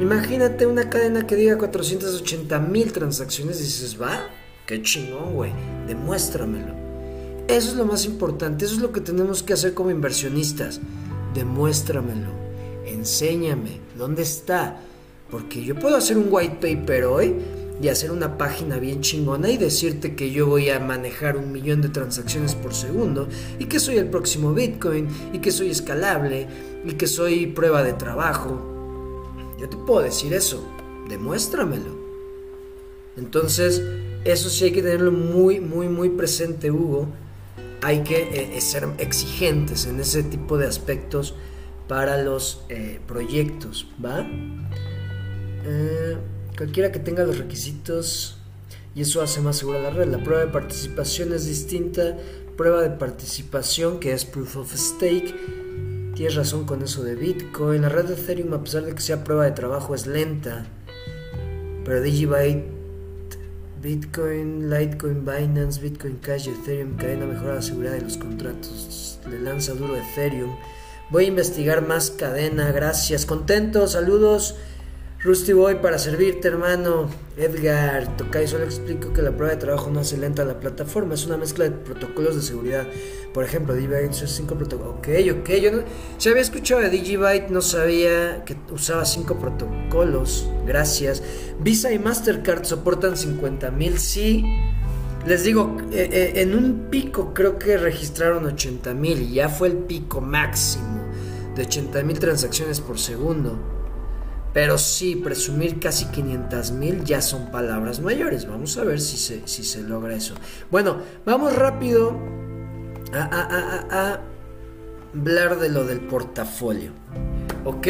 Imagínate 0.00 0.66
una 0.66 0.88
cadena 0.90 1.26
que 1.26 1.36
diga 1.36 1.58
480 1.58 2.58
mil 2.60 2.92
transacciones 2.92 3.60
y 3.60 3.64
dices, 3.64 4.00
va, 4.00 4.28
qué 4.66 4.82
chingón, 4.82 5.34
güey, 5.34 5.52
demuéstramelo. 5.86 6.74
Eso 7.48 7.70
es 7.70 7.76
lo 7.76 7.84
más 7.84 8.04
importante, 8.04 8.64
eso 8.64 8.74
es 8.74 8.80
lo 8.80 8.92
que 8.92 9.00
tenemos 9.00 9.42
que 9.42 9.54
hacer 9.54 9.74
como 9.74 9.90
inversionistas. 9.90 10.80
Demuéstramelo, 11.34 12.30
enséñame, 12.86 13.80
¿dónde 13.96 14.22
está? 14.22 14.80
Porque 15.30 15.64
yo 15.64 15.74
puedo 15.74 15.96
hacer 15.96 16.16
un 16.16 16.28
white 16.30 16.58
paper 16.60 17.04
hoy 17.04 17.34
y 17.80 17.88
hacer 17.88 18.10
una 18.10 18.36
página 18.36 18.78
bien 18.78 19.00
chingona 19.00 19.50
y 19.50 19.56
decirte 19.56 20.16
que 20.16 20.30
yo 20.30 20.46
voy 20.46 20.70
a 20.70 20.80
manejar 20.80 21.36
un 21.36 21.52
millón 21.52 21.80
de 21.80 21.88
transacciones 21.88 22.54
por 22.54 22.74
segundo 22.74 23.28
y 23.58 23.66
que 23.66 23.78
soy 23.78 23.96
el 23.96 24.08
próximo 24.08 24.52
Bitcoin 24.52 25.08
y 25.32 25.38
que 25.38 25.52
soy 25.52 25.70
escalable 25.70 26.48
y 26.84 26.92
que 26.92 27.06
soy 27.06 27.46
prueba 27.46 27.82
de 27.82 27.92
trabajo. 27.92 29.24
Yo 29.58 29.68
te 29.68 29.76
puedo 29.76 30.02
decir 30.02 30.32
eso, 30.34 30.64
demuéstramelo. 31.08 31.96
Entonces, 33.16 33.82
eso 34.24 34.50
sí 34.50 34.64
hay 34.64 34.72
que 34.72 34.82
tenerlo 34.82 35.12
muy, 35.12 35.60
muy, 35.60 35.88
muy 35.88 36.08
presente, 36.08 36.70
Hugo. 36.70 37.08
Hay 37.82 38.02
que 38.02 38.22
eh, 38.22 38.56
eh, 38.56 38.60
ser 38.60 38.88
exigentes 38.98 39.86
en 39.86 40.00
ese 40.00 40.22
tipo 40.22 40.58
de 40.58 40.66
aspectos 40.66 41.34
para 41.86 42.22
los 42.22 42.64
eh, 42.68 43.00
proyectos, 43.06 43.88
¿va? 44.04 44.26
Cualquiera 46.58 46.90
que 46.90 46.98
tenga 46.98 47.22
los 47.22 47.38
requisitos 47.38 48.36
y 48.92 49.02
eso 49.02 49.22
hace 49.22 49.40
más 49.40 49.58
segura 49.58 49.80
la 49.80 49.90
red. 49.90 50.08
La 50.08 50.24
prueba 50.24 50.44
de 50.44 50.50
participación 50.50 51.32
es 51.32 51.46
distinta. 51.46 52.16
Prueba 52.56 52.82
de 52.82 52.90
participación 52.90 54.00
que 54.00 54.12
es 54.12 54.24
proof 54.24 54.56
of 54.56 54.74
stake. 54.74 55.36
Tienes 56.16 56.34
razón 56.34 56.64
con 56.64 56.82
eso 56.82 57.04
de 57.04 57.14
Bitcoin. 57.14 57.82
La 57.82 57.88
red 57.88 58.06
de 58.06 58.14
Ethereum, 58.14 58.52
a 58.54 58.64
pesar 58.64 58.82
de 58.82 58.92
que 58.92 59.00
sea 59.00 59.22
prueba 59.22 59.44
de 59.44 59.52
trabajo, 59.52 59.94
es 59.94 60.08
lenta. 60.08 60.66
Pero 61.84 62.02
Digibyte, 62.02 62.64
Bitcoin, 63.80 64.68
Litecoin, 64.68 65.24
Binance, 65.24 65.80
Bitcoin 65.80 66.16
Cash 66.16 66.48
Ethereum 66.48 66.96
cadena 66.96 67.24
mejora 67.26 67.54
la 67.54 67.62
seguridad 67.62 67.92
de 67.92 68.00
los 68.00 68.16
contratos. 68.16 69.20
Le 69.30 69.40
lanza 69.40 69.74
duro 69.74 69.96
Ethereum. 69.96 70.56
Voy 71.10 71.26
a 71.26 71.28
investigar 71.28 71.86
más 71.86 72.10
cadena. 72.10 72.72
Gracias. 72.72 73.26
Contento. 73.26 73.86
Saludos. 73.86 74.56
Rusty 75.20 75.52
Boy, 75.52 75.80
para 75.82 75.98
servirte, 75.98 76.46
hermano. 76.46 77.08
Edgar, 77.36 78.16
Tokai, 78.16 78.46
solo 78.46 78.62
explico 78.62 79.12
que 79.12 79.20
la 79.20 79.32
prueba 79.32 79.52
de 79.52 79.60
trabajo 79.60 79.90
no 79.90 79.98
hace 79.98 80.16
lenta 80.16 80.44
la 80.44 80.60
plataforma, 80.60 81.14
es 81.14 81.26
una 81.26 81.36
mezcla 81.36 81.64
de 81.64 81.72
protocolos 81.72 82.36
de 82.36 82.42
seguridad. 82.42 82.86
Por 83.34 83.42
ejemplo, 83.42 83.74
Digibyte 83.74 84.10
usa 84.10 84.28
5 84.28 84.54
protocolos. 84.54 84.94
Ok, 84.98 85.08
ok, 85.40 85.50
yo 85.60 85.72
no. 85.72 85.78
Si 86.18 86.28
había 86.28 86.42
escuchado 86.42 86.82
de 86.82 86.90
Digibyte, 86.90 87.50
no 87.50 87.62
sabía 87.62 88.44
que 88.44 88.56
usaba 88.70 89.04
5 89.04 89.38
protocolos. 89.40 90.48
Gracias. 90.64 91.20
Visa 91.58 91.92
y 91.92 91.98
Mastercard 91.98 92.64
soportan 92.64 93.16
50 93.16 93.72
mil, 93.72 93.98
sí. 93.98 94.44
Les 95.26 95.42
digo, 95.42 95.78
eh, 95.90 96.08
eh, 96.12 96.32
en 96.42 96.54
un 96.54 96.90
pico 96.90 97.34
creo 97.34 97.58
que 97.58 97.76
registraron 97.76 98.46
80 98.46 98.94
mil 98.94 99.20
y 99.20 99.34
ya 99.34 99.48
fue 99.48 99.66
el 99.66 99.78
pico 99.78 100.20
máximo 100.20 101.02
de 101.56 101.62
80 101.62 102.04
mil 102.04 102.20
transacciones 102.20 102.80
por 102.80 103.00
segundo. 103.00 103.77
Pero 104.58 104.76
sí, 104.76 105.14
presumir 105.14 105.78
casi 105.78 106.06
500 106.06 106.72
mil 106.72 107.04
ya 107.04 107.22
son 107.22 107.52
palabras 107.52 108.00
mayores. 108.00 108.44
Vamos 108.44 108.76
a 108.76 108.82
ver 108.82 109.00
si 109.00 109.16
se, 109.16 109.46
si 109.46 109.62
se 109.62 109.84
logra 109.84 110.16
eso. 110.16 110.34
Bueno, 110.68 110.96
vamos 111.24 111.54
rápido 111.54 112.18
a, 113.12 114.18
hablar 115.14 115.60
de 115.60 115.68
lo 115.68 115.84
del 115.84 116.00
portafolio. 116.00 116.90
¿Ok? 117.64 117.86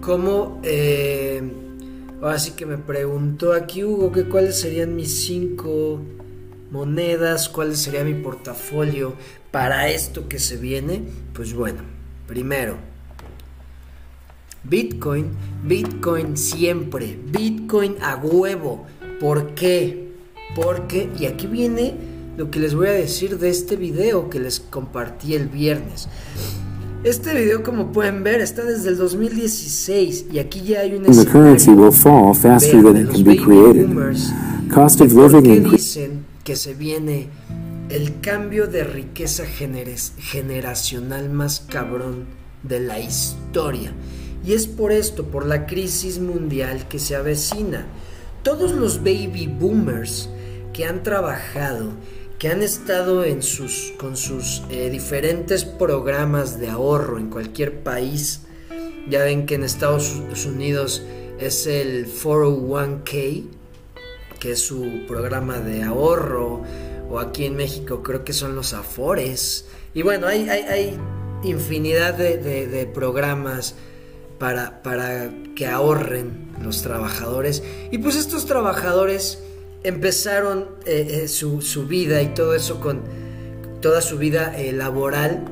Como... 0.00 0.60
Eh, 0.64 1.40
ahora 2.20 2.40
sí 2.40 2.54
que 2.56 2.66
me 2.66 2.78
preguntó 2.78 3.52
aquí 3.52 3.84
Hugo 3.84 4.10
que 4.10 4.28
cuáles 4.28 4.58
serían 4.58 4.96
mis 4.96 5.24
cinco 5.24 6.02
monedas, 6.72 7.48
cuál 7.48 7.76
sería 7.76 8.02
mi 8.02 8.14
portafolio 8.14 9.14
para 9.52 9.88
esto 9.88 10.28
que 10.28 10.40
se 10.40 10.56
viene. 10.56 11.04
Pues 11.32 11.54
bueno, 11.54 11.82
primero 12.26 12.95
Bitcoin, 14.64 15.26
Bitcoin 15.64 16.36
siempre, 16.36 17.18
Bitcoin 17.30 17.96
a 18.02 18.16
huevo. 18.16 18.84
¿Por 19.20 19.54
qué? 19.54 20.12
Porque, 20.54 21.08
y 21.18 21.26
aquí 21.26 21.46
viene 21.46 21.94
lo 22.36 22.50
que 22.50 22.60
les 22.60 22.74
voy 22.74 22.88
a 22.88 22.92
decir 22.92 23.38
de 23.38 23.48
este 23.48 23.76
video 23.76 24.28
que 24.28 24.40
les 24.40 24.60
compartí 24.60 25.34
el 25.34 25.48
viernes. 25.48 26.08
Este 27.04 27.34
video, 27.34 27.62
como 27.62 27.92
pueden 27.92 28.24
ver, 28.24 28.40
está 28.40 28.64
desde 28.64 28.88
el 28.88 28.96
2016 28.96 30.26
y 30.32 30.38
aquí 30.38 30.62
ya 30.62 30.80
hay 30.80 30.94
un 30.94 31.04
The 31.04 31.24
currency 31.24 31.70
will 31.70 31.92
fall 31.92 32.34
faster 32.34 32.82
than 32.82 32.96
it 32.96 33.10
can 33.10 33.22
be 33.22 33.36
created. 33.36 33.88
Cost 34.74 35.00
of 35.00 35.12
living 35.12 35.70
dicen 35.70 36.26
que 36.42 36.56
se 36.56 36.74
viene 36.74 37.28
el 37.90 38.20
cambio 38.20 38.66
de 38.66 38.82
riqueza 38.82 39.44
generacional 39.46 41.30
más 41.30 41.60
cabrón 41.60 42.24
de 42.64 42.80
la 42.80 42.98
historia. 42.98 43.92
Y 44.46 44.54
es 44.54 44.68
por 44.68 44.92
esto, 44.92 45.24
por 45.24 45.44
la 45.44 45.66
crisis 45.66 46.20
mundial 46.20 46.86
que 46.86 47.00
se 47.00 47.16
avecina. 47.16 47.84
Todos 48.44 48.70
los 48.70 48.98
baby 48.98 49.48
boomers 49.48 50.30
que 50.72 50.84
han 50.84 51.02
trabajado, 51.02 51.90
que 52.38 52.48
han 52.48 52.62
estado 52.62 53.24
en 53.24 53.42
sus, 53.42 53.92
con 53.98 54.16
sus 54.16 54.62
eh, 54.70 54.88
diferentes 54.88 55.64
programas 55.64 56.60
de 56.60 56.68
ahorro 56.68 57.18
en 57.18 57.28
cualquier 57.28 57.80
país, 57.80 58.42
ya 59.10 59.24
ven 59.24 59.46
que 59.46 59.56
en 59.56 59.64
Estados 59.64 60.14
Unidos 60.46 61.02
es 61.40 61.66
el 61.66 62.06
401k, 62.06 63.46
que 64.38 64.52
es 64.52 64.60
su 64.60 65.06
programa 65.08 65.58
de 65.58 65.82
ahorro, 65.82 66.62
o 67.10 67.18
aquí 67.18 67.46
en 67.46 67.56
México 67.56 68.00
creo 68.04 68.24
que 68.24 68.32
son 68.32 68.54
los 68.54 68.74
Afores. 68.74 69.66
Y 69.92 70.02
bueno, 70.02 70.28
hay, 70.28 70.48
hay, 70.48 70.96
infinidad 71.42 72.14
de 72.14 72.90
programas 72.92 73.74
para, 74.38 74.82
para 74.82 75.30
que 75.54 75.66
ahorren 75.66 76.48
los 76.62 76.82
trabajadores. 76.82 77.62
Y 77.90 77.98
pues 77.98 78.16
estos 78.16 78.46
trabajadores 78.46 79.38
empezaron 79.82 80.68
eh, 80.84 81.22
eh, 81.22 81.28
su, 81.28 81.62
su, 81.62 81.86
vida 81.86 82.22
y 82.22 82.34
todo 82.34 82.54
eso 82.54 82.80
con 82.80 83.02
toda 83.80 84.00
su 84.00 84.18
vida 84.18 84.56
eh, 84.58 84.72
laboral, 84.72 85.44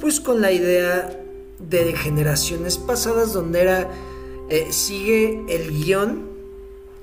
pues 0.00 0.20
con 0.20 0.40
la 0.40 0.52
idea 0.52 1.18
de 1.58 1.92
generaciones 1.92 2.78
pasadas 2.78 3.32
donde 3.32 3.60
era 3.60 3.90
sigue 4.70 5.44
el 5.48 5.70
guion 5.70 6.28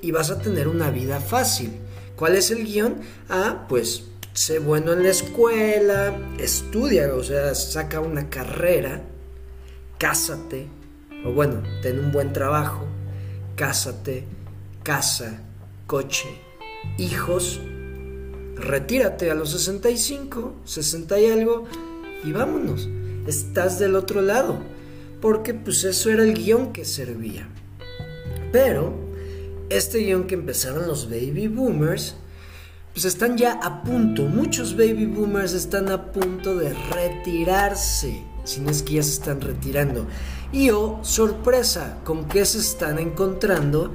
y 0.00 0.12
vas 0.12 0.30
a 0.30 0.40
tener 0.40 0.68
una 0.68 0.90
vida 0.90 1.20
fácil. 1.20 1.72
¿Cuál 2.14 2.36
es 2.36 2.50
el 2.52 2.64
guion? 2.64 3.00
Ah, 3.28 3.66
pues 3.68 4.04
sé 4.34 4.58
bueno 4.58 4.92
en 4.92 5.02
la 5.02 5.10
escuela, 5.10 6.16
estudia, 6.38 7.12
o 7.14 7.22
sea, 7.24 7.54
saca 7.54 8.00
una 8.00 8.30
carrera, 8.30 9.02
cásate, 9.98 10.68
o 11.24 11.32
bueno, 11.32 11.62
ten 11.82 11.98
un 11.98 12.12
buen 12.12 12.32
trabajo, 12.32 12.86
cásate, 13.56 14.24
casa, 14.82 15.42
coche, 15.86 16.28
hijos, 16.98 17.60
retírate 18.56 19.30
a 19.30 19.34
los 19.34 19.50
65, 19.50 20.54
60 20.64 21.20
y 21.20 21.26
algo 21.30 21.64
y 22.24 22.32
vámonos. 22.32 22.88
Estás 23.26 23.78
del 23.78 23.96
otro 23.96 24.22
lado, 24.22 24.58
porque 25.20 25.54
pues 25.54 25.84
eso 25.84 26.10
era 26.10 26.22
el 26.22 26.34
guion 26.34 26.72
que 26.72 26.84
servía. 26.84 27.48
Pero 28.52 28.94
este 29.68 29.98
guion 29.98 30.26
que 30.26 30.34
empezaron 30.34 30.88
los 30.88 31.08
baby 31.08 31.48
boomers, 31.48 32.16
pues 32.92 33.04
están 33.04 33.36
ya 33.36 33.52
a 33.62 33.82
punto, 33.82 34.22
muchos 34.22 34.76
baby 34.76 35.06
boomers 35.06 35.52
están 35.52 35.90
a 35.90 36.10
punto 36.12 36.56
de 36.56 36.74
retirarse, 36.92 38.24
si 38.44 38.60
no 38.60 38.70
es 38.70 38.82
que 38.82 38.94
ya 38.94 39.02
se 39.02 39.12
están 39.12 39.40
retirando. 39.40 40.06
Y 40.52 40.70
oh, 40.70 40.98
sorpresa, 41.02 41.98
¿con 42.04 42.24
qué 42.26 42.44
se 42.44 42.58
están 42.58 42.98
encontrando? 42.98 43.92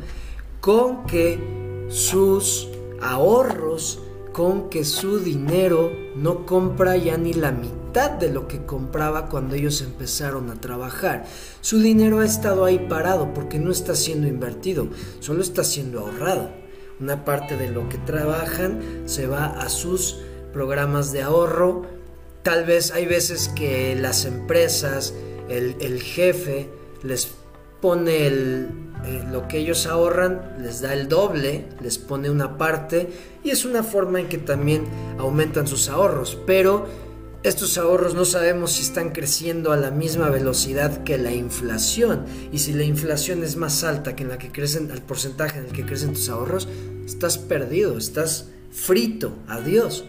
Con 0.61 1.05
que 1.05 1.85
sus 1.89 2.69
ahorros, 3.01 3.99
con 4.31 4.69
que 4.69 4.85
su 4.85 5.19
dinero 5.19 5.91
no 6.15 6.45
compra 6.45 6.95
ya 6.95 7.17
ni 7.17 7.33
la 7.33 7.51
mitad 7.51 8.11
de 8.11 8.29
lo 8.31 8.47
que 8.47 8.65
compraba 8.65 9.27
cuando 9.27 9.55
ellos 9.55 9.81
empezaron 9.81 10.49
a 10.49 10.55
trabajar. 10.55 11.25
Su 11.59 11.79
dinero 11.79 12.19
ha 12.19 12.25
estado 12.25 12.63
ahí 12.63 12.79
parado 12.89 13.33
porque 13.33 13.59
no 13.59 13.69
está 13.69 13.93
siendo 13.93 14.27
invertido, 14.27 14.87
solo 15.19 15.41
está 15.41 15.65
siendo 15.65 15.99
ahorrado. 15.99 16.51
Una 17.01 17.25
parte 17.25 17.57
de 17.57 17.69
lo 17.69 17.89
que 17.89 17.97
trabajan 17.97 19.03
se 19.05 19.27
va 19.27 19.45
a 19.45 19.67
sus 19.67 20.19
programas 20.53 21.11
de 21.11 21.21
ahorro. 21.21 21.83
Tal 22.43 22.63
vez 22.63 22.91
hay 22.91 23.05
veces 23.05 23.49
que 23.49 23.93
las 23.95 24.23
empresas 24.23 25.13
el, 25.49 26.01
jefe 26.01 26.69
les 27.03 27.29
pone 27.81 28.27
el, 28.27 28.69
eh, 29.05 29.23
lo 29.31 29.47
que 29.47 29.59
ellos 29.59 29.85
ahorran, 29.85 30.57
les 30.61 30.81
da 30.81 30.93
el 30.93 31.07
doble, 31.07 31.65
les 31.81 31.97
pone 31.97 32.29
una 32.29 32.57
parte 32.57 33.09
y 33.43 33.51
es 33.51 33.65
una 33.65 33.83
forma 33.83 34.19
en 34.19 34.27
que 34.27 34.37
también 34.37 34.85
aumentan 35.17 35.67
sus 35.67 35.89
ahorros. 35.89 36.37
Pero 36.47 36.87
estos 37.43 37.77
ahorros 37.77 38.15
no 38.15 38.25
sabemos 38.25 38.71
si 38.71 38.81
están 38.81 39.11
creciendo 39.11 39.71
a 39.71 39.77
la 39.77 39.91
misma 39.91 40.29
velocidad 40.29 41.03
que 41.03 41.17
la 41.17 41.31
inflación. 41.31 42.25
Y 42.51 42.59
si 42.59 42.73
la 42.73 42.83
inflación 42.83 43.43
es 43.43 43.55
más 43.55 43.83
alta 43.83 44.15
que 44.15 44.23
en 44.23 44.29
la 44.29 44.37
que 44.37 44.51
crecen, 44.51 44.89
el 44.89 45.01
porcentaje 45.01 45.59
en 45.59 45.65
el 45.65 45.71
que 45.71 45.85
crecen 45.85 46.13
tus 46.13 46.29
ahorros, 46.29 46.67
estás 47.05 47.37
perdido, 47.37 47.97
estás 47.97 48.47
frito, 48.71 49.33
adiós 49.47 50.05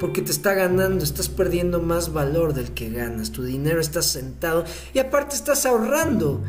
porque 0.00 0.22
te 0.22 0.30
está 0.30 0.54
ganando, 0.54 1.04
estás 1.04 1.28
perdiendo 1.28 1.80
más 1.80 2.12
valor 2.12 2.54
del 2.54 2.72
que 2.72 2.90
ganas, 2.90 3.32
tu 3.32 3.42
dinero 3.42 3.80
está 3.80 4.02
sentado 4.02 4.64
y 4.94 4.98
aparte 4.98 5.34
estás 5.34 5.66
ahorrando 5.66 6.42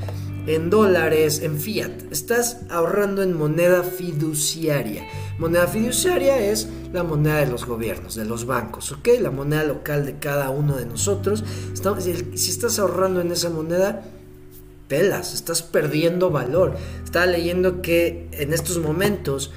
en 0.47 0.69
dólares, 0.69 1.41
en 1.41 1.59
fiat, 1.59 1.91
estás 2.11 2.57
ahorrando 2.69 3.21
en 3.21 3.37
moneda 3.37 3.83
fiduciaria. 3.83 5.03
Moneda 5.37 5.67
fiduciaria 5.67 6.39
es 6.39 6.67
la 6.91 7.03
moneda 7.03 7.37
de 7.37 7.45
los 7.45 7.65
gobiernos, 7.65 8.15
de 8.15 8.25
los 8.25 8.45
bancos, 8.45 8.91
¿ok? 8.91 9.09
La 9.21 9.31
moneda 9.31 9.63
local 9.63 10.05
de 10.05 10.17
cada 10.17 10.49
uno 10.49 10.75
de 10.75 10.85
nosotros. 10.85 11.43
si 12.33 12.49
estás 12.49 12.79
ahorrando 12.79 13.21
en 13.21 13.31
esa 13.31 13.49
moneda, 13.49 14.03
pelas, 14.87 15.33
estás 15.33 15.61
perdiendo 15.61 16.29
valor. 16.31 16.75
Estaba 17.03 17.27
leyendo 17.27 17.81
que 17.81 18.27
en 18.31 18.51
estos 18.51 18.79
momentos 18.79 19.51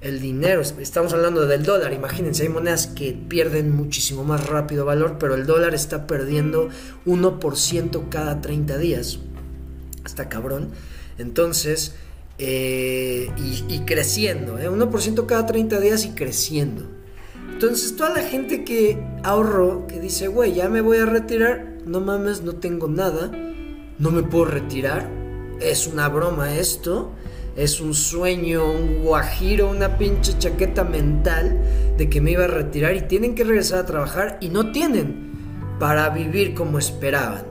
el 0.00 0.20
dinero, 0.20 0.60
estamos 0.60 1.12
hablando 1.12 1.46
del 1.46 1.64
dólar, 1.64 1.92
imagínense, 1.92 2.44
hay 2.44 2.48
monedas 2.48 2.86
que 2.86 3.12
pierden 3.12 3.74
muchísimo 3.74 4.22
más 4.22 4.46
rápido 4.46 4.84
valor, 4.84 5.16
pero 5.18 5.34
el 5.34 5.44
dólar 5.44 5.74
está 5.74 6.06
perdiendo 6.06 6.68
1% 7.04 8.08
cada 8.08 8.40
30 8.40 8.78
días. 8.78 9.18
Hasta 10.04 10.28
cabrón. 10.28 10.70
Entonces, 11.18 11.94
eh, 12.38 13.30
y, 13.36 13.80
creciendo, 13.80 14.58
¿eh? 14.58 14.70
1% 14.70 15.26
cada 15.26 15.46
30 15.46 15.80
días 15.80 16.04
y 16.04 16.10
creciendo. 16.10 16.86
Entonces, 17.52 17.96
toda 17.96 18.10
la 18.10 18.22
gente 18.22 18.62
que 18.62 19.02
ahorró, 19.24 19.88
que 19.88 19.98
dice, 19.98 20.28
güey, 20.28 20.54
ya 20.54 20.68
me 20.68 20.80
voy 20.80 20.98
a 20.98 21.06
retirar, 21.06 21.78
no 21.84 22.00
mames, 22.00 22.42
no 22.42 22.54
tengo 22.54 22.86
nada, 22.86 23.32
no 23.98 24.12
me 24.12 24.22
puedo 24.22 24.44
retirar, 24.44 25.10
es 25.60 25.88
una 25.88 26.08
broma 26.08 26.54
esto 26.56 27.12
es 27.58 27.80
un 27.80 27.92
sueño, 27.92 28.70
un 28.70 29.02
guajiro, 29.02 29.68
una 29.68 29.98
pinche 29.98 30.38
chaqueta 30.38 30.84
mental 30.84 31.60
de 31.96 32.08
que 32.08 32.20
me 32.20 32.30
iba 32.30 32.44
a 32.44 32.46
retirar 32.48 32.94
y 32.94 33.02
tienen 33.02 33.34
que 33.34 33.42
regresar 33.42 33.80
a 33.80 33.86
trabajar 33.86 34.38
y 34.40 34.48
no 34.48 34.70
tienen 34.70 35.32
para 35.80 36.08
vivir 36.10 36.54
como 36.54 36.78
esperaban. 36.78 37.44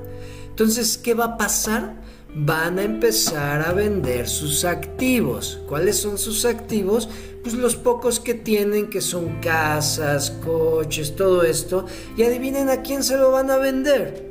Entonces, 0.48 0.98
¿qué 0.98 1.14
va 1.14 1.26
a 1.26 1.38
pasar? 1.38 1.96
Van 2.34 2.80
a 2.80 2.84
empezar 2.84 3.68
a 3.68 3.74
vender 3.74 4.30
sus 4.30 4.64
activos. 4.64 5.60
¿Cuáles 5.68 5.98
son 5.98 6.18
sus 6.18 6.46
activos? 6.46 7.10
Pues 7.44 7.56
los 7.56 7.76
pocos 7.76 8.22
que 8.22 8.34
tienen, 8.34 8.90
que 8.90 9.02
son 9.02 9.42
casas, 9.42 10.32
coches, 10.32 11.18
todo 11.18 11.44
esto. 11.44 11.86
Y 12.16 12.24
adivinen 12.24 12.70
a 12.70 12.82
quién 12.82 13.04
se 13.04 13.18
lo 13.18 13.32
van 13.32 13.52
a 13.52 13.58
vender. 13.58 14.26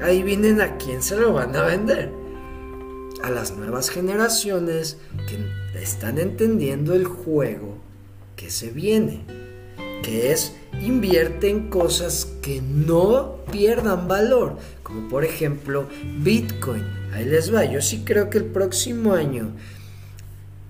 Adivinen 0.00 0.60
a 0.60 0.76
quién 0.76 1.02
se 1.02 1.16
lo 1.16 1.32
van 1.32 1.56
a 1.56 1.62
vender 1.62 2.17
a 3.22 3.30
las 3.30 3.56
nuevas 3.56 3.90
generaciones 3.90 4.98
que 5.28 5.38
están 5.80 6.18
entendiendo 6.18 6.94
el 6.94 7.04
juego 7.04 7.78
que 8.36 8.50
se 8.50 8.70
viene, 8.70 9.24
que 10.02 10.32
es 10.32 10.54
invierte 10.80 11.48
en 11.48 11.68
cosas 11.70 12.28
que 12.40 12.62
no 12.62 13.38
pierdan 13.50 14.08
valor, 14.08 14.56
como 14.82 15.08
por 15.08 15.24
ejemplo 15.24 15.88
Bitcoin. 16.20 16.84
Ahí 17.12 17.24
les 17.24 17.52
va, 17.52 17.64
yo 17.64 17.82
sí 17.82 18.02
creo 18.04 18.30
que 18.30 18.38
el 18.38 18.44
próximo 18.44 19.14
año 19.14 19.50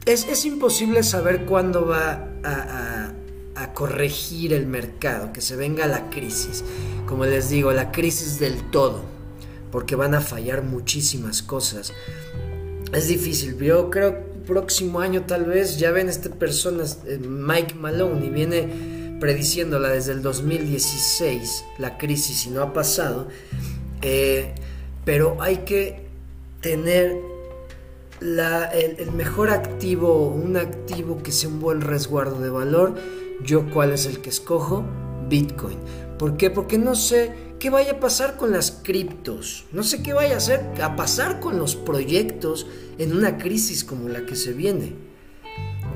es, 0.07 0.27
es 0.27 0.45
imposible 0.45 1.03
saber 1.03 1.45
cuándo 1.45 1.87
va 1.87 2.29
a, 2.43 3.13
a 3.55 3.75
corregir 3.75 4.53
el 4.53 4.67
mercado, 4.67 5.33
que 5.33 5.41
se 5.41 5.57
venga 5.57 5.87
la 5.87 6.09
crisis. 6.11 6.65
Como 7.07 7.27
les 7.27 7.51
digo, 7.51 7.73
la 7.73 7.91
crisis 7.91 8.39
del 8.39 8.71
todo, 8.71 9.03
porque 9.71 9.97
van 9.97 10.15
a 10.15 10.21
fallar 10.21 10.63
muchísimas 10.63 11.43
cosas 11.43 11.93
es 12.93 13.09
difícil. 13.09 13.57
Yo 13.59 13.91
creo 13.91 14.21
que 14.21 14.29
próximo 14.49 15.01
año 15.01 15.25
tal 15.27 15.45
vez 15.45 15.79
ya 15.79 15.91
ven 15.91 16.09
este 16.09 16.31
personas, 16.31 17.01
eh, 17.07 17.19
Mike 17.19 17.75
Malone, 17.75 18.27
y 18.27 18.31
viene 18.31 19.17
prediciéndola 19.21 19.91
desde 19.91 20.13
el 20.13 20.23
2016, 20.23 21.65
la 21.79 21.99
crisis, 21.99 22.47
y 22.47 22.51
no 22.51 22.63
ha 22.63 22.73
pasado. 22.73 23.29
Eh, 24.01 24.55
pero 25.05 25.37
hay 25.41 25.59
que 25.59 26.07
tener 26.63 27.17
el, 28.21 29.13
mejor 29.13 29.51
activo, 29.51 30.29
un 30.29 30.57
activo 30.57 31.23
que 31.23 31.31
sea 31.31 31.51
un 31.51 31.61
buen 31.61 31.83
resguardo 31.83 32.41
de 32.41 32.49
valor. 32.49 32.95
Yo 33.45 33.69
cuál 33.71 33.93
es 33.93 34.07
el 34.07 34.21
que 34.21 34.31
escojo? 34.31 34.85
Bitcoin. 35.29 35.77
¿Por 36.19 36.39
qué? 36.39 36.49
Porque 36.49 36.79
no 36.79 36.95
sé 36.95 37.33
qué 37.59 37.71
vaya 37.71 37.93
a 37.93 38.01
pasar 38.01 38.37
con 38.37 38.53
las 38.53 38.71
criptos. 38.71 39.65
No 39.73 39.83
sé 39.83 40.03
qué 40.03 40.13
vaya 40.13 40.35
a, 40.35 40.39
hacer, 40.39 40.61
a 40.83 40.97
pasar 40.97 41.41
con 41.41 41.59
los 41.59 41.77
proyectos 41.77 42.67
en 42.99 43.17
una 43.17 43.39
crisis 43.39 43.85
como 43.85 44.09
la 44.09 44.27
que 44.27 44.37
se 44.37 44.53
viene. 44.53 44.95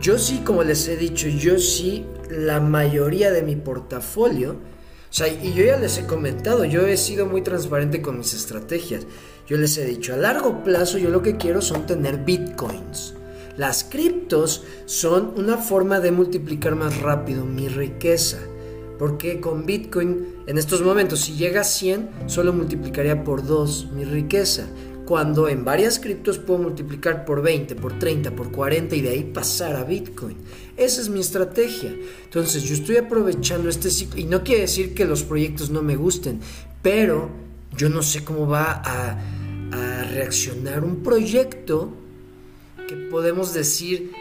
Yo 0.00 0.18
sí, 0.18 0.42
como 0.44 0.64
les 0.64 0.88
he 0.88 0.96
dicho, 0.96 1.28
yo 1.28 1.58
sí, 1.58 2.04
la 2.28 2.60
mayoría 2.60 3.30
de 3.30 3.42
mi 3.42 3.56
portafolio, 3.56 4.52
o 4.52 5.14
sea, 5.14 5.28
y 5.28 5.52
yo 5.52 5.64
ya 5.64 5.76
les 5.76 5.98
he 5.98 6.06
comentado, 6.06 6.64
yo 6.64 6.86
he 6.86 6.96
sido 6.96 7.26
muy 7.26 7.42
transparente 7.42 8.02
con 8.02 8.18
mis 8.18 8.34
estrategias. 8.34 9.06
Yo 9.46 9.58
les 9.58 9.76
he 9.76 9.84
dicho, 9.84 10.14
a 10.14 10.16
largo 10.16 10.64
plazo 10.64 10.98
yo 10.98 11.10
lo 11.10 11.22
que 11.22 11.36
quiero 11.36 11.60
son 11.60 11.86
tener 11.86 12.24
bitcoins. 12.24 13.14
Las 13.56 13.84
criptos 13.84 14.64
son 14.86 15.34
una 15.36 15.58
forma 15.58 16.00
de 16.00 16.10
multiplicar 16.10 16.74
más 16.74 17.00
rápido 17.02 17.44
mi 17.44 17.68
riqueza. 17.68 18.38
Porque 19.02 19.40
con 19.40 19.66
Bitcoin 19.66 20.26
en 20.46 20.58
estos 20.58 20.80
momentos, 20.80 21.22
si 21.22 21.32
llega 21.32 21.62
a 21.62 21.64
100, 21.64 22.08
solo 22.26 22.52
multiplicaría 22.52 23.24
por 23.24 23.44
2 23.44 23.88
mi 23.92 24.04
riqueza. 24.04 24.68
Cuando 25.04 25.48
en 25.48 25.64
varias 25.64 25.98
criptos 25.98 26.38
puedo 26.38 26.60
multiplicar 26.60 27.24
por 27.24 27.42
20, 27.42 27.74
por 27.74 27.98
30, 27.98 28.30
por 28.30 28.52
40 28.52 28.94
y 28.94 29.00
de 29.00 29.08
ahí 29.08 29.24
pasar 29.24 29.74
a 29.74 29.82
Bitcoin. 29.82 30.36
Esa 30.76 31.00
es 31.00 31.08
mi 31.08 31.18
estrategia. 31.18 31.92
Entonces 32.22 32.62
yo 32.62 32.74
estoy 32.74 32.98
aprovechando 32.98 33.68
este 33.68 33.90
ciclo. 33.90 34.20
Y 34.20 34.24
no 34.24 34.44
quiere 34.44 34.60
decir 34.60 34.94
que 34.94 35.04
los 35.04 35.24
proyectos 35.24 35.70
no 35.70 35.82
me 35.82 35.96
gusten, 35.96 36.38
pero 36.80 37.28
yo 37.76 37.88
no 37.88 38.02
sé 38.02 38.22
cómo 38.22 38.46
va 38.46 38.82
a 38.84 39.18
a 39.72 40.04
reaccionar 40.04 40.84
un 40.84 41.02
proyecto 41.02 41.92
que 42.86 42.94
podemos 42.94 43.54
decir 43.54 44.12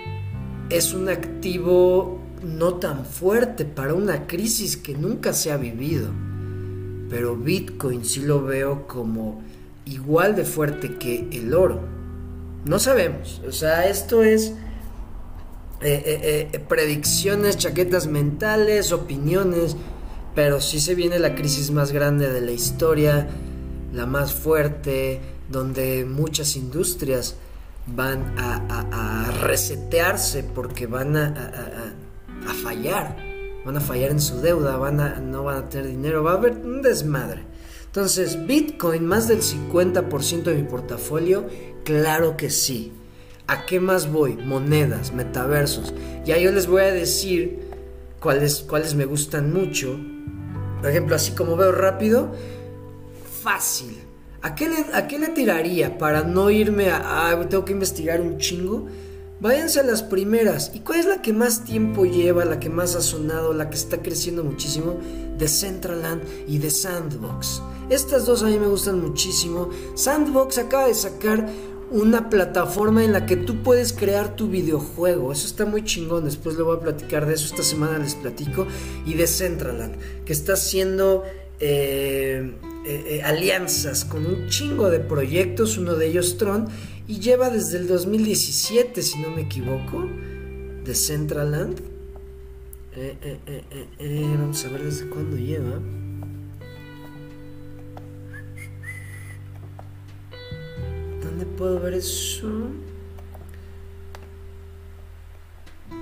es 0.70 0.94
un 0.94 1.10
activo 1.10 2.20
no 2.44 2.76
tan 2.76 3.06
fuerte 3.06 3.66
para 3.66 3.94
una 3.94 4.28
crisis 4.28 4.78
que 4.78 4.96
nunca 4.96 5.34
se 5.34 5.52
ha 5.52 5.58
vivido. 5.58 6.10
Pero 7.10 7.36
Bitcoin 7.36 8.06
sí 8.06 8.22
lo 8.22 8.42
veo 8.44 8.88
como 8.88 9.42
igual 9.86 10.36
de 10.36 10.46
fuerte 10.46 10.98
que 10.98 11.28
el 11.32 11.54
oro. 11.54 11.82
No 12.66 12.80
sabemos. 12.80 13.42
O 13.48 13.52
sea, 13.52 13.88
esto 13.88 14.24
es 14.24 14.54
eh, 15.82 16.04
eh, 16.06 16.50
eh, 16.54 16.60
predicciones, 16.60 17.58
chaquetas 17.58 18.08
mentales, 18.08 18.92
opiniones. 18.92 19.76
Pero 20.36 20.62
sí 20.62 20.80
se 20.80 20.96
viene 20.96 21.20
la 21.20 21.36
crisis 21.36 21.72
más 21.72 21.92
grande 21.92 22.32
de 22.32 22.42
la 22.42 22.52
historia, 22.52 23.28
la 23.92 24.06
más 24.06 24.34
fuerte, 24.34 25.20
donde 25.50 26.06
muchas 26.06 26.56
industrias 26.56 27.36
van 27.88 28.36
a, 28.38 29.32
resetearse 29.42 30.44
porque 30.44 30.86
van 30.86 31.18
a, 31.18 31.94
fallar, 32.50 33.18
van 33.66 33.78
a 33.78 33.82
fallar 33.82 34.12
en 34.12 34.22
su 34.22 34.42
deuda, 34.42 34.78
van 34.78 35.00
a, 35.00 35.20
no 35.20 35.44
van 35.44 35.58
a 35.58 35.70
tener 35.70 35.88
dinero, 35.88 36.24
va 36.24 36.32
a 36.32 36.36
haber 36.36 36.54
un 36.54 36.82
desmadre. 36.82 37.44
Entonces, 37.86 38.46
Bitcoin, 38.48 39.06
más 39.06 39.28
del 39.28 39.42
50% 39.42 40.44
de 40.44 40.56
mi 40.56 40.64
portafolio, 40.64 41.46
claro 41.84 42.38
que 42.38 42.50
sí. 42.50 42.94
¿A 43.48 43.66
qué 43.66 43.80
más 43.82 44.12
voy? 44.12 44.38
Monedas, 44.38 45.14
metaversos. 45.14 45.94
Ya 46.26 46.38
yo 46.38 46.52
les 46.52 46.68
voy 46.68 46.84
a 46.84 46.94
decir 46.94 47.60
cuáles, 48.22 48.62
cuáles 48.62 48.96
me 48.96 49.04
gustan 49.04 49.52
mucho. 49.52 50.00
Por 50.80 50.89
ejemplo, 50.89 51.16
así 51.16 51.34
como 51.34 51.58
veo 51.58 51.74
rápido, 51.74 52.32
fácil. 53.44 54.02
¿A 54.42 54.56
qué, 54.56 54.70
le, 55.20 55.28
tiraría 55.30 55.98
para 55.98 56.24
no 56.24 56.50
irme 56.50 56.89
a, 56.89 57.38
tengo 57.50 57.64
que 57.66 57.74
investigar 57.74 58.22
un 58.22 58.38
chingo? 58.38 58.88
Váyanse 59.42 59.80
a 59.80 59.84
las 59.84 60.04
primeras. 60.04 60.72
¿Y 60.76 60.82
cuál 60.82 61.00
es 61.00 61.08
la 61.08 61.24
que 61.24 61.34
más 61.34 61.64
tiempo 61.64 62.06
lleva, 62.06 62.46
la 62.46 62.60
que 62.60 62.70
más 62.70 62.96
ha 62.96 63.02
sonado, 63.02 63.54
la 63.54 63.72
que 63.72 63.76
está 63.76 64.04
creciendo 64.04 64.44
muchísimo? 64.44 65.00
De 65.36 65.48
Centraland 65.48 66.22
y 66.48 66.60
de 66.60 66.70
Sandbox. 66.70 67.64
Estas 67.89 68.28
dos 68.28 68.44
a 68.44 68.46
mí 68.46 68.60
me 68.60 68.68
gustan 68.68 69.02
muchísimo. 69.02 69.72
Sandbox 69.96 70.60
acaba 70.60 70.88
de 70.88 70.94
sacar 70.94 71.50
una 71.89 72.30
plataforma 72.30 73.04
en 73.04 73.14
la 73.14 73.26
que 73.26 73.36
tú 73.36 73.64
puedes 73.64 73.94
crear 73.94 74.36
tu 74.36 74.48
videojuego. 74.48 75.32
Eso 75.32 75.48
está 75.48 75.66
muy 75.66 75.84
chingón. 75.84 76.26
Después 76.26 76.56
le 76.56 76.62
voy 76.62 76.78
a 76.78 76.80
platicar 76.80 77.26
de 77.26 77.34
eso. 77.34 77.48
Esta 77.48 77.64
semana 77.64 77.98
les 77.98 78.14
platico. 78.14 78.68
Y 79.08 79.16
de 79.16 79.26
Centraland, 79.26 79.96
que 80.24 80.34
está 80.34 80.54
haciendo 80.54 81.24
eh, 81.60 82.54
eh, 82.86 83.06
eh, 83.08 83.22
alianzas 83.24 84.06
con 84.06 84.24
un 84.24 84.50
chingo 84.50 84.92
de 84.92 85.00
proyectos. 85.00 85.80
Uno 85.80 85.96
de 85.96 86.10
ellos, 86.10 86.38
Tron. 86.38 86.68
Y 87.12 87.20
lleva 87.20 87.49
desde 87.49 87.78
el 87.78 87.89
2017, 87.89 89.01
si 89.01 89.20
no 89.20 89.32
me 89.32 89.41
equivoco, 89.41 90.07
de 90.86 90.95
Centraland. 90.95 91.82
vamos 94.39 94.64
a 94.64 94.70
ver 94.70 94.84
desde 94.86 95.09
cuándo 95.09 95.36
lleva. 95.36 95.82
puedo 101.57 101.82
ver 101.82 101.95
eso? 101.95 102.47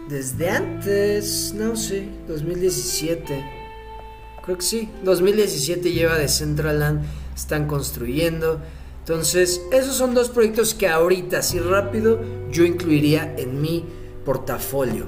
Desde 0.09 0.49
antes, 0.51 1.55
no 1.55 1.75
sé, 1.75 2.07
2017. 2.27 3.43
Creo 4.45 4.57
que 4.57 4.63
sí, 4.63 4.89
2017 5.03 5.91
lleva 5.91 6.19
de 6.19 6.27
Centraland, 6.27 7.01
están 7.35 7.65
construyendo. 7.65 8.61
Entonces, 9.09 9.59
esos 9.71 9.95
son 9.95 10.13
dos 10.13 10.29
proyectos 10.29 10.75
que 10.75 10.87
ahorita, 10.87 11.39
así 11.39 11.57
rápido, 11.57 12.19
yo 12.51 12.63
incluiría 12.63 13.33
en 13.39 13.59
mi 13.59 13.83
portafolio. 14.23 15.07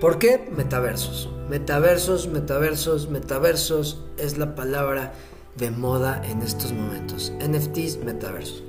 ¿Por 0.00 0.18
qué? 0.18 0.48
Metaversos. 0.56 1.28
Metaversos, 1.50 2.28
metaversos, 2.28 3.10
metaversos 3.10 4.02
es 4.16 4.38
la 4.38 4.54
palabra 4.54 5.12
de 5.58 5.70
moda 5.70 6.22
en 6.24 6.40
estos 6.40 6.72
momentos. 6.72 7.30
NFTs, 7.46 7.98
metaversos. 7.98 8.64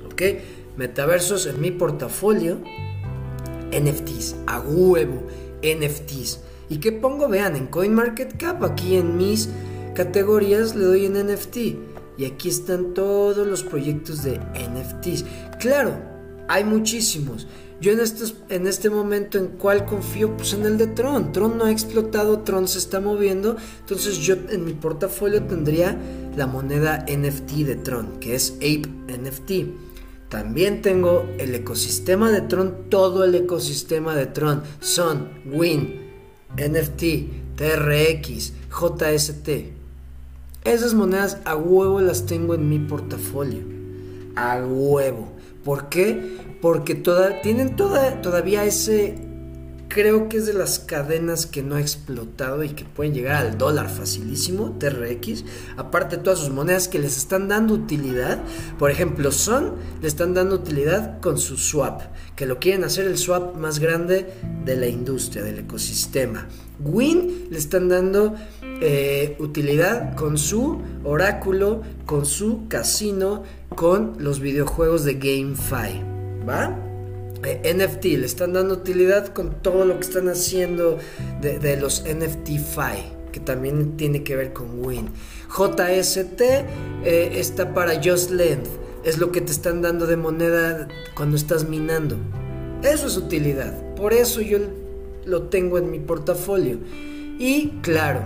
Metaversos 0.76 1.46
en 1.46 1.58
mi 1.58 1.70
portafolio, 1.70 2.58
NFTs, 3.72 4.36
a 4.46 4.60
huevo, 4.60 5.22
NFTs. 5.62 6.40
¿Y 6.68 6.76
qué 6.76 6.92
pongo? 6.92 7.26
Vean, 7.26 7.56
en 7.56 7.68
CoinMarketCap, 7.68 8.62
aquí 8.64 8.96
en 8.96 9.16
mis 9.16 9.48
categorías 9.94 10.76
le 10.76 10.84
doy 10.84 11.06
en 11.06 11.14
NFT. 11.26 11.97
Y 12.18 12.24
aquí 12.24 12.48
están 12.48 12.94
todos 12.94 13.46
los 13.46 13.62
proyectos 13.62 14.24
de 14.24 14.38
NFTs. 14.38 15.24
Claro, 15.60 15.96
hay 16.48 16.64
muchísimos. 16.64 17.46
Yo 17.80 17.92
en, 17.92 18.00
estos, 18.00 18.34
en 18.48 18.66
este 18.66 18.90
momento, 18.90 19.38
¿en 19.38 19.46
cuál 19.46 19.84
confío? 19.84 20.36
Pues 20.36 20.52
en 20.52 20.66
el 20.66 20.78
de 20.78 20.88
Tron. 20.88 21.30
Tron 21.30 21.56
no 21.56 21.64
ha 21.64 21.70
explotado, 21.70 22.40
Tron 22.40 22.66
se 22.66 22.78
está 22.78 22.98
moviendo. 22.98 23.56
Entonces 23.80 24.18
yo 24.18 24.34
en 24.50 24.64
mi 24.64 24.72
portafolio 24.72 25.44
tendría 25.44 25.96
la 26.36 26.48
moneda 26.48 27.06
NFT 27.08 27.50
de 27.58 27.76
Tron, 27.76 28.18
que 28.18 28.34
es 28.34 28.54
Ape 28.56 28.88
NFT. 29.06 29.68
También 30.28 30.82
tengo 30.82 31.24
el 31.38 31.54
ecosistema 31.54 32.32
de 32.32 32.40
Tron, 32.42 32.90
todo 32.90 33.22
el 33.22 33.36
ecosistema 33.36 34.16
de 34.16 34.26
Tron. 34.26 34.62
Son 34.80 35.28
Win, 35.46 36.00
NFT, 36.56 37.54
TRX, 37.54 38.54
JST. 38.70 39.77
Esas 40.68 40.92
monedas 40.92 41.38
a 41.46 41.56
huevo 41.56 42.02
las 42.02 42.26
tengo 42.26 42.54
en 42.54 42.68
mi 42.68 42.78
portafolio. 42.78 43.60
A 44.36 44.58
huevo. 44.58 45.32
¿Por 45.64 45.88
qué? 45.88 46.36
Porque 46.60 46.94
toda, 46.94 47.40
tienen 47.40 47.74
toda, 47.74 48.20
todavía 48.20 48.64
ese 48.66 49.14
creo 49.88 50.28
que 50.28 50.36
es 50.36 50.46
de 50.46 50.52
las 50.52 50.78
cadenas 50.78 51.46
que 51.46 51.62
no 51.62 51.76
ha 51.76 51.80
explotado 51.80 52.62
y 52.62 52.68
que 52.68 52.84
pueden 52.84 53.14
llegar 53.14 53.36
al 53.36 53.56
dólar 53.56 53.88
facilísimo, 53.88 54.76
TRX. 54.78 55.44
Aparte 55.76 56.18
todas 56.18 56.38
sus 56.38 56.50
monedas 56.50 56.86
que 56.86 56.98
les 56.98 57.16
están 57.16 57.48
dando 57.48 57.74
utilidad. 57.74 58.38
Por 58.78 58.90
ejemplo, 58.90 59.32
Son 59.32 59.76
le 60.02 60.08
están 60.08 60.34
dando 60.34 60.56
utilidad 60.56 61.20
con 61.20 61.38
su 61.38 61.56
swap, 61.56 62.02
que 62.36 62.46
lo 62.46 62.58
quieren 62.58 62.84
hacer 62.84 63.06
el 63.06 63.16
swap 63.16 63.56
más 63.56 63.78
grande 63.78 64.34
de 64.64 64.76
la 64.76 64.86
industria, 64.86 65.42
del 65.42 65.60
ecosistema. 65.60 66.46
Win 66.80 67.48
le 67.50 67.58
están 67.58 67.88
dando 67.88 68.36
eh, 68.80 69.36
utilidad 69.38 70.14
con 70.14 70.38
su 70.38 70.80
oráculo, 71.04 71.82
con 72.06 72.24
su 72.24 72.68
casino, 72.68 73.42
con 73.74 74.14
los 74.18 74.40
videojuegos 74.40 75.04
de 75.04 75.14
GameFi. 75.14 76.02
¿Va? 76.48 76.76
Eh, 77.44 77.74
NFT, 77.74 78.04
le 78.04 78.26
están 78.26 78.52
dando 78.52 78.74
utilidad 78.74 79.28
con 79.28 79.62
todo 79.62 79.84
lo 79.84 79.94
que 79.94 80.00
están 80.00 80.28
haciendo 80.28 80.98
de, 81.40 81.76
los 81.76 82.02
NFT 82.02 82.48
FI, 82.48 83.12
que 83.32 83.40
también 83.40 83.96
tiene 83.96 84.24
que 84.24 84.34
ver 84.34 84.52
con 84.52 84.84
Win. 84.84 85.10
JST 85.48 86.40
eh, 86.40 87.30
está 87.34 87.74
para 87.74 88.02
Just 88.02 88.30
Length, 88.30 88.68
es 89.04 89.18
lo 89.18 89.30
que 89.30 89.40
te 89.40 89.52
están 89.52 89.82
dando 89.82 90.06
de 90.06 90.16
moneda 90.16 90.88
cuando 91.14 91.36
estás 91.36 91.68
minando. 91.68 92.16
Eso 92.82 93.06
es 93.06 93.16
utilidad, 93.16 93.94
por 93.94 94.12
eso 94.12 94.40
yo 94.40 94.58
lo 95.24 95.44
tengo 95.44 95.78
en 95.78 95.90
mi 95.90 96.00
portafolio. 96.00 96.78
Y 97.38 97.68
claro, 97.82 98.22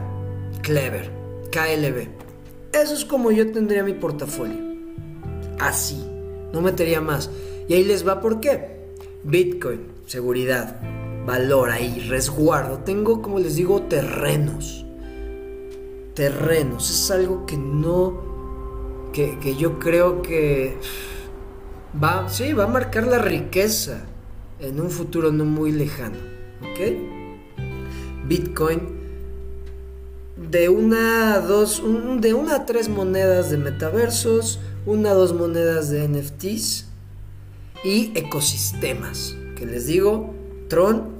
Clever, 0.63 1.11
KLB. 1.51 2.09
Eso 2.73 2.95
es 2.95 3.05
como 3.05 3.33
yo 3.33 3.51
tendría 3.51 3.83
mi 3.83 3.95
portafolio. 3.95 4.57
Así, 5.59 6.07
no 6.53 6.61
metería 6.61 7.01
más. 7.01 7.31
Y 7.69 7.75
ahí 7.75 7.85
les 7.85 8.07
va 8.07 8.21
por 8.21 8.39
qué. 8.39 8.87
Bitcoin, 9.25 9.89
seguridad, 10.07 10.81
valor 11.27 11.71
ahí, 11.71 12.07
resguardo. 12.09 12.79
Tengo, 12.79 13.23
como 13.23 13.41
les 13.41 13.57
digo, 13.57 13.83
terrenos. 13.83 14.87
Terrenos. 16.15 16.91
Es 16.91 17.11
algo 17.11 17.45
que 17.45 17.57
no... 17.57 19.11
Que, 19.13 19.57
yo 19.59 19.79
creo 19.81 20.23
que... 20.23 20.79
Va, 22.03 22.29
sí, 22.29 22.53
va 22.53 22.65
a 22.65 22.69
marcar 22.69 23.07
la 23.09 23.19
riqueza 23.19 24.05
en 24.61 24.81
un 24.81 24.91
futuro 24.91 25.33
no 25.33 25.45
muy 25.45 25.73
lejano. 25.73 26.19
¿Ok? 26.63 26.81
Bitcoin 28.27 29.02
de 30.51 30.69
una 30.69 31.35
a 31.35 31.41
dos, 31.41 31.83
de 32.21 32.35
una 32.35 32.57
a 32.57 32.67
tres 32.67 32.89
monedas 32.89 33.51
de 33.51 33.59
metaversos, 33.59 34.61
una 34.87 35.11
a 35.11 35.15
dos 35.15 35.33
monedas 35.35 35.91
de 35.91 36.09
NFTs 36.09 36.87
y 37.85 38.13
ecosistemas, 38.15 39.37
que 39.57 39.67
les 39.67 39.87
digo, 39.87 40.35
Tron 40.69 41.11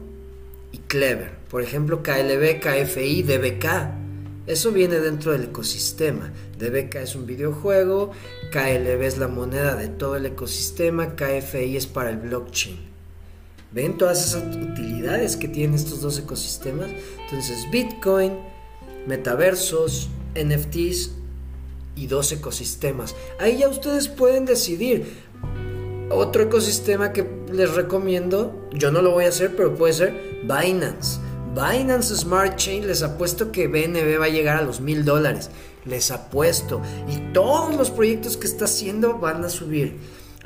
y 0.73 0.79
Clever. 0.79 1.33
Por 1.51 1.63
ejemplo, 1.63 2.03
KLB, 2.03 2.61
KFI, 2.61 3.23
DBK. 3.23 3.67
Eso 4.47 4.73
viene 4.73 4.99
dentro 4.99 5.33
del 5.33 5.45
ecosistema. 5.45 6.33
DBK 6.59 6.97
es 6.97 7.15
un 7.15 7.27
videojuego, 7.27 8.11
KLB 8.51 9.03
es 9.03 9.19
la 9.19 9.29
moneda 9.29 9.77
de 9.77 9.89
todo 9.89 10.17
el 10.17 10.27
ecosistema, 10.27 11.15
KFI 11.15 11.77
es 11.77 11.87
para 11.87 12.11
el 12.11 12.17
blockchain. 12.17 12.79
¿Ven 13.73 13.97
todas 13.97 14.27
esas 14.27 14.43
utilidades 14.55 15.37
que 15.37 15.49
tienen 15.49 15.75
estos 15.75 16.01
dos 16.03 16.19
ecosistemas? 16.19 16.91
Entonces, 17.25 17.67
Bitcoin, 17.71 18.33
metaversos, 19.07 20.09
NFTs, 20.35 21.13
y 21.95 22.07
dos 22.07 22.33
ecosistemas. 22.33 23.15
Ahí 23.39 23.59
ya 23.59 23.69
ustedes 23.69 24.09
pueden 24.09 24.45
decidir. 24.45 25.07
Otro 26.11 26.43
ecosistema 26.43 27.13
que 27.13 27.27
les 27.51 27.75
recomiendo, 27.75 28.69
yo 28.73 28.91
no 28.91 29.03
lo 29.03 29.13
voy 29.13 29.25
a 29.25 29.29
hacer, 29.29 29.57
pero 29.57 29.75
puede 29.75 29.93
ser 29.95 30.41
Binance. 30.43 31.21
Binance 31.55 32.17
Smart 32.17 32.57
Chain, 32.57 32.87
les 32.87 33.03
apuesto 33.03 33.53
que 33.53 33.69
BNB 33.69 34.21
va 34.21 34.27
a 34.27 34.31
llegar 34.31 34.59
a 34.59 34.63
los 34.63 34.81
mil 34.81 35.05
dólares. 35.05 35.51
Les 35.85 36.11
apuesto. 36.11 36.81
Y 37.09 37.33
todos 37.33 37.75
los 37.77 37.91
proyectos 37.91 38.37
que 38.37 38.47
está 38.47 38.67
haciendo 38.67 39.19
van 39.19 39.45
a 39.45 39.49
subir. 39.49 39.99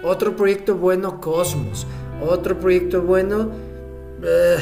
Otro 0.02 0.36
proyecto 0.36 0.76
bueno, 0.76 1.20
Cosmos. 1.20 1.86
Otro 2.26 2.59
proyecto 2.59 3.02
bueno, 3.02 3.50
eh, 4.22 4.57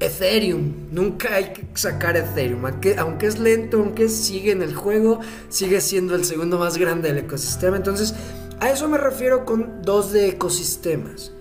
Ethereum. 0.00 0.88
Nunca 0.90 1.34
hay 1.34 1.52
que 1.52 1.66
sacar 1.74 2.16
Ethereum. 2.16 2.64
Aunque, 2.98 3.26
es 3.26 3.38
lento, 3.38 3.78
aunque 3.78 4.08
sigue 4.08 4.52
en 4.52 4.62
el 4.62 4.74
juego, 4.74 5.20
sigue 5.48 5.80
siendo 5.80 6.14
el 6.14 6.24
segundo 6.24 6.58
más 6.58 6.76
grande 6.76 7.08
del 7.08 7.24
ecosistema. 7.24 7.76
Entonces, 7.76 8.14
a 8.60 8.70
eso 8.70 8.88
me 8.88 8.98
refiero 8.98 9.44
con 9.44 9.82
dos 9.82 10.12
de 10.12 10.28
ecosistemas. 10.28 11.32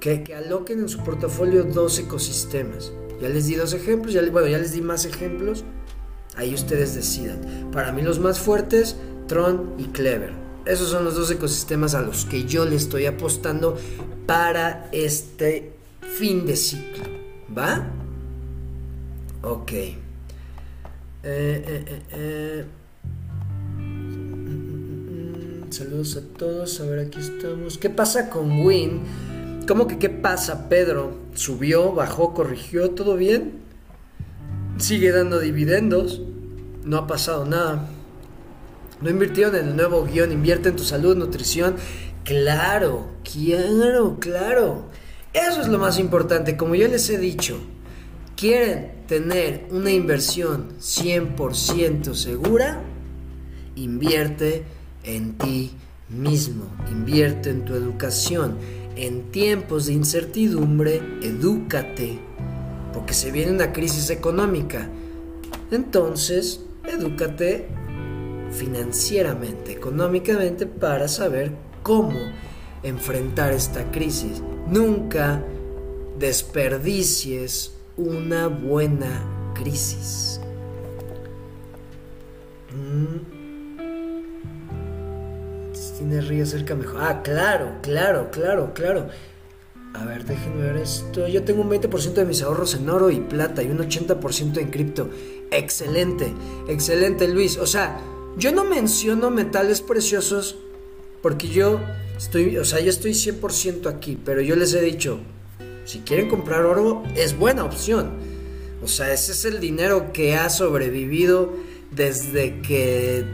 Que, 0.00 0.22
que 0.22 0.34
aloquen 0.34 0.80
en 0.80 0.88
su 0.88 1.02
portafolio 1.02 1.64
dos 1.64 1.98
ecosistemas. 1.98 2.92
Ya 3.20 3.28
les 3.28 3.46
di 3.46 3.56
dos 3.56 3.72
ejemplos, 3.72 4.14
ya, 4.14 4.22
bueno, 4.30 4.46
ya 4.46 4.58
les 4.58 4.72
di 4.72 4.80
más 4.80 5.04
ejemplos. 5.04 5.64
Ahí 6.36 6.54
ustedes 6.54 6.94
decidan. 6.94 7.70
Para 7.72 7.90
mí 7.90 8.02
los 8.02 8.20
más 8.20 8.38
fuertes, 8.38 8.96
Tron 9.26 9.74
y 9.76 9.84
Clever. 9.86 10.32
Esos 10.66 10.90
son 10.90 11.04
los 11.04 11.16
dos 11.16 11.30
ecosistemas 11.30 11.94
a 11.94 12.02
los 12.02 12.26
que 12.26 12.44
yo 12.44 12.64
le 12.64 12.76
estoy 12.76 13.06
apostando 13.06 13.76
para 14.26 14.88
este 14.92 15.72
fin 16.00 16.46
de 16.46 16.56
ciclo. 16.56 17.17
¿Va? 17.56 17.86
Ok. 19.42 19.72
Eh, 19.72 19.96
eh, 21.24 22.02
eh, 22.10 22.64
saludos 25.70 26.16
a 26.16 26.38
todos. 26.38 26.80
A 26.80 26.84
ver, 26.84 27.06
aquí 27.06 27.20
estamos. 27.20 27.78
¿Qué 27.78 27.90
pasa 27.90 28.28
con 28.30 28.60
Win? 28.66 29.00
¿Cómo 29.66 29.86
que 29.86 29.98
qué 29.98 30.10
pasa, 30.10 30.68
Pedro? 30.68 31.16
¿Subió, 31.34 31.92
bajó, 31.92 32.34
corrigió? 32.34 32.90
¿Todo 32.90 33.16
bien? 33.16 33.60
¿Sigue 34.78 35.12
dando 35.12 35.40
dividendos? 35.40 36.22
No 36.84 36.96
ha 36.96 37.06
pasado 37.06 37.44
nada. 37.44 37.88
¿No 39.00 39.10
invirtieron 39.10 39.54
en 39.56 39.68
el 39.68 39.76
nuevo 39.76 40.04
guion? 40.04 40.32
Invierte 40.32 40.70
en 40.70 40.76
tu 40.76 40.84
salud, 40.84 41.16
nutrición. 41.16 41.76
Claro, 42.24 43.08
claro, 43.22 44.16
claro. 44.20 44.87
Eso 45.32 45.60
es 45.60 45.68
lo 45.68 45.78
más 45.78 45.98
importante. 45.98 46.56
Como 46.56 46.74
yo 46.74 46.88
les 46.88 47.08
he 47.10 47.18
dicho, 47.18 47.58
quieren 48.36 48.92
tener 49.06 49.66
una 49.70 49.90
inversión 49.90 50.74
100% 50.80 52.14
segura, 52.14 52.80
invierte 53.76 54.64
en 55.04 55.38
ti 55.38 55.72
mismo, 56.08 56.64
invierte 56.90 57.50
en 57.50 57.64
tu 57.64 57.74
educación 57.74 58.56
en 58.98 59.30
tiempos 59.30 59.86
de 59.86 59.92
incertidumbre, 59.92 61.00
edúcate, 61.22 62.18
porque 62.92 63.14
se 63.14 63.30
viene 63.30 63.52
una 63.52 63.72
crisis 63.72 64.10
económica. 64.10 64.88
Entonces, 65.70 66.60
edúcate 66.84 67.68
financieramente, 68.50 69.72
económicamente, 69.72 70.66
para 70.66 71.06
saber 71.06 71.52
cómo 71.84 72.18
enfrentar 72.82 73.52
esta 73.52 73.90
crisis. 73.90 74.42
Nunca 74.68 75.42
desperdicies 76.18 77.72
una 77.96 78.48
buena 78.48 79.52
crisis. 79.54 80.40
Mm 82.74 83.38
tiene 85.98 86.20
río 86.20 86.46
cerca 86.46 86.74
mejor. 86.74 87.00
Ah, 87.00 87.22
claro, 87.22 87.78
claro, 87.82 88.30
claro, 88.30 88.72
claro. 88.72 89.08
A 89.94 90.04
ver, 90.04 90.24
déjenme 90.24 90.62
ver 90.62 90.76
esto. 90.76 91.26
Yo 91.26 91.42
tengo 91.42 91.62
un 91.62 91.70
20% 91.70 92.12
de 92.12 92.24
mis 92.24 92.42
ahorros 92.42 92.74
en 92.74 92.88
oro 92.88 93.10
y 93.10 93.20
plata 93.20 93.62
y 93.62 93.70
un 93.70 93.78
80% 93.78 94.58
en 94.58 94.70
cripto. 94.70 95.10
Excelente, 95.50 96.32
excelente 96.68 97.26
Luis. 97.26 97.58
O 97.58 97.66
sea, 97.66 97.98
yo 98.36 98.52
no 98.52 98.64
menciono 98.64 99.30
metales 99.30 99.80
preciosos 99.80 100.56
porque 101.20 101.48
yo 101.48 101.80
estoy, 102.18 102.58
o 102.58 102.64
sea, 102.64 102.80
yo 102.80 102.90
estoy 102.90 103.12
100% 103.12 103.86
aquí, 103.88 104.18
pero 104.22 104.42
yo 104.42 104.56
les 104.56 104.74
he 104.74 104.80
dicho, 104.80 105.20
si 105.84 106.00
quieren 106.00 106.28
comprar 106.28 106.66
oro, 106.66 107.02
es 107.16 107.38
buena 107.38 107.64
opción. 107.64 108.10
O 108.82 108.88
sea, 108.88 109.12
ese 109.12 109.32
es 109.32 109.44
el 109.44 109.60
dinero 109.60 110.12
que 110.12 110.36
ha 110.36 110.50
sobrevivido 110.50 111.52
desde 111.90 112.60
que 112.60 113.24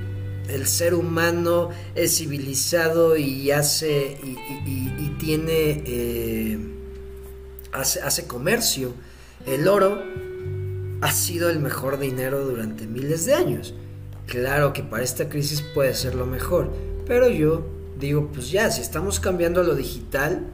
el 0.49 0.67
ser 0.67 0.95
humano 0.95 1.71
es 1.95 2.17
civilizado 2.19 3.17
y 3.17 3.51
hace 3.51 4.19
y, 4.23 5.09
tiene 5.19 5.83
eh, 5.87 6.59
hace, 7.73 8.01
hace 8.03 8.27
comercio. 8.27 8.93
El 9.47 9.69
oro 9.69 10.03
ha 11.01 11.13
sido 11.13 11.51
el 11.51 11.61
mejor 11.61 11.99
dinero 11.99 12.45
durante 12.45 12.87
miles 12.87 13.27
de 13.27 13.35
años. 13.35 13.75
Claro 14.27 14.73
que 14.73 14.83
para 14.83 15.03
esta 15.03 15.29
crisis 15.29 15.63
puede 15.75 15.95
ser 15.95 16.15
lo 16.15 16.27
mejor, 16.27 16.73
pero 17.07 17.29
yo 17.29 17.74
digo, 18.05 18.31
pues 18.33 18.51
ya, 18.51 18.71
si 18.71 18.81
estamos 18.81 19.21
cambiando 19.21 19.61
a 19.61 19.65
lo 19.65 19.75
digital, 19.75 20.45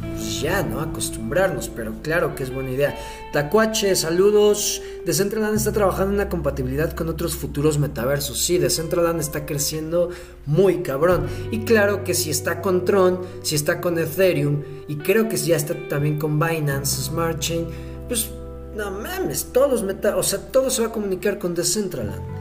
pues 0.00 0.40
ya, 0.40 0.62
¿no? 0.62 0.80
Acostumbrarnos, 0.80 1.68
pero 1.68 1.94
claro 2.02 2.34
que 2.34 2.42
es 2.42 2.52
buena 2.52 2.70
idea. 2.70 2.96
Tacuache, 3.32 3.94
saludos. 3.96 4.82
Decentraland 5.04 5.56
está 5.56 5.72
trabajando 5.72 6.12
en 6.12 6.20
una 6.20 6.28
compatibilidad 6.28 6.92
con 6.92 7.08
otros 7.08 7.34
futuros 7.34 7.78
metaversos. 7.78 8.38
Sí, 8.38 8.58
Decentraland 8.58 9.20
está 9.20 9.46
creciendo 9.46 10.10
muy 10.46 10.82
cabrón. 10.82 11.26
Y 11.50 11.60
claro 11.60 12.04
que 12.04 12.14
si 12.14 12.30
está 12.30 12.60
con 12.60 12.84
Tron, 12.84 13.20
si 13.42 13.54
está 13.54 13.80
con 13.80 13.98
Ethereum, 13.98 14.62
y 14.88 14.96
creo 14.96 15.28
que 15.28 15.36
si 15.36 15.48
ya 15.48 15.56
está 15.56 15.74
también 15.88 16.18
con 16.18 16.38
Binance 16.38 17.02
Smart 17.02 17.38
Chain, 17.38 17.66
pues 18.08 18.30
no 18.74 18.90
mames, 18.90 19.52
todos 19.52 19.82
meta, 19.82 20.16
o 20.16 20.22
sea, 20.22 20.38
todo 20.38 20.70
se 20.70 20.82
va 20.82 20.88
a 20.88 20.92
comunicar 20.92 21.38
con 21.38 21.54
Decentraland. 21.54 22.39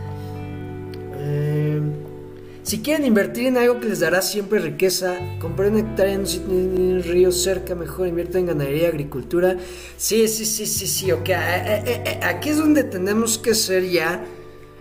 Si 2.69 2.81
quieren 2.81 3.03
invertir 3.03 3.47
en 3.47 3.57
algo 3.57 3.79
que 3.79 3.87
les 3.87 3.99
dará 3.99 4.21
siempre 4.21 4.59
riqueza, 4.59 5.17
compren 5.39 5.71
una 5.71 5.79
hectárea 5.79 6.13
en 6.13 6.21
un 6.21 7.01
río 7.03 7.31
cerca, 7.31 7.73
mejor 7.73 8.07
inviertan 8.07 8.41
en 8.41 8.45
ganadería, 8.45 8.89
agricultura. 8.89 9.57
Sí, 9.97 10.27
sí, 10.27 10.45
sí, 10.45 10.67
sí, 10.67 10.85
sí, 10.85 11.11
ok. 11.11 11.29
Eh, 11.29 11.33
eh, 11.33 12.03
eh, 12.05 12.19
aquí 12.21 12.49
es 12.49 12.59
donde 12.59 12.83
tenemos 12.83 13.39
que 13.39 13.55
ser 13.55 13.89
ya, 13.89 14.23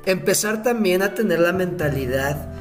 empezar 0.04 0.62
también 0.62 1.00
a 1.00 1.14
tener 1.14 1.40
la 1.40 1.54
mentalidad 1.54 2.52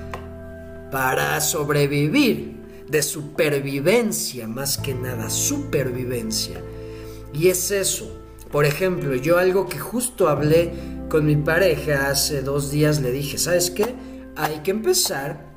para 0.92 1.42
sobrevivir, 1.42 2.56
de 2.88 3.02
supervivencia, 3.02 4.48
más 4.48 4.78
que 4.78 4.94
nada, 4.94 5.30
supervivencia. 5.30 6.62
Y 7.34 7.50
es 7.50 7.70
eso. 7.72 8.18
Por 8.50 8.64
ejemplo, 8.64 9.14
yo 9.16 9.40
algo 9.40 9.68
que 9.68 9.78
justo 9.78 10.30
hablé 10.30 10.72
con 11.10 11.26
mi 11.26 11.36
pareja 11.36 12.12
hace 12.12 12.42
dos 12.44 12.72
días, 12.72 13.02
le 13.02 13.12
dije, 13.12 13.38
¿sabes 13.38 13.72
qué? 13.72 14.07
Hay 14.38 14.60
que 14.60 14.70
empezar 14.72 15.48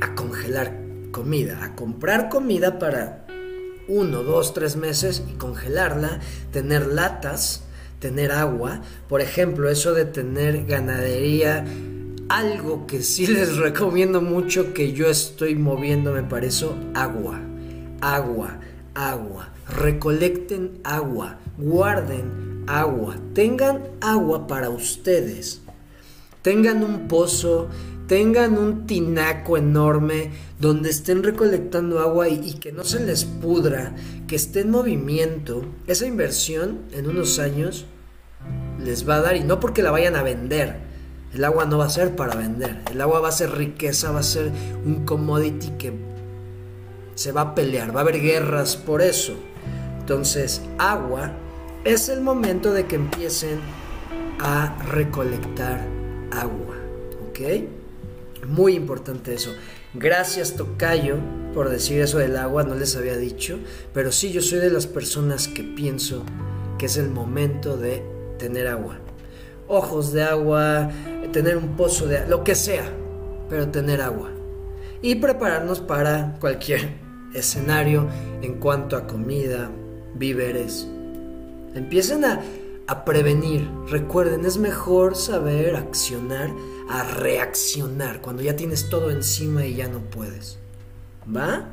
a 0.00 0.14
congelar 0.14 0.74
comida, 1.12 1.62
a 1.62 1.76
comprar 1.76 2.30
comida 2.30 2.78
para 2.78 3.26
uno, 3.86 4.22
dos, 4.22 4.54
tres 4.54 4.76
meses 4.76 5.22
y 5.30 5.34
congelarla, 5.34 6.20
tener 6.50 6.86
latas, 6.86 7.64
tener 7.98 8.32
agua. 8.32 8.80
Por 9.06 9.20
ejemplo, 9.20 9.68
eso 9.68 9.92
de 9.92 10.06
tener 10.06 10.64
ganadería, 10.64 11.66
algo 12.30 12.86
que 12.86 13.02
sí 13.02 13.26
les 13.28 13.56
recomiendo 13.58 14.22
mucho 14.22 14.72
que 14.72 14.92
yo 14.92 15.08
estoy 15.08 15.54
moviéndome 15.54 16.22
para 16.22 16.46
eso, 16.46 16.74
agua, 16.94 17.38
agua, 18.00 18.60
agua. 18.94 19.50
Recolecten 19.68 20.78
agua, 20.84 21.38
guarden 21.58 22.64
agua, 22.66 23.16
tengan 23.34 23.82
agua 24.00 24.46
para 24.46 24.70
ustedes 24.70 25.63
tengan 26.44 26.84
un 26.84 27.08
pozo, 27.08 27.68
tengan 28.06 28.58
un 28.58 28.86
tinaco 28.86 29.56
enorme 29.56 30.30
donde 30.60 30.90
estén 30.90 31.22
recolectando 31.22 32.00
agua 32.00 32.28
y, 32.28 32.52
que 32.60 32.70
no 32.70 32.84
se 32.84 33.00
les 33.00 33.24
pudra, 33.24 33.96
que 34.28 34.36
esté 34.36 34.60
en 34.60 34.70
movimiento, 34.70 35.64
esa 35.86 36.06
inversión 36.06 36.82
en 36.92 37.08
unos 37.08 37.38
años 37.38 37.86
les 38.78 39.08
va 39.08 39.16
a 39.16 39.20
dar 39.22 39.36
y 39.36 39.42
no 39.42 39.58
porque 39.58 39.82
la 39.82 39.90
vayan 39.90 40.16
a 40.16 40.22
vender. 40.22 40.76
El 41.32 41.44
agua 41.44 41.64
no 41.64 41.78
va 41.78 41.86
a 41.86 41.90
ser 41.90 42.14
para 42.14 42.36
vender, 42.36 42.82
el 42.92 43.00
agua 43.00 43.20
va 43.20 43.28
a 43.28 43.32
ser 43.32 43.50
riqueza, 43.52 44.12
va 44.12 44.20
a 44.20 44.22
ser 44.22 44.52
un 44.84 45.06
commodity 45.06 45.70
que 45.78 45.94
se 47.14 47.32
va 47.32 47.40
a 47.40 47.54
pelear, 47.54 47.96
va 47.96 48.00
a 48.00 48.02
haber 48.02 48.20
guerras 48.20 48.76
por 48.76 49.00
eso. 49.00 49.32
Entonces, 49.98 50.60
agua 50.76 51.32
es 51.84 52.10
el 52.10 52.20
momento 52.20 52.74
de 52.74 52.84
que 52.84 52.96
empiecen 52.96 53.60
a 54.40 54.76
recolectar 54.90 56.03
agua. 56.40 56.76
¿Ok? 57.28 57.40
Muy 58.46 58.74
importante 58.74 59.34
eso. 59.34 59.52
Gracias 59.94 60.54
Tocayo 60.54 61.18
por 61.54 61.70
decir 61.70 62.00
eso 62.00 62.18
del 62.18 62.36
agua, 62.36 62.64
no 62.64 62.74
les 62.74 62.96
había 62.96 63.16
dicho, 63.16 63.60
pero 63.94 64.10
sí 64.10 64.32
yo 64.32 64.42
soy 64.42 64.58
de 64.58 64.70
las 64.70 64.88
personas 64.88 65.46
que 65.46 65.62
pienso 65.62 66.24
que 66.78 66.86
es 66.86 66.96
el 66.96 67.08
momento 67.08 67.76
de 67.76 68.02
tener 68.38 68.66
agua. 68.66 68.98
Ojos 69.68 70.12
de 70.12 70.24
agua, 70.24 70.90
tener 71.32 71.56
un 71.56 71.76
pozo 71.76 72.06
de 72.06 72.26
lo 72.26 72.42
que 72.42 72.56
sea, 72.56 72.84
pero 73.48 73.68
tener 73.68 74.02
agua. 74.02 74.30
Y 75.00 75.14
prepararnos 75.14 75.80
para 75.80 76.36
cualquier 76.40 76.88
escenario 77.34 78.08
en 78.42 78.54
cuanto 78.54 78.96
a 78.96 79.06
comida, 79.06 79.70
víveres. 80.14 80.88
Empiecen 81.74 82.24
a, 82.24 82.40
a 82.86 83.04
prevenir. 83.04 83.68
Recuerden, 83.88 84.44
es 84.44 84.58
mejor 84.58 85.16
saber 85.16 85.76
accionar 85.76 86.50
a 86.88 87.02
reaccionar 87.02 88.20
cuando 88.20 88.42
ya 88.42 88.56
tienes 88.56 88.88
todo 88.88 89.10
encima 89.10 89.64
y 89.64 89.76
ya 89.76 89.88
no 89.88 90.00
puedes. 90.00 90.58
¿Va? 91.34 91.68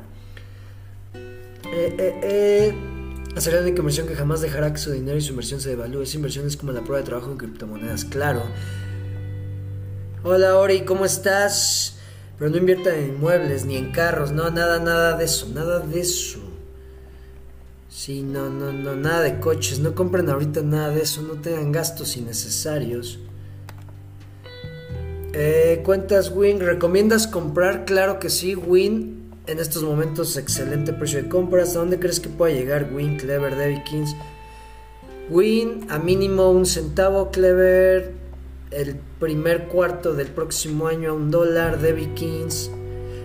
Eh, 1.14 1.96
eh, 1.98 2.20
eh. 2.22 2.74
Hacer 3.36 3.62
la 3.62 3.68
inversión 3.68 4.06
que 4.06 4.14
jamás 4.14 4.42
dejará 4.42 4.72
que 4.72 4.78
su 4.78 4.92
dinero 4.92 5.16
y 5.16 5.22
su 5.22 5.30
inversión 5.30 5.60
se 5.60 5.70
devalúe. 5.70 6.02
Esa 6.02 6.16
inversión 6.16 6.46
es 6.46 6.56
como 6.56 6.72
la 6.72 6.80
prueba 6.80 6.98
de 6.98 7.04
trabajo 7.04 7.30
en 7.30 7.38
criptomonedas, 7.38 8.04
claro. 8.04 8.42
Hola 10.22 10.56
Ori, 10.56 10.84
¿cómo 10.84 11.04
estás? 11.04 11.96
Pero 12.38 12.50
no 12.50 12.56
inviertan 12.56 12.94
en 12.94 13.08
inmuebles 13.14 13.64
ni 13.64 13.76
en 13.76 13.90
carros, 13.92 14.32
no, 14.32 14.50
nada, 14.50 14.78
nada 14.78 15.16
de 15.16 15.24
eso, 15.24 15.48
nada 15.54 15.80
de 15.80 16.00
eso. 16.00 16.41
Sí, 17.94 18.22
no, 18.22 18.48
no, 18.48 18.72
no, 18.72 18.96
nada 18.96 19.20
de 19.20 19.38
coches, 19.38 19.78
no 19.78 19.94
compren 19.94 20.30
ahorita 20.30 20.62
nada 20.62 20.88
de 20.88 21.02
eso, 21.02 21.20
no 21.20 21.34
tengan 21.34 21.72
gastos 21.72 22.16
innecesarios. 22.16 23.18
Eh, 25.34 25.82
cuentas 25.84 26.32
Win, 26.34 26.60
¿recomiendas 26.60 27.26
comprar? 27.26 27.84
Claro 27.84 28.18
que 28.18 28.30
sí, 28.30 28.54
Win. 28.54 29.30
En 29.46 29.58
estos 29.58 29.82
momentos, 29.82 30.38
excelente 30.38 30.94
precio 30.94 31.22
de 31.22 31.28
compras. 31.28 31.76
¿A 31.76 31.80
dónde 31.80 31.98
crees 31.98 32.18
que 32.18 32.30
pueda 32.30 32.54
llegar 32.54 32.90
Win, 32.94 33.18
Clever, 33.18 33.56
Debbie 33.56 33.84
Kings? 33.84 34.16
Win, 35.28 35.86
a 35.90 35.98
mínimo 35.98 36.50
un 36.50 36.64
centavo, 36.64 37.30
Clever. 37.30 38.14
El 38.70 38.96
primer 39.20 39.68
cuarto 39.68 40.14
del 40.14 40.28
próximo 40.28 40.86
año 40.86 41.10
a 41.10 41.12
un 41.12 41.30
dólar, 41.30 41.78
Debbie 41.78 42.14
Kings. 42.14 42.70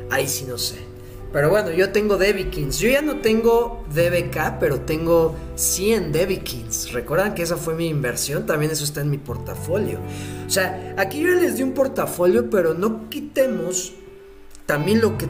Ahí 0.09 0.28
sí 0.28 0.43
no 0.45 0.57
sé. 0.57 0.87
Pero 1.34 1.49
bueno, 1.49 1.71
yo 1.71 1.91
tengo 1.91 2.17
Debikins. 2.17 2.80
Yo 2.80 2.89
ya 2.89 3.01
no 3.01 3.19
tengo 3.19 3.86
DBK, 3.93 4.59
pero 4.59 4.82
tengo 4.82 5.36
100 5.55 6.11
Debikins. 6.11 6.93
Recuerdan 6.93 7.36
que 7.36 7.43
esa 7.43 7.57
fue 7.57 7.75
mi 7.75 7.88
inversión, 7.88 8.45
también 8.45 8.71
eso 8.71 8.84
está 8.84 9.01
en 9.01 9.09
mi 9.09 9.17
portafolio. 9.17 9.99
O 10.45 10.49
sea, 10.49 10.95
aquí 10.97 11.19
yo 11.19 11.30
les 11.30 11.57
di 11.57 11.63
un 11.63 11.73
portafolio, 11.73 12.49
pero 12.49 12.73
no 12.73 13.09
quitemos 13.09 13.93
también 14.65 15.01
lo 15.01 15.17
que, 15.17 15.28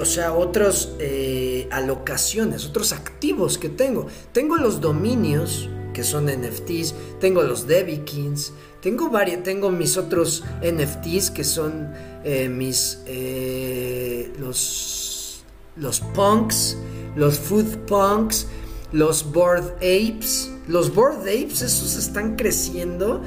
o 0.00 0.04
sea, 0.04 0.32
otras 0.32 0.92
eh, 0.98 1.68
alocaciones, 1.70 2.66
otros 2.66 2.92
activos 2.92 3.58
que 3.58 3.68
tengo. 3.68 4.06
Tengo 4.32 4.56
los 4.56 4.80
dominios, 4.80 5.68
que 5.92 6.04
son 6.04 6.26
NFTs, 6.26 6.94
tengo 7.20 7.42
los 7.42 7.66
Debikins, 7.66 8.52
tengo 8.80 9.10
varios, 9.10 9.42
tengo 9.42 9.70
mis 9.70 9.96
otros 9.96 10.44
NFTs 10.62 11.30
que 11.30 11.44
son 11.44 11.92
eh, 12.24 12.48
mis, 12.48 13.00
eh, 13.06 14.32
los 14.38 14.99
los 15.80 16.00
punks, 16.00 16.76
los 17.16 17.38
food 17.38 17.66
punks, 17.86 18.46
los 18.92 19.32
board 19.32 19.74
apes. 19.76 20.50
Los 20.68 20.94
board 20.94 21.22
apes, 21.22 21.62
esos 21.62 21.96
están 21.96 22.36
creciendo. 22.36 23.22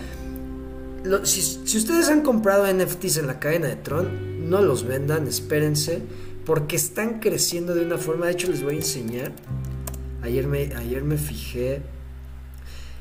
si, 1.23 1.77
ustedes 1.77 2.07
han 2.07 2.21
comprado 2.21 2.71
NFTs 2.71 3.17
en 3.17 3.27
la 3.27 3.39
cadena 3.39 3.67
de 3.67 3.75
Tron, 3.75 4.49
no 4.49 4.61
los 4.61 4.85
vendan, 4.85 5.27
espérense, 5.27 6.01
porque 6.45 6.77
están 6.77 7.19
creciendo 7.19 7.75
de 7.75 7.85
una 7.85 7.97
forma. 7.97 8.27
De 8.27 8.33
hecho, 8.33 8.49
les 8.49 8.63
voy 8.63 8.75
a 8.75 8.77
enseñar. 8.77 9.31
Ayer 10.21 10.47
me, 10.47 10.73
ayer 10.75 11.03
me 11.03 11.17
fijé. 11.17 11.81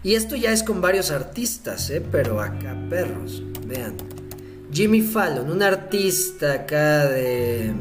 Y 0.03 0.15
esto 0.15 0.35
ya 0.35 0.53
es 0.53 0.65
con 0.65 0.81
varios 0.81 1.13
artistas, 1.13 1.89
¿eh? 1.91 2.03
pero 2.11 2.41
acá 2.41 2.77
perros. 2.91 3.45
Vean. 3.65 3.95
Jimmy 4.73 5.03
Fallon, 5.03 5.51
un 5.51 5.63
artista 5.63 6.55
acá 6.55 7.07
de 7.07 7.73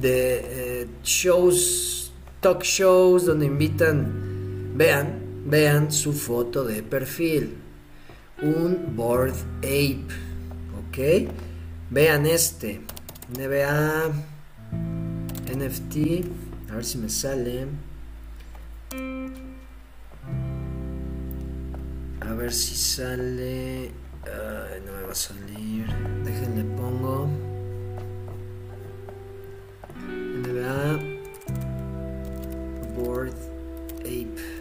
de 0.00 0.82
eh, 0.82 0.86
shows, 1.02 2.12
talk 2.40 2.62
shows 2.62 3.26
donde 3.26 3.46
invitan, 3.46 4.72
vean, 4.74 5.42
vean 5.46 5.92
su 5.92 6.12
foto 6.12 6.64
de 6.64 6.82
perfil, 6.82 7.56
un 8.42 8.94
board 8.96 9.34
ape, 9.58 10.06
¿ok? 10.88 11.30
Vean 11.90 12.26
este, 12.26 12.80
NBA, 13.28 14.12
NFT, 15.54 15.96
a 16.70 16.74
ver 16.74 16.84
si 16.84 16.98
me 16.98 17.08
sale. 17.08 17.66
A 22.20 22.34
ver 22.34 22.52
si 22.52 22.74
sale. 22.74 23.90
no 24.84 24.92
me 24.92 25.02
va 25.06 25.12
a 25.12 25.14
salir. 25.14 25.86
Déjenle 26.24 26.64
pongo. 26.76 27.45
Board 32.96 33.34
Ape. 34.00 34.56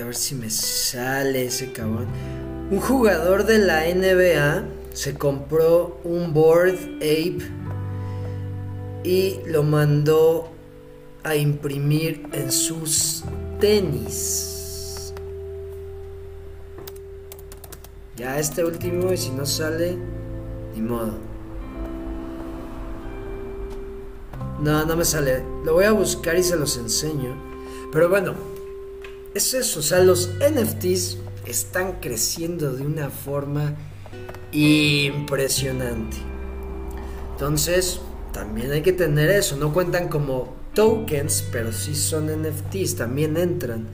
a 0.00 0.04
ver 0.04 0.14
si 0.14 0.34
me 0.34 0.50
sale 0.50 1.46
ese 1.46 1.72
cabrón. 1.72 2.06
Un 2.70 2.80
jugador 2.80 3.44
de 3.44 3.58
la 3.58 3.82
NBA 3.92 4.64
se 4.92 5.14
compró 5.14 6.00
un 6.04 6.32
Board 6.32 6.78
Ape 6.96 7.38
y 9.04 9.40
lo 9.46 9.62
mandó 9.62 10.48
a 11.22 11.36
imprimir 11.36 12.26
en 12.32 12.50
sus 12.50 13.24
tenis. 13.60 14.49
Ya 18.20 18.38
este 18.38 18.62
último 18.62 19.10
y 19.14 19.16
si 19.16 19.30
no 19.30 19.46
sale, 19.46 19.96
ni 20.74 20.82
modo. 20.82 21.14
No, 24.60 24.84
no 24.84 24.94
me 24.94 25.06
sale. 25.06 25.42
Lo 25.64 25.72
voy 25.72 25.86
a 25.86 25.92
buscar 25.92 26.36
y 26.36 26.42
se 26.42 26.56
los 26.56 26.76
enseño. 26.76 27.34
Pero 27.90 28.10
bueno, 28.10 28.34
es 29.32 29.54
eso. 29.54 29.80
O 29.80 29.82
sea, 29.82 30.00
los 30.00 30.32
NFTs 30.38 31.16
están 31.46 31.92
creciendo 32.02 32.74
de 32.74 32.84
una 32.84 33.08
forma 33.08 33.74
impresionante. 34.52 36.18
Entonces, 37.32 38.02
también 38.34 38.70
hay 38.70 38.82
que 38.82 38.92
tener 38.92 39.30
eso. 39.30 39.56
No 39.56 39.72
cuentan 39.72 40.08
como 40.08 40.54
tokens, 40.74 41.42
pero 41.50 41.72
sí 41.72 41.94
son 41.94 42.26
NFTs. 42.26 42.96
También 42.96 43.38
entran 43.38 43.86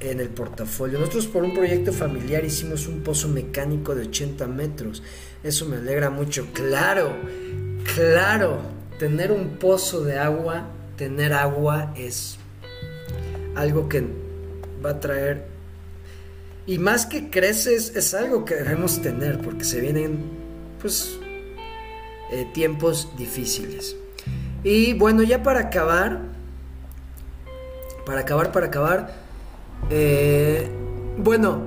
en 0.00 0.20
el 0.20 0.30
portafolio. 0.30 0.98
Nosotros 0.98 1.26
por 1.26 1.44
un 1.44 1.54
proyecto 1.54 1.92
familiar 1.92 2.44
hicimos 2.44 2.86
un 2.86 3.00
pozo 3.00 3.28
mecánico 3.28 3.94
de 3.94 4.08
80 4.08 4.46
metros. 4.46 5.02
Eso 5.42 5.66
me 5.66 5.76
alegra 5.76 6.10
mucho. 6.10 6.48
Claro, 6.52 7.12
claro, 7.94 8.60
tener 8.98 9.30
un 9.30 9.58
pozo 9.58 10.02
de 10.02 10.18
agua, 10.18 10.68
tener 10.96 11.32
agua 11.32 11.92
es 11.96 12.38
algo 13.54 13.88
que 13.88 14.04
va 14.84 14.90
a 14.90 15.00
traer... 15.00 15.48
Y 16.66 16.78
más 16.78 17.04
que 17.06 17.30
creces, 17.30 17.96
es 17.96 18.14
algo 18.14 18.44
que 18.44 18.54
debemos 18.54 19.02
tener 19.02 19.40
porque 19.40 19.64
se 19.64 19.80
vienen, 19.80 20.20
pues, 20.80 21.18
eh, 22.30 22.46
tiempos 22.54 23.08
difíciles. 23.16 23.96
Y 24.62 24.92
bueno, 24.92 25.22
ya 25.22 25.42
para 25.42 25.60
acabar, 25.60 26.20
para 28.06 28.20
acabar, 28.20 28.52
para 28.52 28.66
acabar, 28.66 29.19
eh, 29.88 30.68
bueno, 31.16 31.62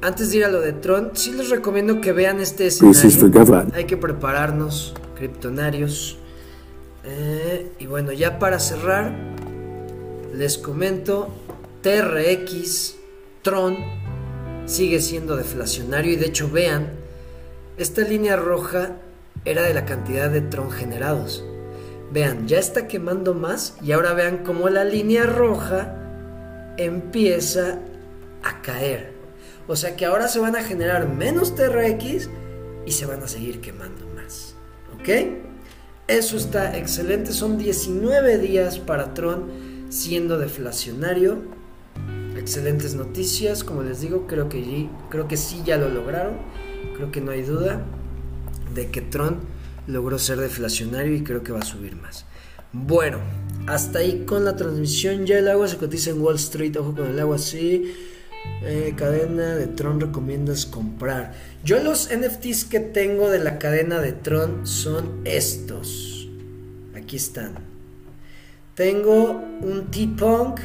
antes 0.00 0.30
de 0.30 0.38
ir 0.38 0.44
a 0.44 0.48
lo 0.48 0.60
de 0.60 0.72
Tron, 0.72 1.10
sí 1.14 1.32
les 1.32 1.50
recomiendo 1.50 2.00
que 2.00 2.12
vean 2.12 2.40
este 2.40 2.66
escenario. 2.68 3.00
Hay 3.74 3.84
que 3.84 3.96
prepararnos, 3.96 4.94
criptonarios. 5.16 6.18
Eh, 7.04 7.72
y 7.78 7.86
bueno, 7.86 8.12
ya 8.12 8.38
para 8.38 8.60
cerrar, 8.60 9.12
les 10.34 10.58
comento, 10.58 11.28
TRX, 11.82 12.96
Tron, 13.42 13.76
sigue 14.66 15.00
siendo 15.00 15.36
deflacionario 15.36 16.12
y 16.12 16.16
de 16.16 16.26
hecho 16.26 16.48
vean, 16.50 16.92
esta 17.76 18.02
línea 18.02 18.36
roja 18.36 18.96
era 19.44 19.62
de 19.62 19.74
la 19.74 19.84
cantidad 19.84 20.30
de 20.30 20.42
Tron 20.42 20.70
generados. 20.70 21.44
Vean, 22.12 22.46
ya 22.46 22.58
está 22.58 22.88
quemando 22.88 23.34
más 23.34 23.76
y 23.82 23.92
ahora 23.92 24.12
vean 24.14 24.38
cómo 24.44 24.68
la 24.68 24.84
línea 24.84 25.26
roja 25.26 26.07
empieza 26.78 27.80
a 28.42 28.62
caer. 28.62 29.12
O 29.66 29.76
sea 29.76 29.96
que 29.96 30.06
ahora 30.06 30.28
se 30.28 30.38
van 30.38 30.56
a 30.56 30.62
generar 30.62 31.08
menos 31.08 31.54
TRX 31.54 32.30
y 32.86 32.92
se 32.92 33.04
van 33.04 33.22
a 33.22 33.28
seguir 33.28 33.60
quemando 33.60 34.06
más. 34.14 34.54
¿Ok? 34.98 35.08
Eso 36.06 36.38
está 36.38 36.76
excelente. 36.78 37.32
Son 37.32 37.58
19 37.58 38.38
días 38.38 38.78
para 38.78 39.12
Tron 39.12 39.50
siendo 39.90 40.38
deflacionario. 40.38 41.42
Excelentes 42.36 42.94
noticias. 42.94 43.62
Como 43.62 43.82
les 43.82 44.00
digo, 44.00 44.26
creo 44.26 44.48
que, 44.48 44.88
creo 45.10 45.28
que 45.28 45.36
sí 45.36 45.62
ya 45.66 45.76
lo 45.76 45.90
lograron. 45.90 46.38
Creo 46.96 47.12
que 47.12 47.20
no 47.20 47.32
hay 47.32 47.42
duda 47.42 47.84
de 48.74 48.90
que 48.90 49.02
Tron 49.02 49.40
logró 49.86 50.18
ser 50.18 50.38
deflacionario 50.38 51.14
y 51.14 51.22
creo 51.22 51.42
que 51.42 51.52
va 51.52 51.58
a 51.58 51.64
subir 51.64 51.96
más. 51.96 52.24
Bueno, 52.72 53.18
hasta 53.68 54.00
ahí 54.00 54.24
con 54.26 54.44
la 54.44 54.56
transmisión. 54.56 55.26
Ya 55.26 55.38
el 55.38 55.48
agua 55.48 55.68
se 55.68 55.76
cotiza 55.76 56.10
en 56.10 56.20
Wall 56.20 56.36
Street. 56.36 56.76
Ojo 56.76 56.94
con 56.94 57.06
el 57.06 57.20
agua, 57.20 57.38
sí. 57.38 57.94
Eh, 58.62 58.94
cadena 58.96 59.56
de 59.56 59.66
Tron 59.66 60.00
recomiendas 60.00 60.66
comprar. 60.66 61.34
Yo 61.64 61.82
los 61.82 62.08
NFTs 62.10 62.64
que 62.64 62.80
tengo 62.80 63.30
de 63.30 63.38
la 63.38 63.58
cadena 63.58 64.00
de 64.00 64.12
Tron 64.12 64.66
son 64.66 65.20
estos. 65.24 66.28
Aquí 66.94 67.16
están. 67.16 67.52
Tengo 68.74 69.42
un 69.60 69.90
T-Punk. 69.90 70.60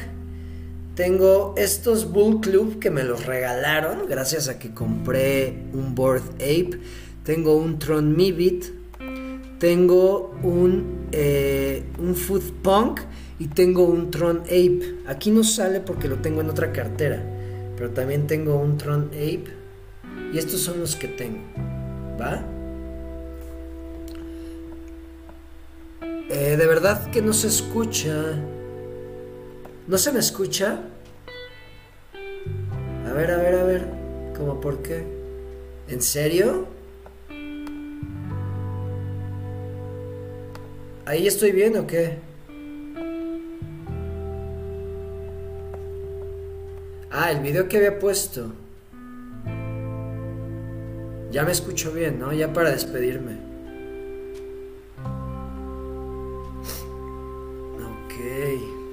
Tengo 0.94 1.54
estos 1.56 2.12
Bull 2.12 2.40
Club 2.40 2.78
que 2.78 2.90
me 2.90 3.02
los 3.02 3.26
regalaron 3.26 4.06
gracias 4.08 4.48
a 4.48 4.60
que 4.60 4.72
compré 4.72 5.64
un 5.72 5.94
Board 5.94 6.22
Ape. 6.34 6.78
Tengo 7.24 7.56
un 7.56 7.78
Tron 7.78 8.16
Mibit. 8.16 8.83
Tengo 9.58 10.34
un, 10.42 11.08
eh, 11.12 11.84
un 11.98 12.14
Food 12.14 12.52
Punk 12.62 13.00
y 13.38 13.48
tengo 13.48 13.84
un 13.84 14.10
Tron 14.10 14.40
Ape. 14.42 14.96
Aquí 15.06 15.30
no 15.30 15.44
sale 15.44 15.80
porque 15.80 16.08
lo 16.08 16.16
tengo 16.16 16.40
en 16.40 16.50
otra 16.50 16.72
cartera. 16.72 17.22
Pero 17.76 17.90
también 17.90 18.26
tengo 18.26 18.56
un 18.56 18.76
Tron 18.76 19.10
Ape. 19.12 19.46
Y 20.32 20.38
estos 20.38 20.60
son 20.60 20.80
los 20.80 20.96
que 20.96 21.08
tengo. 21.08 21.40
¿Va? 22.20 22.44
Eh, 26.30 26.56
de 26.56 26.66
verdad 26.66 27.10
que 27.10 27.22
no 27.22 27.32
se 27.32 27.48
escucha. 27.48 28.14
¿No 29.86 29.98
se 29.98 30.12
me 30.12 30.18
escucha? 30.18 30.80
A 33.06 33.12
ver, 33.12 33.30
a 33.30 33.36
ver, 33.36 33.54
a 33.54 33.64
ver. 33.64 33.86
¿Cómo 34.36 34.60
por 34.60 34.82
qué? 34.82 35.04
¿En 35.88 36.02
serio? 36.02 36.66
¿Ahí 41.06 41.26
estoy 41.26 41.52
bien 41.52 41.76
o 41.76 41.86
qué? 41.86 42.18
Ah, 47.10 47.30
el 47.30 47.40
video 47.40 47.68
que 47.68 47.76
había 47.76 47.98
puesto. 47.98 48.52
Ya 51.30 51.42
me 51.42 51.52
escucho 51.52 51.92
bien, 51.92 52.18
¿no? 52.18 52.32
Ya 52.32 52.52
para 52.52 52.70
despedirme. 52.70 53.38
Ok. 57.80 58.84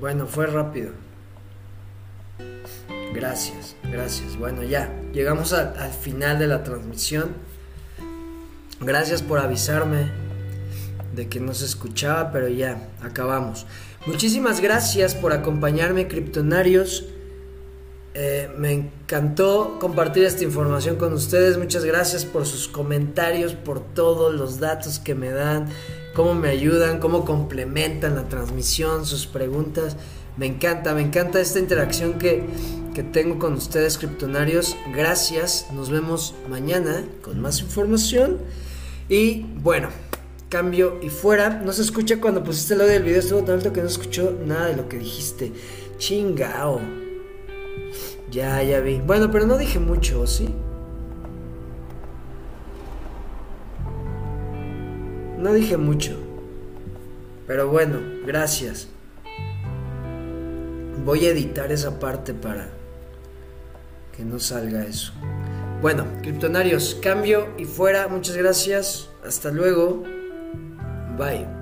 Bueno, 0.00 0.26
fue 0.26 0.46
rápido. 0.46 0.92
Gracias, 3.14 3.76
gracias. 3.82 4.36
Bueno, 4.38 4.62
ya, 4.62 4.92
llegamos 5.12 5.52
al, 5.52 5.90
final 5.90 6.38
de 6.38 6.46
la 6.48 6.62
transmisión. 6.62 7.34
Gracias 8.80 9.22
por 9.22 9.38
avisarme 9.38 10.10
de 11.14 11.28
que 11.28 11.40
no 11.40 11.54
se 11.54 11.64
escuchaba, 11.64 12.30
pero 12.30 12.48
ya, 12.48 12.88
acabamos. 13.02 13.66
Muchísimas 14.06 14.60
gracias 14.60 15.14
por 15.14 15.32
acompañarme, 15.32 16.08
criptonarios. 16.08 17.06
Eh, 18.12 18.50
me 18.56 18.72
encantó 18.72 19.78
compartir 19.80 20.24
esta 20.24 20.44
información 20.44 20.96
con 20.96 21.12
ustedes. 21.14 21.58
Muchas 21.58 21.84
gracias 21.84 22.24
por 22.24 22.46
sus 22.46 22.68
comentarios, 22.68 23.54
por 23.54 23.80
todos 23.80 24.34
los 24.34 24.60
datos 24.60 24.98
que 24.98 25.14
me 25.14 25.30
dan, 25.30 25.68
cómo 26.14 26.34
me 26.34 26.50
ayudan, 26.50 27.00
cómo 27.00 27.24
complementan 27.24 28.14
la 28.14 28.28
transmisión, 28.28 29.06
sus 29.06 29.26
preguntas. 29.26 29.96
Me 30.36 30.46
encanta, 30.46 30.94
me 30.94 31.00
encanta 31.00 31.40
esta 31.40 31.58
interacción 31.58 32.18
que, 32.18 32.44
que 32.94 33.02
tengo 33.02 33.38
con 33.38 33.54
ustedes, 33.54 33.96
criptonarios. 33.96 34.76
Gracias, 34.94 35.68
nos 35.72 35.90
vemos 35.90 36.34
mañana 36.48 37.04
con 37.22 37.40
más 37.40 37.60
información. 37.60 38.38
Y 39.08 39.46
bueno, 39.62 39.88
cambio 40.48 40.98
y 41.02 41.08
fuera. 41.08 41.62
No 41.64 41.72
se 41.72 41.82
escucha 41.82 42.20
cuando 42.20 42.44
pusiste 42.44 42.74
el 42.74 42.82
audio 42.82 42.92
del 42.92 43.02
video, 43.02 43.20
estuvo 43.20 43.42
tan 43.42 43.56
alto 43.56 43.72
que 43.72 43.80
no 43.80 43.86
escuchó 43.86 44.36
nada 44.44 44.66
de 44.66 44.76
lo 44.76 44.88
que 44.88 44.98
dijiste. 44.98 45.52
Chingao. 45.98 46.80
Ya, 48.30 48.62
ya 48.62 48.80
vi. 48.80 48.98
Bueno, 48.98 49.30
pero 49.30 49.46
no 49.46 49.56
dije 49.56 49.78
mucho, 49.78 50.26
¿sí? 50.26 50.48
No 55.38 55.52
dije 55.52 55.76
mucho. 55.76 56.16
Pero 57.46 57.68
bueno, 57.68 58.00
gracias. 58.26 58.88
Voy 61.06 61.24
a 61.24 61.30
editar 61.30 61.70
esa 61.70 62.00
parte 62.00 62.34
para 62.34 62.66
que 64.16 64.24
no 64.24 64.40
salga 64.40 64.84
eso. 64.84 65.12
Bueno, 65.80 66.04
criptonarios, 66.20 66.98
cambio 67.00 67.54
y 67.56 67.64
fuera. 67.64 68.08
Muchas 68.08 68.36
gracias. 68.36 69.08
Hasta 69.24 69.52
luego. 69.52 70.02
Bye. 71.16 71.55